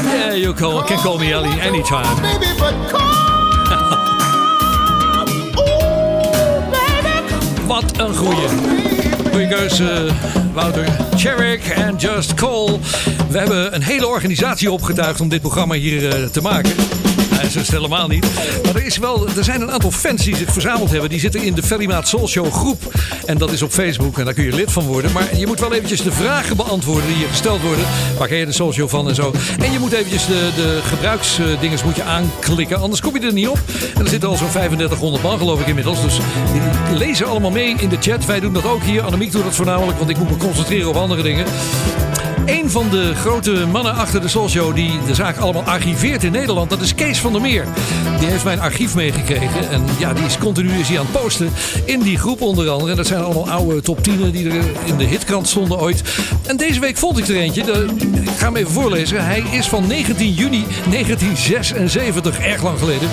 Yeah, 0.03 0.33
you 0.33 0.53
call, 0.53 0.83
can 0.83 0.97
call 0.97 1.17
me 1.17 1.33
Ellie 1.33 1.61
anytime. 1.61 2.05
Wat 7.67 7.97
een 7.97 8.15
goeie. 8.15 8.47
Goeie 9.31 9.47
keuze, 9.47 10.07
Wouter. 10.53 10.85
Cherrick 11.15 11.65
en 11.65 11.95
Just 11.95 12.33
Call. 12.33 12.79
We 13.29 13.37
hebben 13.37 13.75
een 13.75 13.83
hele 13.83 14.07
organisatie 14.07 14.71
opgetuigd 14.71 15.21
om 15.21 15.29
dit 15.29 15.41
programma 15.41 15.75
hier 15.75 16.09
eh, 16.09 16.23
te 16.23 16.41
maken. 16.41 16.71
Is 17.55 17.71
helemaal 17.71 18.07
niet. 18.07 18.25
Maar 18.63 18.75
er, 18.75 18.85
is 18.85 18.97
wel, 18.97 19.27
er 19.37 19.43
zijn 19.43 19.61
een 19.61 19.71
aantal 19.71 19.91
fans 19.91 20.23
die 20.23 20.35
zich 20.35 20.53
verzameld 20.53 20.91
hebben. 20.91 21.09
Die 21.09 21.19
zitten 21.19 21.43
in 21.43 21.53
de 21.53 21.63
Ferrymaat 21.63 22.07
Soul 22.07 22.27
Show 22.27 22.51
groep. 22.51 22.93
En 23.25 23.37
dat 23.37 23.51
is 23.51 23.61
op 23.61 23.71
Facebook 23.71 24.19
en 24.19 24.25
daar 24.25 24.33
kun 24.33 24.43
je 24.43 24.53
lid 24.53 24.71
van 24.71 24.85
worden. 24.85 25.11
Maar 25.11 25.37
je 25.37 25.47
moet 25.47 25.59
wel 25.59 25.73
eventjes 25.73 26.01
de 26.01 26.11
vragen 26.11 26.57
beantwoorden 26.57 27.07
die 27.07 27.17
je 27.17 27.27
gesteld 27.27 27.61
worden. 27.61 27.85
Waar 28.17 28.27
ken 28.27 28.37
je 28.37 28.45
de 28.45 28.51
Soul 28.51 28.87
van 28.87 29.09
en 29.09 29.15
zo. 29.15 29.33
En 29.59 29.71
je 29.71 29.79
moet 29.79 29.91
eventjes 29.91 30.25
de, 30.25 30.49
de 30.55 30.79
gebruiksdinges 30.83 31.83
moet 31.83 31.95
je 31.95 32.03
aanklikken. 32.03 32.79
Anders 32.79 33.01
kom 33.01 33.19
je 33.19 33.25
er 33.25 33.33
niet 33.33 33.47
op. 33.47 33.59
En 33.95 34.01
er 34.01 34.09
zitten 34.09 34.29
al 34.29 34.35
zo'n 34.35 34.49
3500 34.49 35.23
man 35.23 35.37
geloof 35.37 35.59
ik 35.59 35.67
inmiddels. 35.67 36.01
Dus 36.01 36.19
die 36.87 36.97
lezen 36.97 37.27
allemaal 37.27 37.51
mee 37.51 37.75
in 37.79 37.89
de 37.89 37.97
chat. 37.99 38.25
Wij 38.25 38.39
doen 38.39 38.53
dat 38.53 38.65
ook 38.65 38.83
hier. 38.83 39.01
Annemiek 39.01 39.31
doet 39.31 39.43
dat 39.43 39.55
voornamelijk. 39.55 39.97
Want 39.97 40.09
ik 40.09 40.17
moet 40.17 40.29
me 40.29 40.37
concentreren 40.37 40.89
op 40.89 40.95
andere 40.95 41.23
dingen. 41.23 41.45
Een 42.47 42.69
van 42.69 42.89
de 42.89 43.15
grote 43.15 43.65
mannen 43.71 43.95
achter 43.95 44.21
de 44.21 44.27
Soul 44.27 44.73
die 44.73 44.99
de 45.05 45.15
zaak 45.15 45.37
allemaal 45.37 45.63
archiveert 45.63 46.23
in 46.23 46.31
Nederland, 46.31 46.69
dat 46.69 46.81
is 46.81 46.95
Kees 46.95 47.19
van 47.19 47.31
der 47.31 47.41
Meer. 47.41 47.65
Die 48.19 48.27
heeft 48.27 48.43
mijn 48.43 48.59
archief 48.59 48.95
meegekregen. 48.95 49.69
En 49.69 49.85
ja, 49.99 50.13
die 50.13 50.25
is 50.25 50.37
continu 50.37 50.71
aan 50.71 51.05
het 51.05 51.11
posten 51.11 51.49
in 51.85 51.99
die 51.99 52.17
groep 52.17 52.41
onder 52.41 52.69
andere. 52.69 52.91
En 52.91 52.97
dat 52.97 53.07
zijn 53.07 53.23
allemaal 53.23 53.49
oude 53.49 53.81
top 53.81 54.03
10 54.03 54.31
die 54.31 54.49
er 54.49 54.65
in 54.85 54.97
de 54.97 55.03
hitkrant 55.03 55.47
stonden 55.47 55.79
ooit. 55.79 56.03
En 56.45 56.57
deze 56.57 56.79
week 56.79 56.97
vond 56.97 57.17
ik 57.17 57.27
er 57.27 57.35
eentje. 57.35 57.63
De, 57.63 57.85
ik 58.21 58.29
ga 58.37 58.45
hem 58.45 58.55
even 58.55 58.71
voorlezen. 58.71 59.25
Hij 59.25 59.43
is 59.51 59.67
van 59.67 59.87
19 59.87 60.33
juni 60.33 60.65
1976, 60.89 62.39
erg 62.39 62.63
lang 62.63 62.79
geleden. 62.79 63.09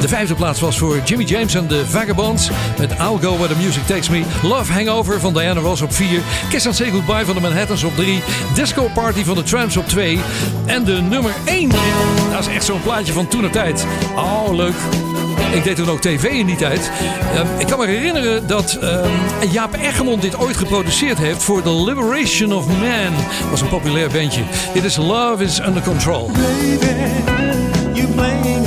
De 0.00 0.08
vijfde 0.08 0.34
plaats 0.34 0.60
was 0.60 0.78
voor 0.78 1.00
Jimmy 1.04 1.24
James 1.24 1.54
en 1.54 1.66
de 1.66 1.86
Vagabonds 1.86 2.50
met 2.78 2.90
I'll 2.92 3.18
Go 3.20 3.36
Where 3.36 3.54
the 3.54 3.60
Music 3.60 3.86
Takes 3.86 4.08
Me. 4.08 4.22
Love 4.42 4.72
Hangover 4.72 5.20
van 5.20 5.32
Diana 5.32 5.60
Ross 5.60 5.82
op 5.82 5.92
4. 5.92 6.20
Kiss 6.48 6.66
and 6.66 6.76
Say 6.76 6.90
Goodbye 6.90 7.24
van 7.24 7.34
de 7.34 7.40
Manhattans 7.40 7.84
op 7.84 7.96
3. 7.96 8.22
Disco 8.66 8.88
Party 8.94 9.24
van 9.24 9.34
de 9.34 9.42
Tramps 9.42 9.76
op 9.76 9.88
2. 9.88 10.20
En 10.64 10.84
de 10.84 10.92
nummer 10.92 11.32
1. 11.44 11.68
Dat 12.30 12.40
is 12.40 12.46
echt 12.46 12.64
zo'n 12.64 12.82
plaatje 12.82 13.12
van 13.12 13.28
toen 13.28 13.50
tijd. 13.50 13.86
Oh, 14.16 14.54
leuk. 14.54 14.74
Ik 15.52 15.64
deed 15.64 15.76
toen 15.76 15.88
ook 15.88 16.00
tv 16.00 16.24
in 16.24 16.46
die 16.46 16.56
tijd. 16.56 16.90
Uh, 17.34 17.40
ik 17.58 17.66
kan 17.66 17.78
me 17.78 17.86
herinneren 17.86 18.46
dat 18.46 18.78
uh, 18.82 19.52
Jaap 19.52 19.74
Egmond 19.74 20.22
dit 20.22 20.38
ooit 20.38 20.56
geproduceerd 20.56 21.18
heeft 21.18 21.42
voor 21.42 21.62
The 21.62 21.84
Liberation 21.84 22.52
of 22.52 22.66
Man. 22.66 23.14
Dat 23.40 23.50
was 23.50 23.60
een 23.60 23.68
populair 23.68 24.10
bandje. 24.10 24.42
Dit 24.72 24.84
is 24.84 24.96
Love 24.96 25.44
is 25.44 25.60
Under 25.66 25.82
Control. 25.82 26.30
You 27.92 28.06
playing 28.14 28.66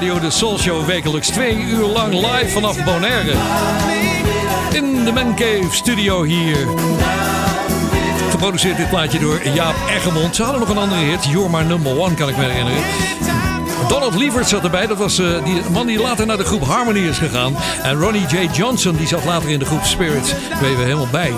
Radio. 0.00 0.20
De 0.20 0.30
Soul 0.30 0.58
Show 0.58 0.86
wekelijks 0.86 1.28
twee 1.28 1.56
uur 1.56 1.86
lang 1.86 2.12
live 2.12 2.48
vanaf 2.48 2.84
Bonaire. 2.84 3.32
In 4.72 5.04
de 5.04 5.12
Man 5.12 5.34
Cave 5.34 5.68
studio 5.70 6.22
hier. 6.22 6.66
Geproduceerd 8.30 8.76
dit 8.76 8.88
plaatje 8.88 9.18
door 9.18 9.48
Jaap 9.54 9.74
Eggermond. 9.88 10.36
Ze 10.36 10.42
hadden 10.42 10.60
nog 10.60 10.70
een 10.70 10.78
andere 10.78 11.00
hit. 11.00 11.24
You're 11.24 11.50
My 11.50 11.62
Number 11.62 11.98
One, 11.98 12.14
kan 12.14 12.28
ik 12.28 12.36
me 12.36 12.42
herinneren. 12.42 12.82
Donald 13.88 14.14
Lievert 14.14 14.48
zat 14.48 14.64
erbij. 14.64 14.86
Dat 14.86 14.98
was 14.98 15.18
eh, 15.18 15.44
die 15.44 15.62
man 15.72 15.86
die 15.86 16.00
later 16.00 16.26
naar 16.26 16.36
de 16.36 16.44
groep 16.44 16.62
Harmony 16.64 17.08
is 17.08 17.18
gegaan. 17.18 17.56
En 17.82 18.00
Ronnie 18.00 18.26
J. 18.26 18.48
Johnson, 18.52 18.96
die 18.96 19.06
zat 19.06 19.24
later 19.24 19.48
in 19.48 19.58
de 19.58 19.64
groep 19.64 19.84
Spirits. 19.84 20.30
Daar 20.60 20.70
je 20.70 20.76
helemaal 20.76 21.08
bij. 21.10 21.32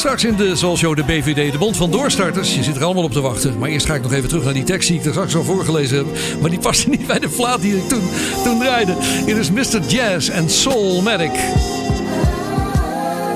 Straks 0.00 0.24
in 0.24 0.36
de 0.36 0.56
Soul 0.56 0.94
de 0.94 1.04
BVD, 1.04 1.52
de 1.52 1.58
Bond 1.58 1.76
van 1.76 1.90
Doorstarters. 1.90 2.54
Je 2.54 2.62
zit 2.62 2.76
er 2.76 2.84
allemaal 2.84 3.02
op 3.04 3.12
te 3.12 3.20
wachten. 3.20 3.58
Maar 3.58 3.68
eerst 3.68 3.86
ga 3.86 3.94
ik 3.94 4.02
nog 4.02 4.12
even 4.12 4.28
terug 4.28 4.44
naar 4.44 4.52
die 4.52 4.62
tekst 4.62 4.88
die 4.88 4.98
ik 4.98 5.04
er 5.04 5.10
straks 5.10 5.34
al 5.34 5.44
voorgelezen 5.44 5.96
heb. 5.96 6.06
Maar 6.40 6.50
die 6.50 6.58
paste 6.58 6.88
niet 6.96 7.06
bij 7.06 7.18
de 7.18 7.28
plaat 7.28 7.60
die 7.60 7.76
ik 7.76 7.88
toen, 7.88 8.02
toen 8.44 8.58
draaide. 8.58 8.94
Hier 9.26 9.36
is 9.36 9.50
Mr. 9.50 9.80
Jazz 9.88 10.28
en 10.28 10.50
Soulmatic. 10.50 11.30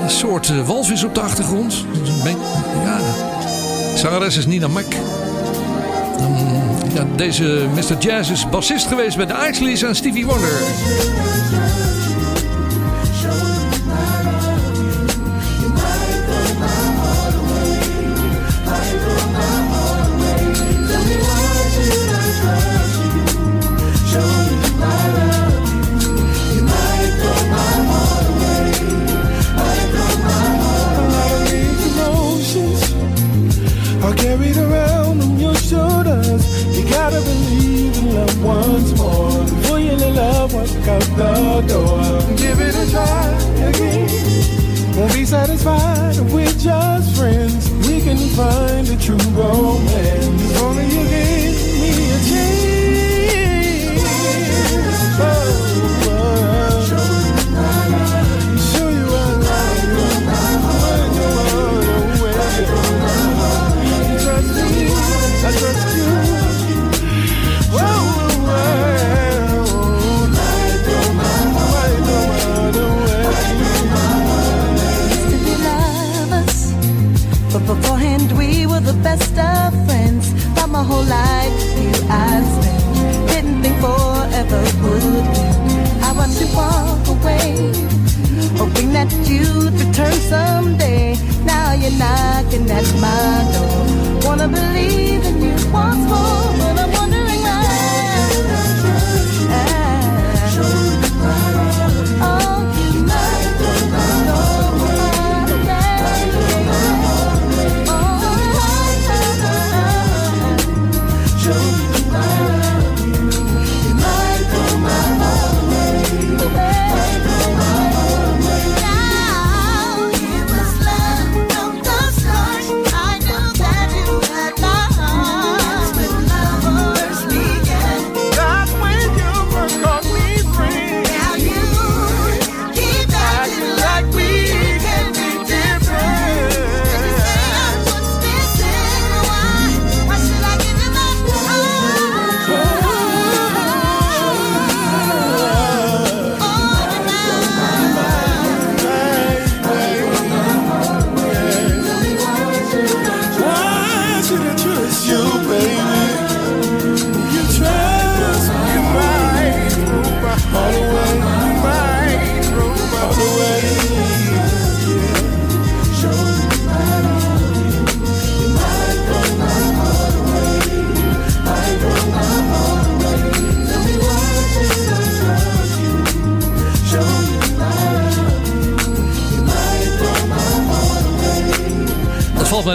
Een 0.03 0.09
soort 0.09 0.49
eh, 0.49 0.67
walvis 0.67 1.03
op 1.03 1.13
de 1.15 1.21
achtergrond. 1.21 1.85
Beetje- 2.23 2.37
Ja, 2.83 2.99
zangeres 3.95 4.37
is 4.37 4.45
Nina 4.45 4.67
Mac. 4.67 4.85
Dan, 6.17 6.37
ja, 6.93 7.05
deze 7.15 7.65
Mr. 7.75 7.97
Jazz 7.99 8.29
is 8.31 8.49
bassist 8.49 8.87
geweest 8.87 9.17
bij 9.17 9.25
de 9.25 9.47
Isleys 9.51 9.81
en 9.81 9.95
Stevie 9.95 10.25
Wonder. 10.25 10.49
Out 40.95 41.17
the 41.17 41.67
door. 41.67 42.35
Give 42.37 42.59
it 42.59 42.75
a 42.75 42.91
try 42.91 43.27
again. 43.69 44.97
Won't 44.97 45.13
be 45.13 45.25
satisfied 45.25 46.05
we're 46.31 46.45
just 46.57 47.17
friends. 47.17 47.69
We 47.87 48.01
can 48.01 48.17
find 48.35 48.87
a 48.87 48.97
true 48.97 49.17
romance. 49.33 50.44
My 80.75 80.83
whole 80.83 81.07
life 81.21 81.55
you 81.83 81.93
I'd 82.09 82.45
spend. 82.53 83.27
Didn't 83.29 83.61
think 83.63 83.77
forever 83.83 84.61
would 84.81 85.03
end. 85.39 86.03
I 86.07 86.09
watched 86.17 86.41
you 86.41 86.49
walk 86.59 87.03
away, 87.15 87.47
hoping 88.59 88.89
that 88.97 89.09
you'd 89.29 89.73
return 89.81 90.17
someday. 90.33 91.15
Now 91.45 91.67
you're 91.81 91.97
knocking 92.01 92.65
at 92.77 92.87
my 93.05 93.35
door. 93.53 93.83
Wanna 94.25 94.47
believe 94.49 95.23
in 95.29 95.35
you 95.45 95.55
once 95.71 96.03
more, 96.11 96.47
but 96.59 96.75
I'm 96.83 97.04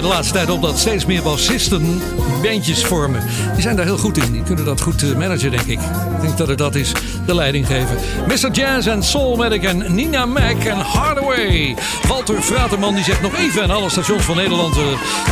de 0.01 0.07
laatste 0.07 0.33
tijd 0.33 0.51
op 0.51 0.63
dat 0.63 0.79
steeds 0.79 1.07
meer 1.07 1.23
bassisten 1.23 2.03
bandjes 2.43 2.85
vormen. 2.85 3.23
Die 3.53 3.63
zijn 3.63 3.77
daar 3.77 3.85
heel 3.85 3.99
goed 3.99 4.17
in. 4.17 4.33
Die 4.33 4.43
kunnen 4.43 4.65
dat 4.65 4.81
goed 4.81 5.03
eh, 5.03 5.17
managen, 5.17 5.51
denk 5.51 5.67
ik. 5.67 5.81
Ik 5.81 6.21
denk 6.21 6.39
dat 6.39 6.49
het 6.49 6.59
dat 6.59 6.75
is, 6.75 6.93
de 7.27 7.35
leiding 7.35 7.67
geven. 7.67 7.97
Mr. 8.27 8.51
Jazz 8.51 8.87
en 8.87 9.03
Soulmatic 9.03 9.63
en 9.63 9.95
Nina 9.95 10.27
Mac 10.27 10.65
en 10.65 10.79
Hardaway. 10.79 11.77
Walter 12.09 12.43
Fraterman 12.43 12.95
die 12.95 13.05
zegt 13.05 13.23
nog 13.23 13.37
even 13.37 13.63
aan 13.63 13.71
alle 13.71 13.91
stations 13.91 14.25
van 14.25 14.37
Nederland... 14.37 14.77
eh, 14.77 14.83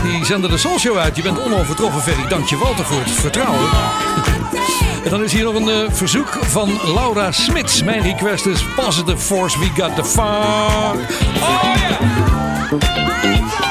die 0.02 0.24
zenden 0.24 0.50
de 0.50 0.58
Soul 0.58 0.78
Show 0.78 0.96
uit. 0.96 1.16
Je 1.16 1.22
bent 1.22 1.42
onovertroffen, 1.42 2.02
Ferry. 2.02 2.28
Dank 2.28 2.48
je, 2.48 2.56
Walter, 2.56 2.84
voor 2.84 3.00
het 3.00 3.10
vertrouwen. 3.10 3.68
En 5.04 5.10
dan 5.10 5.22
is 5.22 5.32
hier 5.32 5.44
nog 5.44 5.54
een 5.54 5.68
eh, 5.68 5.90
verzoek 5.90 6.38
van 6.42 6.80
Laura 6.94 7.32
Smits. 7.32 7.82
Mijn 7.82 8.02
request 8.02 8.46
is 8.46 8.64
Positive 8.76 9.18
Force, 9.18 9.58
We 9.58 9.70
Got 9.76 9.96
The 9.96 10.04
Funk. 10.04 11.08
Oh 11.40 11.74
yeah! 11.74 13.67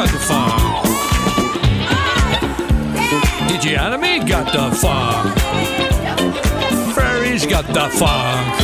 Got 0.00 0.12
the 0.12 0.18
funk. 0.20 0.86
DJ 3.50 3.76
Anime 3.76 4.26
got 4.26 4.46
the 4.50 4.74
funk. 4.76 5.38
Ferry's 6.94 7.44
got 7.44 7.66
the 7.66 7.88
funk. 7.98 8.56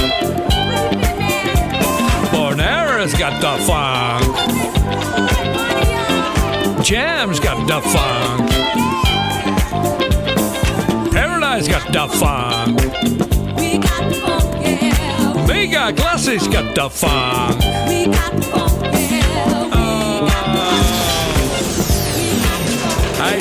Bonera's 2.32 3.14
got 3.14 3.40
the 3.42 3.56
funk. 3.66 4.24
Jam's 6.82 7.38
got 7.38 7.66
the 7.66 7.80
funk. 7.82 8.50
Paradise 11.12 11.68
got 11.68 11.92
the 11.92 12.08
funk. 12.16 12.80
Mega 15.46 15.92
Classics 15.92 16.48
got 16.48 16.74
the 16.74 16.88
funk. 16.88 18.65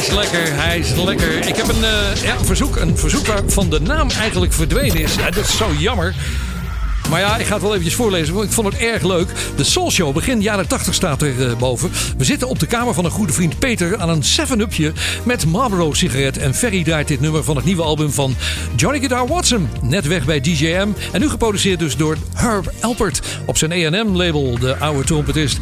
Is 0.07 0.14
lekker, 0.14 0.56
hij 0.56 0.80
is 0.80 0.95
lekker. 0.95 1.48
Ik 1.48 1.56
heb 1.56 1.68
een, 1.68 1.84
eh, 1.84 2.23
ja, 2.23 2.36
een 2.38 2.45
verzoek, 2.45 2.76
een 2.76 2.98
verzoek 2.98 3.26
waarvan 3.26 3.69
de 3.69 3.80
naam 3.80 4.10
eigenlijk 4.10 4.53
verdwenen 4.53 5.02
is. 5.02 5.15
Dat 5.15 5.38
is 5.38 5.57
zo 5.57 5.73
jammer. 5.77 6.15
Maar 7.10 7.19
ja, 7.19 7.38
ik 7.38 7.45
ga 7.45 7.53
het 7.53 7.61
wel 7.61 7.72
eventjes 7.72 7.95
voorlezen, 7.95 8.34
want 8.34 8.45
ik 8.45 8.52
vond 8.52 8.73
het 8.73 8.82
erg 8.82 9.03
leuk. 9.03 9.30
De 9.56 9.64
Soul 9.64 9.91
Show, 9.91 10.14
begin 10.14 10.41
jaren 10.41 10.68
80 10.68 10.94
staat 10.94 11.22
er 11.22 11.49
eh, 11.49 11.57
boven. 11.57 11.91
We 12.18 12.23
zitten 12.23 12.48
op 12.48 12.60
de 12.60 12.65
kamer 12.65 12.94
van 12.94 13.06
een 13.06 13.11
goede 13.11 13.34
vriend 13.34 13.60
Peter 13.60 13.98
aan 13.98 14.10
een 14.10 14.23
7-upje 14.23 14.94
met 15.23 15.45
Marlboro 15.45 15.94
sigaret. 15.94 16.38
En 16.38 16.53
Ferry 16.53 16.84
draait 16.84 17.07
dit 17.07 17.19
nummer 17.19 17.44
van 17.44 17.56
het 17.56 17.65
nieuwe 17.65 17.84
album 17.84 18.11
van 18.11 18.36
Johnny 18.76 18.99
Guitar 18.99 19.27
Watson. 19.27 19.69
Net 19.82 20.07
weg 20.07 20.26
bij 20.26 20.41
DJM 20.41 20.90
en 21.11 21.19
nu 21.19 21.30
geproduceerd 21.30 21.80
dus 21.80 21.95
door 21.95 22.18
Herb 22.34 22.73
Alpert 22.82 23.22
op 23.45 23.57
zijn 23.57 23.72
A&M 23.72 24.15
label, 24.15 24.60
de 24.60 24.77
oude 24.77 25.03
trompetist. 25.03 25.60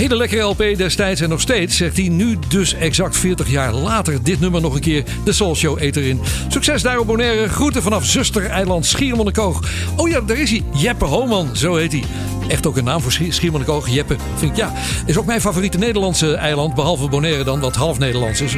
Hele 0.00 0.16
lekkere 0.16 0.42
LP 0.42 0.58
destijds 0.76 1.20
en 1.20 1.28
nog 1.28 1.40
steeds, 1.40 1.76
zegt 1.76 1.96
hij 1.96 2.08
nu 2.08 2.38
dus 2.48 2.74
exact 2.74 3.16
40 3.16 3.50
jaar 3.50 3.72
later 3.72 4.22
dit 4.22 4.40
nummer 4.40 4.60
nog 4.60 4.74
een 4.74 4.80
keer 4.80 5.04
de 5.24 5.32
Soul 5.32 5.54
Show 5.56 5.82
eter 5.82 6.02
in. 6.02 6.20
Succes 6.48 6.82
daar 6.82 6.98
op 6.98 7.06
Bonaire, 7.06 7.48
groeten 7.48 7.82
vanaf 7.82 8.04
zuster-eiland 8.04 8.86
Schiermonnikoog. 8.86 9.68
Oh 9.96 10.08
ja, 10.08 10.20
daar 10.20 10.36
is 10.36 10.50
hij, 10.50 10.62
Jeppe 10.74 11.04
Homan, 11.04 11.56
zo 11.56 11.74
heet 11.76 11.92
hij. 11.92 12.04
Echt 12.48 12.66
ook 12.66 12.76
een 12.76 12.84
naam 12.84 13.00
voor 13.00 13.12
Schier- 13.12 13.32
Schiermonnikoog, 13.32 13.88
Jeppe. 13.88 14.16
Vind 14.36 14.50
ik 14.50 14.56
ja, 14.56 14.72
is 15.06 15.16
ook 15.16 15.26
mijn 15.26 15.40
favoriete 15.40 15.78
Nederlandse 15.78 16.34
eiland, 16.34 16.74
behalve 16.74 17.08
Bonaire 17.08 17.44
dan, 17.44 17.60
wat 17.60 17.76
half 17.76 17.98
Nederlands 17.98 18.40
is. 18.40 18.56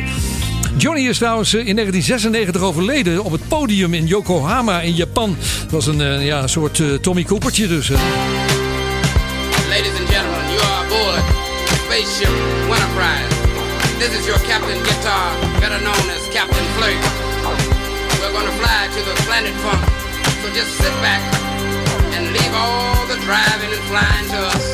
Johnny 0.77 1.09
is 1.09 1.19
trouwens 1.19 1.55
eh, 1.55 1.67
in 1.67 1.75
1996 1.77 2.63
overleden 2.63 3.25
op 3.25 3.33
het 3.33 3.49
podium 3.49 3.95
in 3.95 4.07
Yokohama 4.07 4.81
in 4.81 4.95
Japan. 4.95 5.37
Dat 5.63 5.71
was 5.71 5.87
een, 5.87 6.01
eh, 6.01 6.27
ja, 6.27 6.47
soort 6.47 6.81
eh, 6.81 6.87
Tommy 6.93 7.23
Coopertje 7.23 7.67
dus. 7.69 7.89
Ladies 9.69 10.12
spaceship 11.93 12.33
Enterprise. 12.73 13.29
This 14.01 14.17
is 14.17 14.27
your 14.27 14.39
Captain 14.49 14.81
Guitar, 14.83 15.29
better 15.61 15.77
known 15.77 16.05
as 16.09 16.25
Captain 16.33 16.65
Flirt. 16.73 16.97
We're 18.17 18.33
gonna 18.33 18.57
fly 18.57 18.89
to 18.97 19.01
the 19.05 19.13
planet 19.29 19.53
Funk, 19.61 19.85
so 20.41 20.49
just 20.57 20.73
sit 20.81 20.95
back 21.05 21.21
and 22.17 22.33
leave 22.33 22.55
all 22.57 22.97
the 23.13 23.21
driving 23.21 23.77
and 23.77 23.85
flying 23.93 24.27
to 24.33 24.41
us. 24.57 24.65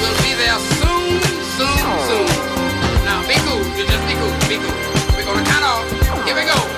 We'll 0.00 0.16
be 0.24 0.32
there 0.40 0.56
soon, 0.80 1.20
soon, 1.52 1.84
soon. 2.08 2.28
Now 3.04 3.20
be 3.28 3.36
cool, 3.44 3.60
you 3.76 3.84
just 3.84 4.04
be 4.08 4.14
cool, 4.16 4.32
be 4.48 4.56
cool. 4.56 4.76
We're 5.20 5.28
gonna 5.28 5.44
count 5.44 5.64
off. 5.68 6.24
Here 6.24 6.34
we 6.34 6.46
go. 6.48 6.77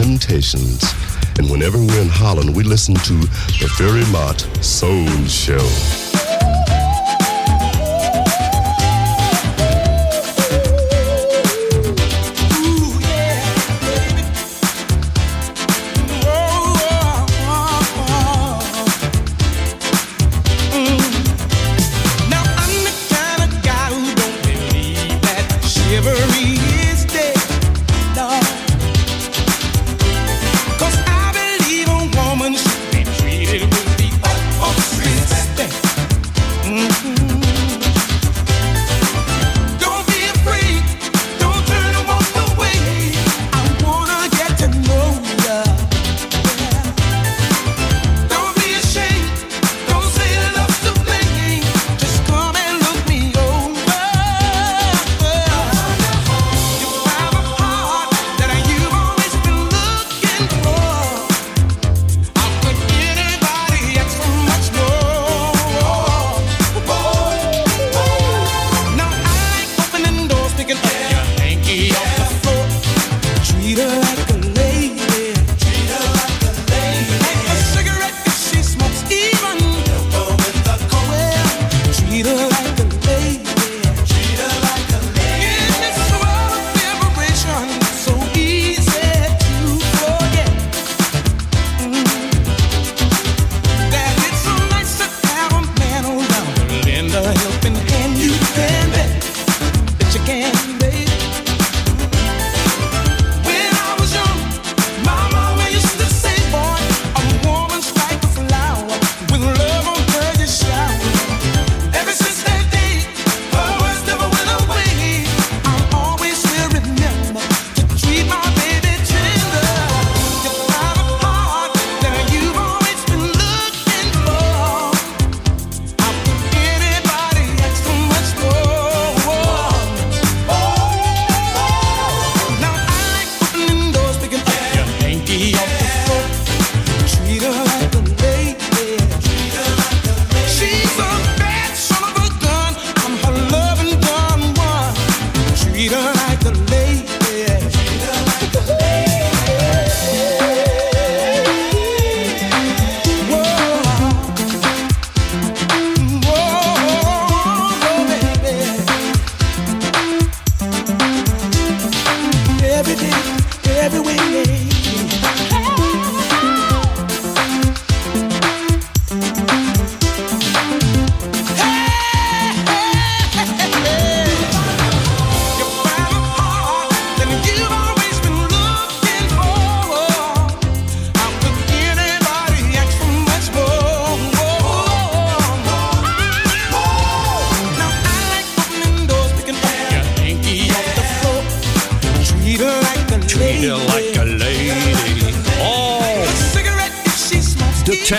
Temptations. 0.00 0.82
And 1.36 1.50
whenever 1.50 1.76
we're 1.76 2.00
in 2.00 2.08
Holland, 2.08 2.56
we 2.56 2.62
listen 2.62 2.94
to 2.94 3.12
the 3.12 3.70
Ferry 3.76 4.10
Mott 4.10 4.40
Soul 4.64 5.06
Show. 5.26 5.99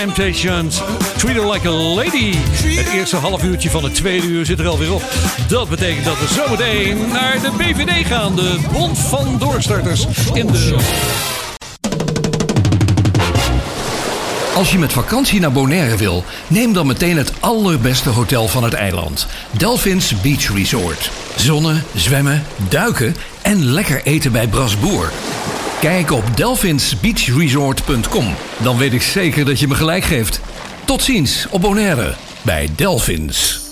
Temptations. 0.02 0.82
Treat 1.16 1.36
her 1.36 1.46
like 1.46 1.68
a 1.68 1.70
lady. 1.70 2.34
Het 2.34 2.92
eerste 2.92 3.16
half 3.16 3.44
uurtje 3.44 3.70
van 3.70 3.84
het 3.84 3.94
tweede 3.94 4.26
uur 4.26 4.46
zit 4.46 4.58
er 4.58 4.66
alweer 4.66 4.92
op. 4.92 5.02
Dat 5.48 5.68
betekent 5.68 6.04
dat 6.04 6.18
we 6.18 6.26
zometeen 6.26 7.08
naar 7.12 7.40
de 7.40 7.50
BVD 7.56 8.06
gaan. 8.06 8.36
De 8.36 8.58
Bond 8.72 8.98
van 8.98 9.38
Doorstarters 9.38 10.06
in 10.32 10.46
de... 10.46 10.76
Als 14.54 14.72
je 14.72 14.78
met 14.78 14.92
vakantie 14.92 15.40
naar 15.40 15.52
Bonaire 15.52 15.96
wil, 15.96 16.24
neem 16.46 16.72
dan 16.72 16.86
meteen 16.86 17.16
het 17.16 17.32
allerbeste 17.40 18.08
hotel 18.08 18.48
van 18.48 18.64
het 18.64 18.74
eiland. 18.74 19.26
Delphins 19.50 20.20
Beach 20.20 20.54
Resort. 20.54 21.10
Zonnen, 21.36 21.84
zwemmen, 21.94 22.42
duiken 22.68 23.16
en 23.42 23.64
lekker 23.64 24.00
eten 24.04 24.32
bij 24.32 24.46
Brasboer. 24.46 25.12
Kijk 25.82 26.10
op 26.10 26.36
delphinsbeachresort.com. 26.36 28.34
Dan 28.62 28.78
weet 28.78 28.92
ik 28.92 29.02
zeker 29.02 29.44
dat 29.44 29.60
je 29.60 29.68
me 29.68 29.74
gelijk 29.74 30.04
geeft. 30.04 30.40
Tot 30.84 31.02
ziens 31.02 31.46
op 31.50 31.60
Bonaire 31.60 32.14
bij 32.42 32.68
Delphins. 32.76 33.71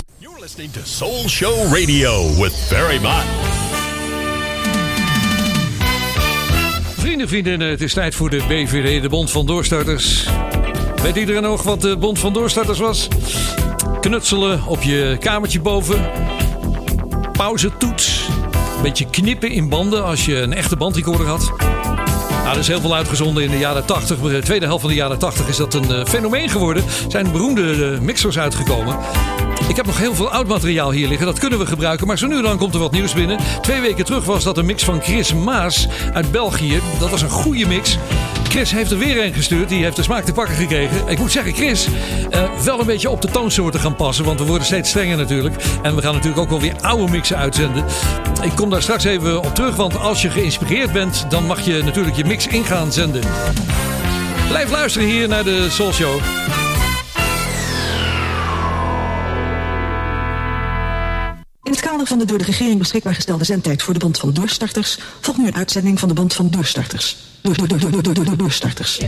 Listening 0.57 0.85
Soul 0.85 1.29
Show 1.29 1.73
Radio 1.73 2.41
with 2.41 2.67
Barry 2.69 3.01
Mott. 3.01 3.23
Vrienden, 6.97 7.27
vriendinnen, 7.27 7.69
het 7.69 7.81
is 7.81 7.93
tijd 7.93 8.15
voor 8.15 8.29
de 8.29 8.43
BVD, 8.47 9.01
de 9.01 9.09
Bond 9.09 9.31
van 9.31 9.45
Doorstarters. 9.45 10.25
Weet 11.01 11.15
iedereen 11.15 11.41
nog 11.41 11.63
wat 11.63 11.81
de 11.81 11.97
Bond 11.97 12.19
van 12.19 12.33
Doorstarters 12.33 12.79
was? 12.79 13.07
Knutselen 14.01 14.65
op 14.67 14.81
je 14.81 15.17
kamertje 15.19 15.61
boven. 15.61 16.09
Pauzetoets. 17.31 18.27
Een 18.75 18.81
beetje 18.81 19.09
knippen 19.09 19.51
in 19.51 19.69
banden 19.69 20.03
als 20.03 20.25
je 20.25 20.35
een 20.41 20.53
echte 20.53 20.75
bandrecorder 20.75 21.27
had. 21.27 21.51
Nou, 22.29 22.53
er 22.53 22.59
is 22.59 22.67
heel 22.67 22.81
veel 22.81 22.95
uitgezonden 22.95 23.43
in 23.43 23.51
de 23.51 23.57
jaren 23.57 23.85
80. 23.85 24.19
De 24.19 24.41
tweede 24.41 24.65
helft 24.65 24.81
van 24.81 24.89
de 24.89 24.95
jaren 24.95 25.19
80 25.19 25.47
is 25.47 25.57
dat 25.57 25.73
een 25.73 25.91
eh, 25.91 26.05
fenomeen 26.05 26.49
geworden. 26.49 26.83
Er 26.83 27.11
zijn 27.11 27.31
beroemde 27.31 27.93
eh, 27.93 27.99
mixers 27.99 28.39
uitgekomen. 28.39 28.97
Ik 29.71 29.77
heb 29.77 29.85
nog 29.85 29.97
heel 29.97 30.15
veel 30.15 30.29
oud 30.29 30.47
materiaal 30.47 30.91
hier 30.91 31.07
liggen. 31.07 31.25
Dat 31.25 31.39
kunnen 31.39 31.59
we 31.59 31.65
gebruiken. 31.65 32.07
Maar 32.07 32.17
zo 32.17 32.27
nu 32.27 32.37
en 32.37 32.43
dan 32.43 32.57
komt 32.57 32.73
er 32.73 32.79
wat 32.79 32.91
nieuws 32.91 33.13
binnen. 33.13 33.39
Twee 33.61 33.81
weken 33.81 34.05
terug 34.05 34.25
was 34.25 34.43
dat 34.43 34.57
een 34.57 34.65
mix 34.65 34.83
van 34.83 35.01
Chris 35.01 35.33
Maas 35.33 35.87
uit 36.13 36.31
België. 36.31 36.79
Dat 36.99 37.09
was 37.09 37.21
een 37.21 37.29
goede 37.29 37.67
mix. 37.67 37.97
Chris 38.49 38.71
heeft 38.71 38.91
er 38.91 38.97
weer 38.97 39.25
een 39.25 39.33
gestuurd. 39.33 39.69
Die 39.69 39.83
heeft 39.83 39.95
de 39.95 40.03
smaak 40.03 40.23
te 40.23 40.33
pakken 40.33 40.55
gekregen. 40.55 41.07
Ik 41.07 41.19
moet 41.19 41.31
zeggen, 41.31 41.53
Chris, 41.53 41.87
eh, 42.29 42.43
wel 42.63 42.79
een 42.79 42.85
beetje 42.85 43.09
op 43.09 43.21
de 43.21 43.31
toonsoorten 43.31 43.79
gaan 43.79 43.95
passen. 43.95 44.25
Want 44.25 44.39
we 44.39 44.45
worden 44.45 44.65
steeds 44.65 44.89
strenger 44.89 45.17
natuurlijk. 45.17 45.55
En 45.81 45.95
we 45.95 46.01
gaan 46.01 46.13
natuurlijk 46.13 46.41
ook 46.41 46.49
wel 46.49 46.61
weer 46.61 46.75
oude 46.81 47.11
mixen 47.11 47.37
uitzenden. 47.37 47.85
Ik 48.41 48.55
kom 48.55 48.69
daar 48.69 48.81
straks 48.81 49.03
even 49.03 49.43
op 49.43 49.55
terug. 49.55 49.75
Want 49.75 49.99
als 49.99 50.21
je 50.21 50.29
geïnspireerd 50.29 50.91
bent, 50.91 51.25
dan 51.29 51.45
mag 51.45 51.61
je 51.61 51.83
natuurlijk 51.83 52.15
je 52.15 52.25
mix 52.25 52.47
in 52.47 52.63
gaan 52.63 52.91
zenden. 52.91 53.21
Blijf 54.47 54.71
luisteren 54.71 55.07
hier 55.07 55.27
naar 55.27 55.43
de 55.43 55.67
Soul 55.69 55.91
Show. 55.91 56.21
Van 62.07 62.19
de 62.19 62.25
door 62.25 62.37
de 62.37 62.43
regering 62.43 62.77
beschikbaar 62.77 63.15
gestelde 63.15 63.43
zendtijd 63.43 63.81
voor 63.81 63.93
de 63.93 63.99
Bond 63.99 64.17
van 64.17 64.33
Doorstarters 64.33 64.97
volgt 65.19 65.39
nu 65.39 65.47
een 65.47 65.55
uitzending 65.55 65.99
van 65.99 66.07
de 66.07 66.13
Bond 66.13 66.33
van 66.33 66.49
Doorstarters. 66.49 67.17
Door, 67.41 67.57
door, 67.57 67.67
door, 67.67 67.79
door, 67.79 67.91
door, 67.91 68.13
door, 68.13 68.25
door, 68.25 68.37
doorstarters. 68.37 68.99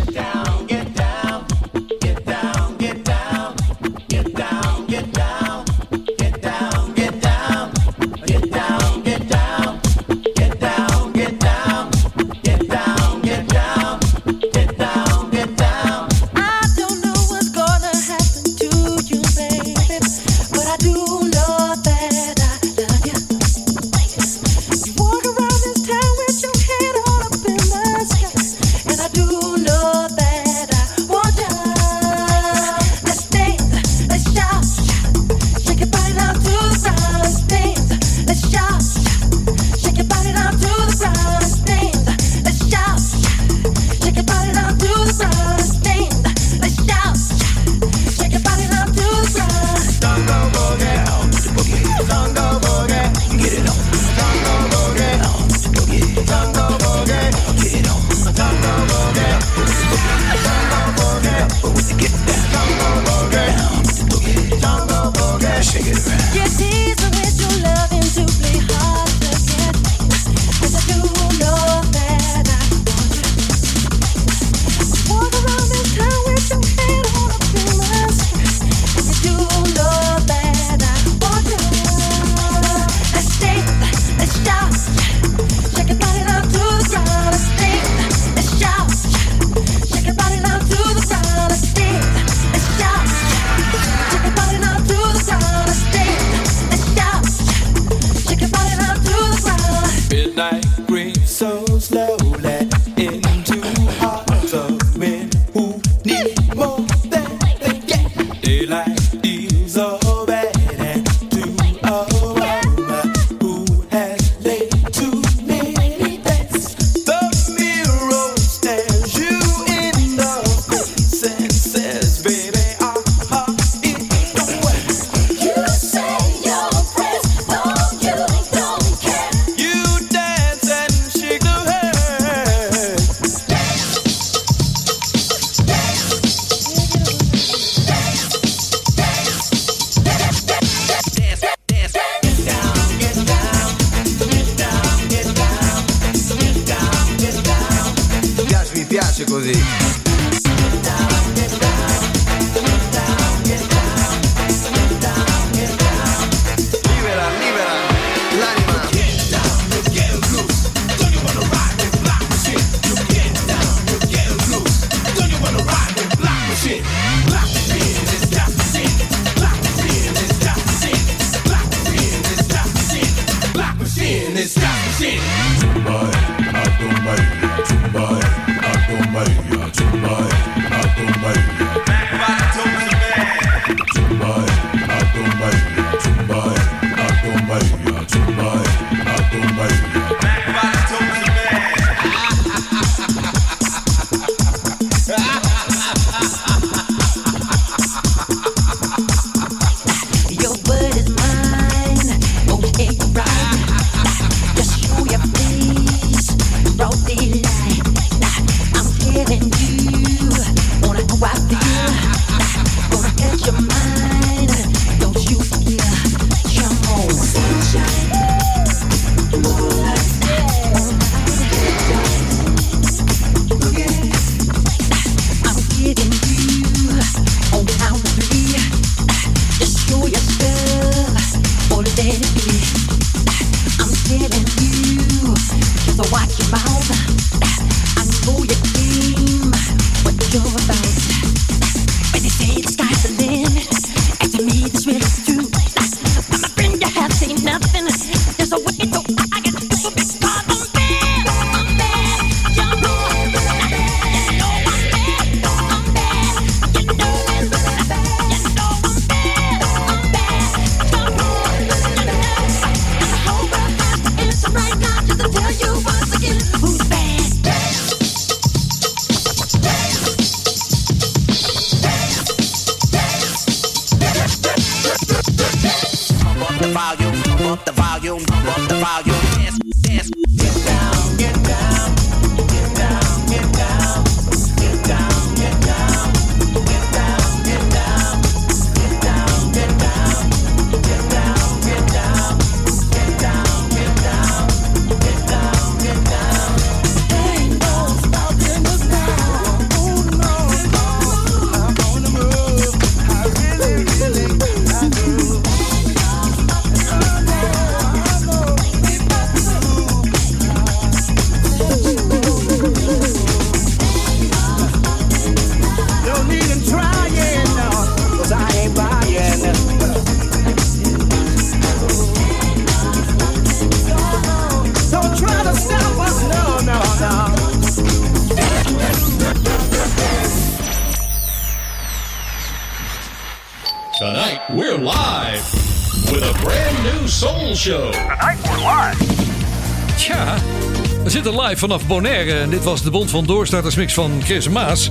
Vanaf 341.69 341.87
Bonaire. 341.87 342.33
En 342.33 342.49
dit 342.49 342.63
was 342.63 342.81
de 342.81 342.91
Bond 342.91 343.09
van 343.09 343.25
Doorstartersmix 343.25 343.93
van 343.93 344.11
Chris 344.23 344.49
Maas. 344.49 344.89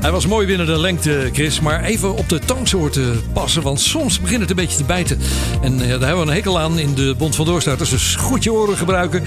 Hij 0.00 0.10
was 0.10 0.26
mooi 0.26 0.46
binnen 0.46 0.66
de 0.66 0.78
lengte, 0.78 1.30
Chris. 1.32 1.60
Maar 1.60 1.82
even 1.82 2.16
op 2.16 2.28
de 2.28 2.38
toonsoorten 2.38 3.22
passen. 3.32 3.62
Want 3.62 3.80
soms 3.80 4.20
begint 4.20 4.40
het 4.40 4.50
een 4.50 4.56
beetje 4.56 4.76
te 4.76 4.84
bijten. 4.84 5.18
En 5.62 5.80
eh, 5.80 5.88
daar 5.88 5.98
hebben 5.98 6.24
we 6.24 6.30
een 6.30 6.36
hekel 6.36 6.60
aan 6.60 6.78
in 6.78 6.94
de 6.94 7.14
Bond 7.18 7.34
van 7.34 7.44
Doorstarters. 7.46 7.90
Dus 7.90 8.14
goed 8.14 8.44
je 8.44 8.52
oren 8.52 8.76
gebruiken. 8.76 9.22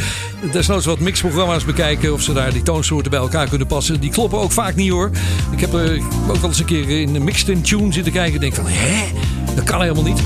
Desnoods 0.52 0.86
wat 0.86 1.00
mixprogramma's 1.00 1.66
bekijken. 1.66 2.14
Of 2.14 2.22
ze 2.22 2.34
daar 2.34 2.54
die 2.54 2.64
toonsoorten 2.64 3.12
bij 3.12 3.20
elkaar 3.20 3.50
kunnen 3.50 3.68
passen. 3.68 4.00
Die 4.00 4.12
kloppen 4.12 4.40
ook 4.40 4.52
vaak 4.52 4.76
niet 4.76 4.92
hoor. 4.92 5.12
Ik 5.52 5.60
heb 5.60 5.74
er 5.74 6.02
ook 6.28 6.36
wel 6.36 6.50
eens 6.50 6.60
een 6.60 6.66
keer 6.66 6.90
in 6.90 7.16
een 7.16 7.24
mixed 7.24 7.50
in 7.50 7.62
tune 7.62 7.94
zitten 7.94 8.14
kijken. 8.14 8.34
En 8.34 8.40
denk 8.40 8.54
van, 8.54 8.66
hè? 8.68 9.12
Dat 9.56 9.64
kan 9.64 9.82
helemaal 9.82 10.04
niet. 10.04 10.22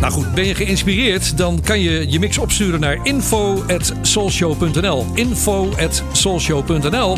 Nou 0.00 0.12
goed, 0.12 0.34
ben 0.34 0.46
je 0.46 0.54
geïnspireerd? 0.54 1.36
Dan 1.38 1.60
kan 1.64 1.80
je 1.80 2.10
je 2.10 2.18
mix 2.18 2.38
opsturen 2.38 2.80
naar 2.80 2.98
info.soulshow.nl 3.02 5.06
info.soulshow.nl 5.14 7.16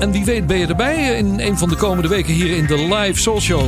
En 0.00 0.12
wie 0.12 0.24
weet 0.24 0.46
ben 0.46 0.58
je 0.58 0.66
erbij 0.66 1.16
in 1.18 1.40
een 1.40 1.58
van 1.58 1.68
de 1.68 1.76
komende 1.76 2.08
weken 2.08 2.34
hier 2.34 2.56
in 2.56 2.66
de 2.66 2.76
live 2.94 3.20
Soul 3.20 3.40
Show. 3.40 3.62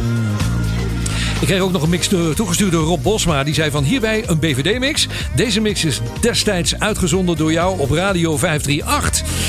Ik 1.41 1.47
kreeg 1.47 1.61
ook 1.61 1.73
nog 1.73 1.83
een 1.83 1.89
mix 1.89 2.09
toe- 2.09 2.35
toegestuurd 2.35 2.73
door 2.73 2.85
Rob 2.85 3.03
Bosma. 3.03 3.45
Die 3.45 3.55
zei 3.55 3.71
van 3.71 3.85
hierbij 3.85 4.23
een 4.27 4.39
BVD-mix. 4.39 5.09
Deze 5.37 5.61
mix 5.61 5.85
is 5.85 6.01
destijds 6.21 6.79
uitgezonden 6.79 7.37
door 7.37 7.53
jou 7.53 7.79
op 7.79 7.91
Radio 7.91 8.37
538. 8.37 9.40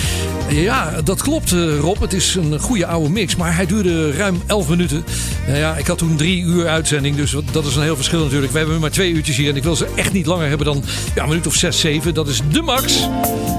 Ja, 0.53 1.01
dat 1.03 1.21
klopt 1.21 1.51
eh, 1.51 1.79
Rob. 1.79 2.01
Het 2.01 2.13
is 2.13 2.35
een 2.35 2.59
goede 2.59 2.85
oude 2.85 3.09
mix. 3.09 3.35
Maar 3.35 3.55
hij 3.55 3.65
duurde 3.65 4.11
ruim 4.11 4.41
11 4.47 4.67
minuten. 4.69 5.05
Nou 5.47 5.57
ja, 5.59 5.75
ik 5.75 5.87
had 5.87 5.97
toen 5.97 6.15
drie 6.15 6.43
uur 6.43 6.67
uitzending. 6.67 7.15
Dus 7.15 7.35
dat 7.51 7.65
is 7.65 7.75
een 7.75 7.81
heel 7.83 7.95
verschil 7.95 8.23
natuurlijk. 8.23 8.51
We 8.51 8.57
hebben 8.57 8.79
maar 8.79 8.91
twee 8.91 9.11
uurtjes 9.11 9.35
hier. 9.37 9.49
En 9.49 9.55
ik 9.55 9.63
wil 9.63 9.75
ze 9.75 9.87
echt 9.95 10.13
niet 10.13 10.25
langer 10.25 10.47
hebben 10.47 10.65
dan 10.65 10.83
ja, 11.15 11.23
een 11.23 11.29
minuut 11.29 11.47
of 11.47 11.53
6, 11.55 11.79
7. 11.79 12.13
Dat 12.13 12.27
is 12.27 12.41
de 12.51 12.61
max. 12.61 13.07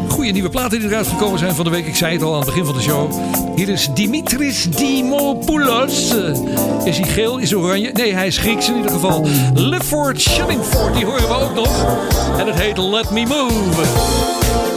Goede 0.08 0.30
nieuwe 0.30 0.48
platen 0.48 0.78
die 0.80 0.88
eruit 0.88 1.06
gekomen 1.06 1.38
zijn 1.38 1.54
van 1.54 1.64
de 1.64 1.70
week. 1.70 1.86
Ik 1.86 1.96
zei 1.96 2.12
het 2.12 2.22
al 2.22 2.32
aan 2.32 2.40
het 2.40 2.48
begin 2.48 2.64
van 2.64 2.74
de 2.74 2.80
show. 2.80 3.12
Hier 3.56 3.68
is 3.68 3.88
Dimitris 3.94 4.66
Dimopoulos. 4.76 6.10
Eh, 6.10 6.86
Is 6.86 6.98
hij 6.98 7.08
geel? 7.08 7.38
Is 7.38 7.50
hij 7.50 7.58
oranje? 7.58 7.90
Nee, 7.92 8.14
hij 8.14 8.26
is 8.26 8.38
Grieks 8.38 8.68
in 8.68 8.76
ieder 8.76 8.90
geval. 8.90 9.26
Lifford 9.54 10.20
Shillingford, 10.20 10.94
die 10.94 11.04
horen 11.04 11.28
we 11.28 11.34
ook 11.34 11.54
nog. 11.54 11.98
En 12.38 12.46
het 12.46 12.60
heet 12.60 12.78
Let 12.78 13.10
Me 13.10 13.26
Move. 13.26 14.71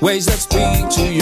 ways 0.00 0.26
that 0.26 0.38
speak 0.38 0.88
to 0.90 1.12
you. 1.12 1.17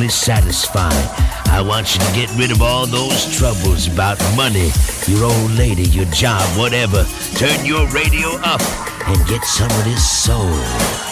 perfectly 0.00 0.08
satisfied. 0.08 1.10
I 1.50 1.60
want 1.60 1.94
you 1.94 2.00
to 2.00 2.12
get 2.14 2.30
rid 2.36 2.50
of 2.50 2.62
all 2.62 2.86
those 2.86 3.36
troubles 3.36 3.86
about 3.86 4.18
money, 4.36 4.70
your 5.06 5.24
old 5.24 5.50
lady, 5.52 5.84
your 5.90 6.06
job, 6.06 6.42
whatever. 6.58 7.04
Turn 7.34 7.66
your 7.66 7.86
radio 7.88 8.28
up 8.42 8.62
and 9.08 9.26
get 9.28 9.44
some 9.44 9.70
of 9.70 9.84
this 9.84 10.08
soul. 10.08 11.09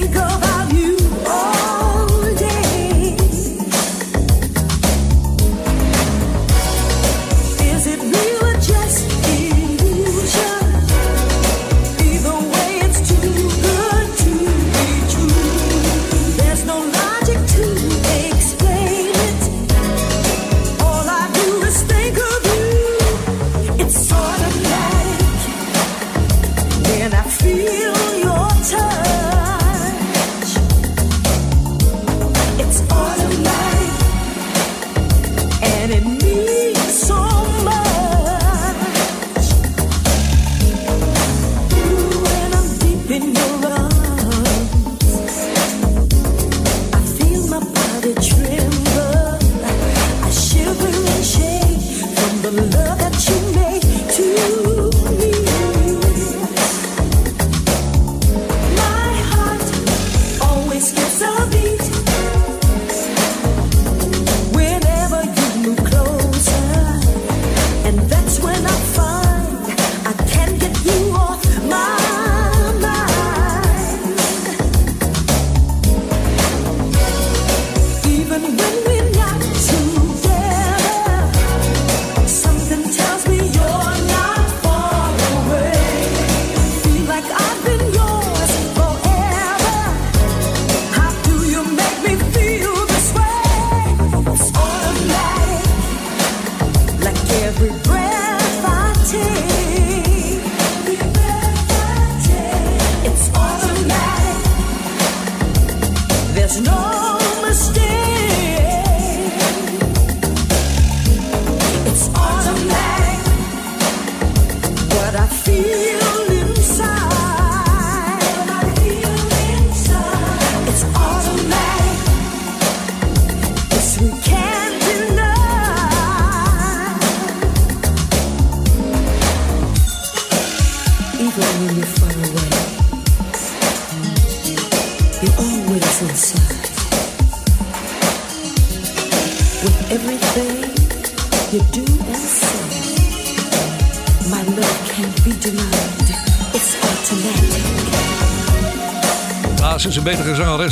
think 0.00 0.16
about 0.16 0.72
you. 0.72 0.89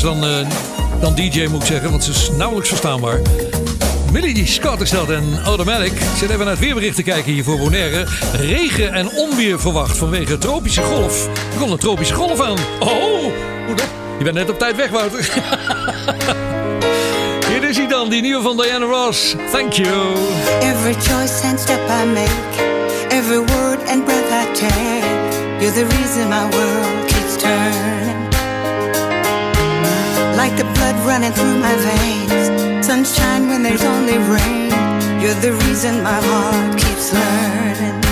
dan, 0.02 0.24
uh, 0.24 0.46
dan 1.00 1.14
DJ 1.14 1.46
moet 1.46 1.60
ik 1.60 1.66
zeggen, 1.66 1.90
want 1.90 2.04
ze 2.04 2.10
is 2.10 2.30
nauwelijks 2.36 2.68
verstaanbaar. 2.68 3.20
Millie 4.12 4.46
Scott 4.46 4.80
is 4.80 4.90
dat 4.90 5.10
en 5.10 5.40
Automatic. 5.44 5.92
zitten 5.92 6.30
even 6.30 6.38
naar 6.38 6.48
het 6.48 6.58
weerbericht 6.58 6.96
te 6.96 7.02
kijken 7.02 7.32
hier 7.32 7.44
voor 7.44 7.58
Bonaire. 7.58 8.06
Regen 8.32 8.92
en 8.92 9.10
onweer 9.10 9.60
verwacht 9.60 9.96
vanwege 9.96 10.38
tropische 10.38 10.82
golf. 10.82 11.26
Er 11.26 11.58
komt 11.58 11.70
een 11.70 11.78
tropische 11.78 12.14
golf 12.14 12.40
aan. 12.40 12.56
Oh, 12.78 13.24
je 14.18 14.24
bent 14.24 14.34
net 14.34 14.50
op 14.50 14.58
tijd 14.58 14.76
weg, 14.76 14.90
Wouter. 14.90 15.18
hier 17.48 17.68
is 17.68 17.76
hij 17.76 17.86
dan, 17.86 18.08
die 18.08 18.22
nieuwe 18.22 18.42
van 18.42 18.56
Diana 18.56 18.86
Ross. 18.86 19.34
Thank 19.52 19.72
you. 19.72 20.14
Every 20.60 20.94
choice 20.94 21.42
and 21.44 21.60
step 21.60 21.80
I 21.88 22.06
make. 22.06 22.76
Every 23.08 23.38
word 23.38 23.88
and 23.88 24.04
breath 24.04 24.30
I 24.30 24.52
take. 24.52 25.38
You're 25.60 25.74
the 25.74 25.86
reason 25.96 26.28
my 26.28 26.48
world 26.50 27.06
keeps 27.06 27.36
turning. 27.36 27.97
like 30.48 30.58
the 30.58 30.64
blood 30.74 30.96
running 31.06 31.32
through 31.32 31.58
my 31.58 31.74
veins. 31.76 32.86
Sunshine 32.86 33.48
when 33.48 33.62
there's 33.62 33.84
only 33.84 34.18
rain. 34.18 34.70
You're 35.20 35.40
the 35.46 35.52
reason 35.66 36.02
my 36.02 36.20
heart 36.20 36.78
keeps 36.78 37.12
learning. 37.12 38.07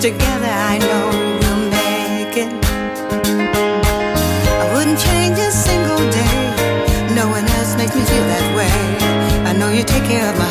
Together 0.00 0.48
I 0.48 0.78
know 0.78 1.10
we'll 1.40 1.64
make 1.68 2.34
it. 2.34 2.48
I 4.62 4.72
wouldn't 4.72 4.98
change 4.98 5.38
a 5.38 5.52
single 5.52 5.98
day. 6.10 7.14
No 7.14 7.28
one 7.28 7.44
else 7.44 7.76
makes 7.76 7.94
me 7.94 8.00
feel 8.08 8.24
that 8.32 8.56
way. 8.56 8.72
I 9.44 9.52
know 9.52 9.68
you 9.68 9.84
take 9.84 10.04
care 10.04 10.26
of 10.26 10.38
my 10.38 10.49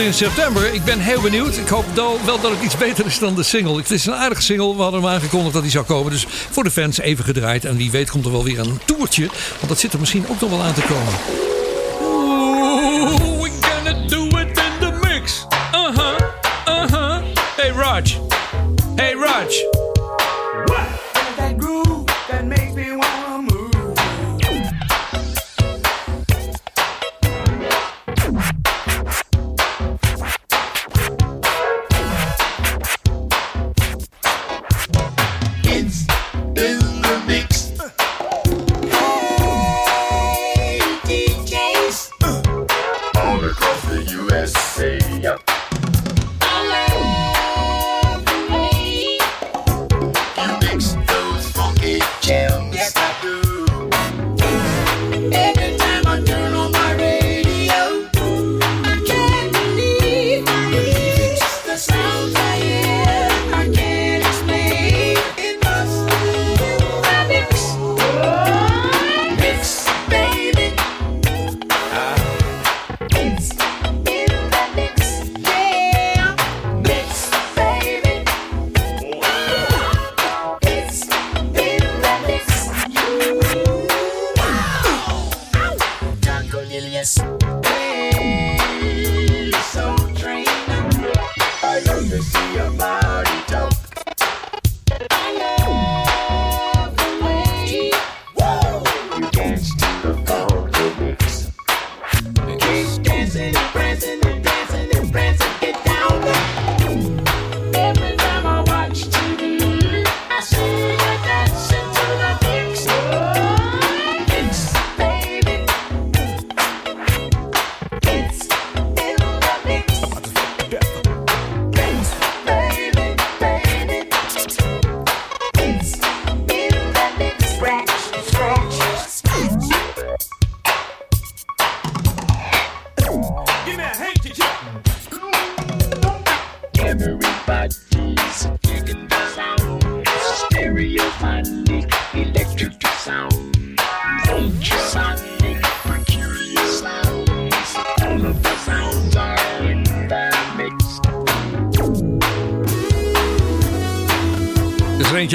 in 0.00 0.14
september. 0.14 0.74
Ik 0.74 0.84
ben 0.84 0.98
heel 0.98 1.20
benieuwd. 1.20 1.56
Ik 1.56 1.68
hoop 1.68 1.84
wel 1.94 2.40
dat 2.40 2.50
het 2.50 2.62
iets 2.62 2.76
beter 2.76 3.06
is 3.06 3.18
dan 3.18 3.34
de 3.34 3.42
single. 3.42 3.76
Het 3.76 3.90
is 3.90 4.06
een 4.06 4.14
aardige 4.14 4.42
single. 4.42 4.76
We 4.76 4.82
hadden 4.82 5.02
hem 5.02 5.10
aangekondigd 5.10 5.52
dat 5.52 5.62
hij 5.62 5.70
zou 5.70 5.84
komen. 5.84 6.12
Dus 6.12 6.26
voor 6.50 6.64
de 6.64 6.70
fans 6.70 6.98
even 6.98 7.24
gedraaid. 7.24 7.64
En 7.64 7.76
wie 7.76 7.90
weet 7.90 8.10
komt 8.10 8.24
er 8.24 8.32
wel 8.32 8.44
weer 8.44 8.58
een 8.58 8.80
toertje. 8.84 9.26
Want 9.56 9.68
dat 9.68 9.78
zit 9.78 9.92
er 9.92 10.00
misschien 10.00 10.28
ook 10.28 10.40
nog 10.40 10.50
wel 10.50 10.62
aan 10.62 10.74
te 10.74 10.80
komen. 10.80 11.59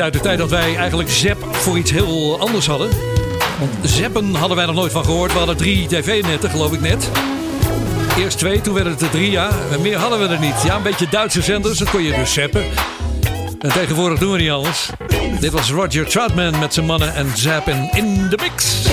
uit 0.06 0.14
de 0.14 0.20
tijd 0.20 0.38
dat 0.38 0.50
wij 0.50 0.76
eigenlijk 0.76 1.10
Zep 1.10 1.38
voor 1.52 1.78
iets 1.78 1.92
heel 1.92 2.40
anders 2.40 2.68
hadden. 2.68 2.90
Want 3.60 3.72
Zeppen 3.82 4.36
hadden 4.36 4.58
wij 4.58 4.66
nog 4.66 4.76
nooit 4.76 4.92
van 4.92 5.04
gehoord. 5.04 5.32
We 5.32 5.38
hadden 5.38 5.58
drie 5.58 5.88
tv-netten, 5.88 6.50
geloof 6.50 6.74
ik 6.74 6.82
net. 6.82 7.10
Eerst 8.18 8.38
twee, 8.38 8.62
toen 8.62 8.74
werden 8.74 8.94
het 8.94 9.02
er 9.02 9.10
drie, 9.10 9.32
ja. 9.32 9.50
En 9.72 9.82
meer 9.82 9.98
hadden 9.98 10.20
we 10.20 10.28
er 10.34 10.40
niet. 10.40 10.62
Ja, 10.64 10.76
een 10.76 10.84
beetje 10.84 11.08
Duitse 11.10 11.42
zenders, 11.42 11.78
dat 11.78 11.90
kon 11.90 12.04
je 12.04 12.14
dus 12.14 12.34
zeppen. 12.34 12.64
En 13.60 13.72
tegenwoordig 13.72 14.20
doen 14.20 14.32
we 14.32 14.38
niet 14.38 14.50
anders. 14.50 14.90
Dit 15.40 15.52
was 15.52 15.72
Roger 15.72 16.08
Troutman 16.08 16.60
met 16.60 16.74
zijn 16.74 16.86
mannen 16.86 17.16
en 17.16 17.32
Zappen 17.36 17.90
in 17.92 18.30
de 18.30 18.38
mix. 18.42 18.86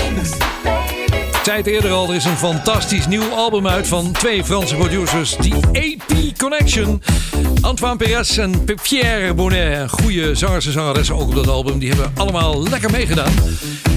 Ik 1.13 1.39
zei 1.43 1.61
eerder 1.63 1.91
al, 1.91 2.09
er 2.09 2.15
is 2.15 2.25
een 2.25 2.37
fantastisch 2.37 3.07
nieuw 3.07 3.29
album 3.29 3.67
uit 3.67 3.87
van 3.87 4.11
twee 4.11 4.43
Franse 4.43 4.75
producers. 4.75 5.35
Die 5.37 5.55
AP 5.55 6.37
Connection. 6.37 7.01
Antoine 7.63 7.97
Perez 7.97 8.37
en 8.37 8.65
Pierre 8.81 9.33
Bonnet. 9.33 9.89
Goede 9.89 10.35
zangers 10.35 10.75
en 10.75 11.11
ook 11.11 11.27
op 11.27 11.35
dat 11.35 11.47
album. 11.47 11.79
Die 11.79 11.89
hebben 11.89 12.11
allemaal 12.15 12.63
lekker 12.63 12.91
meegedaan. 12.91 13.31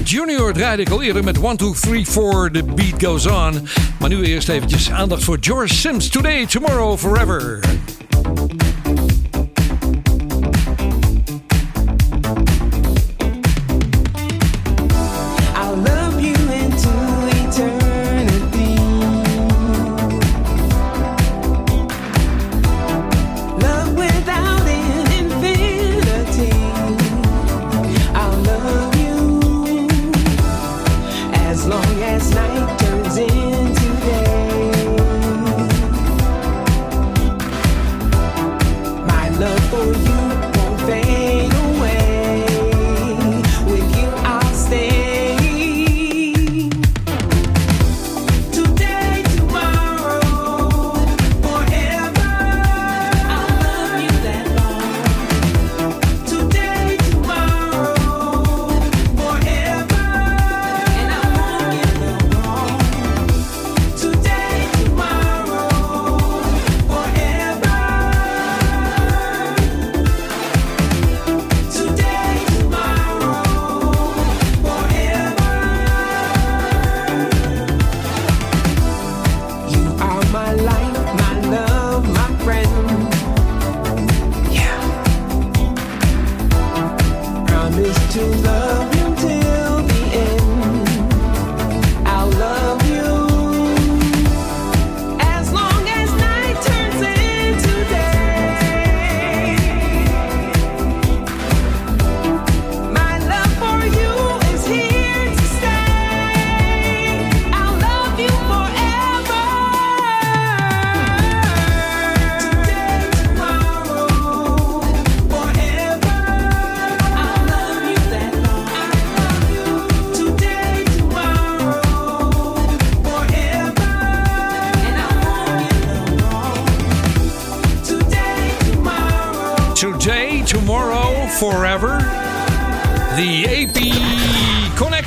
Junior 0.03 0.53
draaide 0.53 0.81
ik 0.81 0.89
al 0.89 1.01
eerder 1.01 1.23
met 1.23 1.41
1, 1.41 1.57
2, 1.57 1.73
3, 1.73 2.07
4, 2.07 2.49
The 2.51 2.63
Beat 2.63 3.03
Goes 3.03 3.25
On. 3.25 3.67
Maar 3.99 4.09
nu 4.09 4.23
eerst 4.23 4.49
eventjes 4.49 4.91
aandacht 4.91 5.23
voor 5.23 5.37
George 5.39 5.73
Sims. 5.73 6.09
Today, 6.09 6.45
Tomorrow, 6.45 6.97
Forever. 6.97 7.59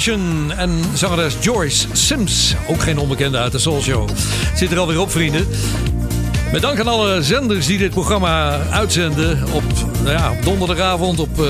En 0.00 0.82
zangeres 0.94 1.36
Joyce 1.40 1.86
Sims. 1.92 2.54
Ook 2.68 2.82
geen 2.82 2.98
onbekende 2.98 3.38
uit 3.38 3.52
de 3.52 3.58
Soul 3.58 3.82
Show. 3.82 4.08
Zit 4.54 4.70
er 4.70 4.78
alweer 4.78 5.00
op, 5.00 5.10
vrienden. 5.10 5.46
Met 6.52 6.62
dank 6.62 6.80
aan 6.80 6.88
alle 6.88 7.22
zenders 7.22 7.66
die 7.66 7.78
dit 7.78 7.90
programma 7.90 8.60
uitzenden. 8.70 9.52
Op, 9.52 9.62
nou 10.02 10.10
ja, 10.10 10.32
donderdagavond, 10.44 11.18
op, 11.18 11.40
eh, 11.40 11.46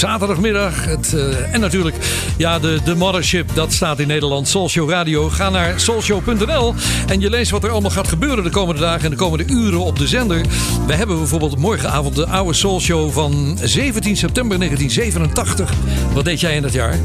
zaterdagmiddag. 0.00 0.84
Het, 0.84 1.14
eh, 1.14 1.54
en 1.54 1.60
natuurlijk, 1.60 1.96
ja, 2.36 2.58
de, 2.58 2.78
de 2.84 2.94
mothership, 2.94 3.50
dat 3.54 3.72
staat 3.72 3.98
in 3.98 4.06
Nederland. 4.06 4.48
Soulshow 4.48 4.90
Radio. 4.90 5.28
Ga 5.28 5.50
naar 5.50 5.80
soulshow.nl 5.80 6.74
en 7.06 7.20
je 7.20 7.30
leest 7.30 7.50
wat 7.50 7.64
er 7.64 7.70
allemaal 7.70 7.90
gaat 7.90 8.08
gebeuren 8.08 8.44
de 8.44 8.50
komende 8.50 8.80
dagen 8.80 9.04
en 9.04 9.10
de 9.10 9.16
komende 9.16 9.52
uren 9.52 9.80
op 9.80 9.98
de 9.98 10.06
zender. 10.06 10.40
We 10.86 10.94
hebben 10.94 11.18
bijvoorbeeld 11.18 11.58
morgenavond 11.58 12.14
de 12.14 12.26
oude 12.26 12.52
Soulshow 12.52 13.10
van 13.10 13.58
17 13.62 14.16
september 14.16 14.58
1987. 14.58 15.72
Wat 16.12 16.24
deed 16.24 16.40
jij 16.40 16.54
in 16.54 16.62
dat 16.62 16.72
jaar? 16.72 16.98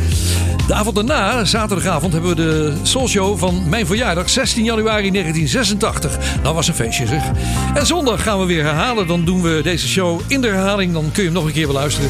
De 0.67 0.73
avond 0.73 0.95
daarna, 0.95 1.45
zaterdagavond, 1.45 2.13
hebben 2.13 2.29
we 2.29 2.35
de 2.35 2.73
Soulshow 2.81 3.37
van 3.37 3.69
mijn 3.69 3.85
verjaardag, 3.85 4.29
16 4.29 4.63
januari 4.63 5.11
1986. 5.11 6.17
Dat 6.43 6.53
was 6.53 6.67
een 6.67 6.73
feestje 6.73 7.07
zeg. 7.07 7.23
En 7.73 7.85
zondag 7.85 8.23
gaan 8.23 8.39
we 8.39 8.45
weer 8.45 8.63
herhalen. 8.63 9.07
Dan 9.07 9.25
doen 9.25 9.41
we 9.41 9.59
deze 9.63 9.87
show 9.87 10.21
in 10.27 10.41
de 10.41 10.47
herhaling. 10.47 10.93
Dan 10.93 11.11
kun 11.11 11.23
je 11.23 11.29
hem 11.29 11.37
nog 11.37 11.45
een 11.45 11.53
keer 11.53 11.67
beluisteren. 11.67 12.09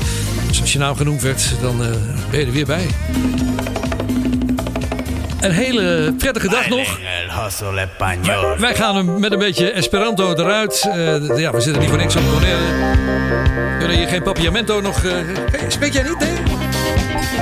Als 0.61 0.73
je 0.73 0.79
naam 0.79 0.95
genoemd 0.95 1.21
werd, 1.21 1.51
dan 1.61 1.83
eh, 1.83 1.89
ben 2.29 2.39
je 2.39 2.45
er 2.45 2.51
weer 2.51 2.65
bij. 2.65 2.87
Een 5.41 5.51
hele 5.51 6.13
prettige 6.17 6.47
dag 6.49 6.69
nog. 6.69 6.99
Wij- 8.57 8.75
gaan 8.75 8.95
hem 8.95 9.19
met 9.19 9.31
een 9.31 9.39
beetje 9.39 9.71
Esperanto 9.71 10.33
eruit. 10.33 10.89
Eh, 10.91 11.37
ja, 11.37 11.51
we 11.51 11.61
zitten 11.61 11.81
niet 11.81 11.89
voor 11.89 11.97
niks 11.99 12.15
op 12.15 12.21
Bonaire. 12.33 12.61
Kunnen 13.79 13.99
je 13.99 14.07
geen 14.07 14.23
papiamento 14.23 14.81
nog... 14.81 15.01
hey, 15.01 15.23
spreek 15.67 15.93
jij 15.93 16.03
niet, 16.03 16.19
nee? 16.19 16.33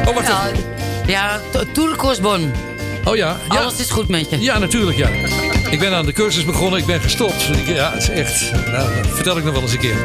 Oh, 0.08 0.14
wacht 0.16 0.28
Ja, 0.28 0.48
even. 0.48 0.64
ja 1.08 1.40
Tourcosbon. 1.74 2.52
Oh 3.04 3.16
ja, 3.16 3.38
ja. 3.50 3.60
Alles 3.60 3.80
is 3.80 3.90
goed 3.90 4.08
met 4.08 4.30
je. 4.30 4.40
Ja, 4.42 4.58
natuurlijk, 4.60 4.98
ja. 4.98 5.08
Ik 5.70 5.80
ben 5.80 5.94
aan 5.94 6.06
de 6.06 6.14
cursus 6.14 6.46
begonnen, 6.46 6.80
ik 6.80 6.86
ben 6.86 7.02
gestopt. 7.02 7.50
Ja, 7.66 7.92
het 7.92 8.02
is 8.02 8.10
echt... 8.10 8.52
Nou, 8.52 8.90
dat 9.02 9.08
vertel 9.14 9.38
ik 9.38 9.44
nog 9.44 9.54
wel 9.54 9.62
eens 9.62 9.72
een 9.74 9.80
keer. 9.80 9.96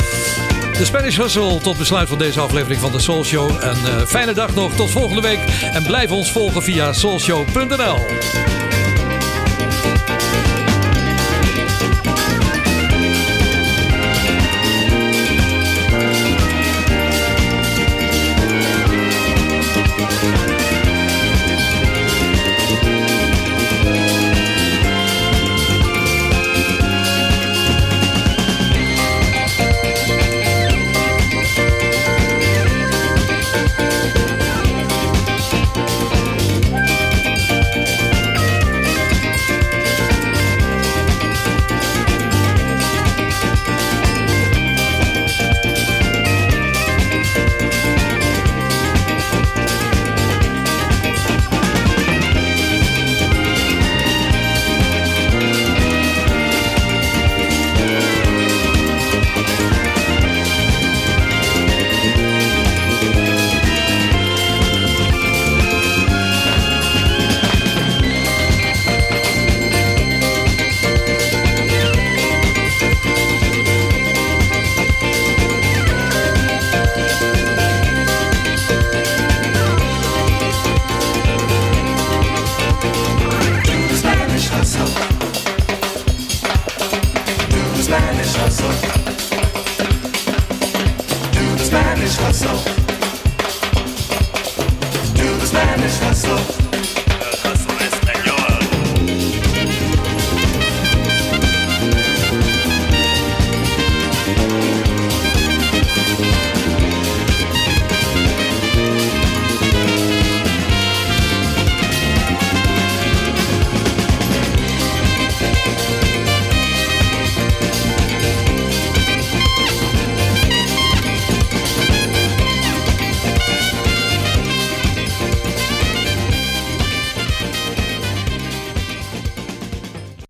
De 0.78 0.84
Spanish 0.84 1.16
Hustle 1.16 1.58
tot 1.58 1.78
besluit 1.78 2.08
van 2.08 2.18
deze 2.18 2.40
aflevering 2.40 2.80
van 2.80 2.92
de 2.92 2.98
Soul 2.98 3.24
Show. 3.24 3.50
Een 3.50 3.86
eh, 3.86 4.06
fijne 4.06 4.32
dag 4.32 4.54
nog, 4.54 4.74
tot 4.74 4.90
volgende 4.90 5.20
week. 5.20 5.38
En 5.72 5.82
blijf 5.82 6.10
ons 6.10 6.32
volgen 6.32 6.62
via 6.62 6.92
soulshow.nl. 6.92 8.67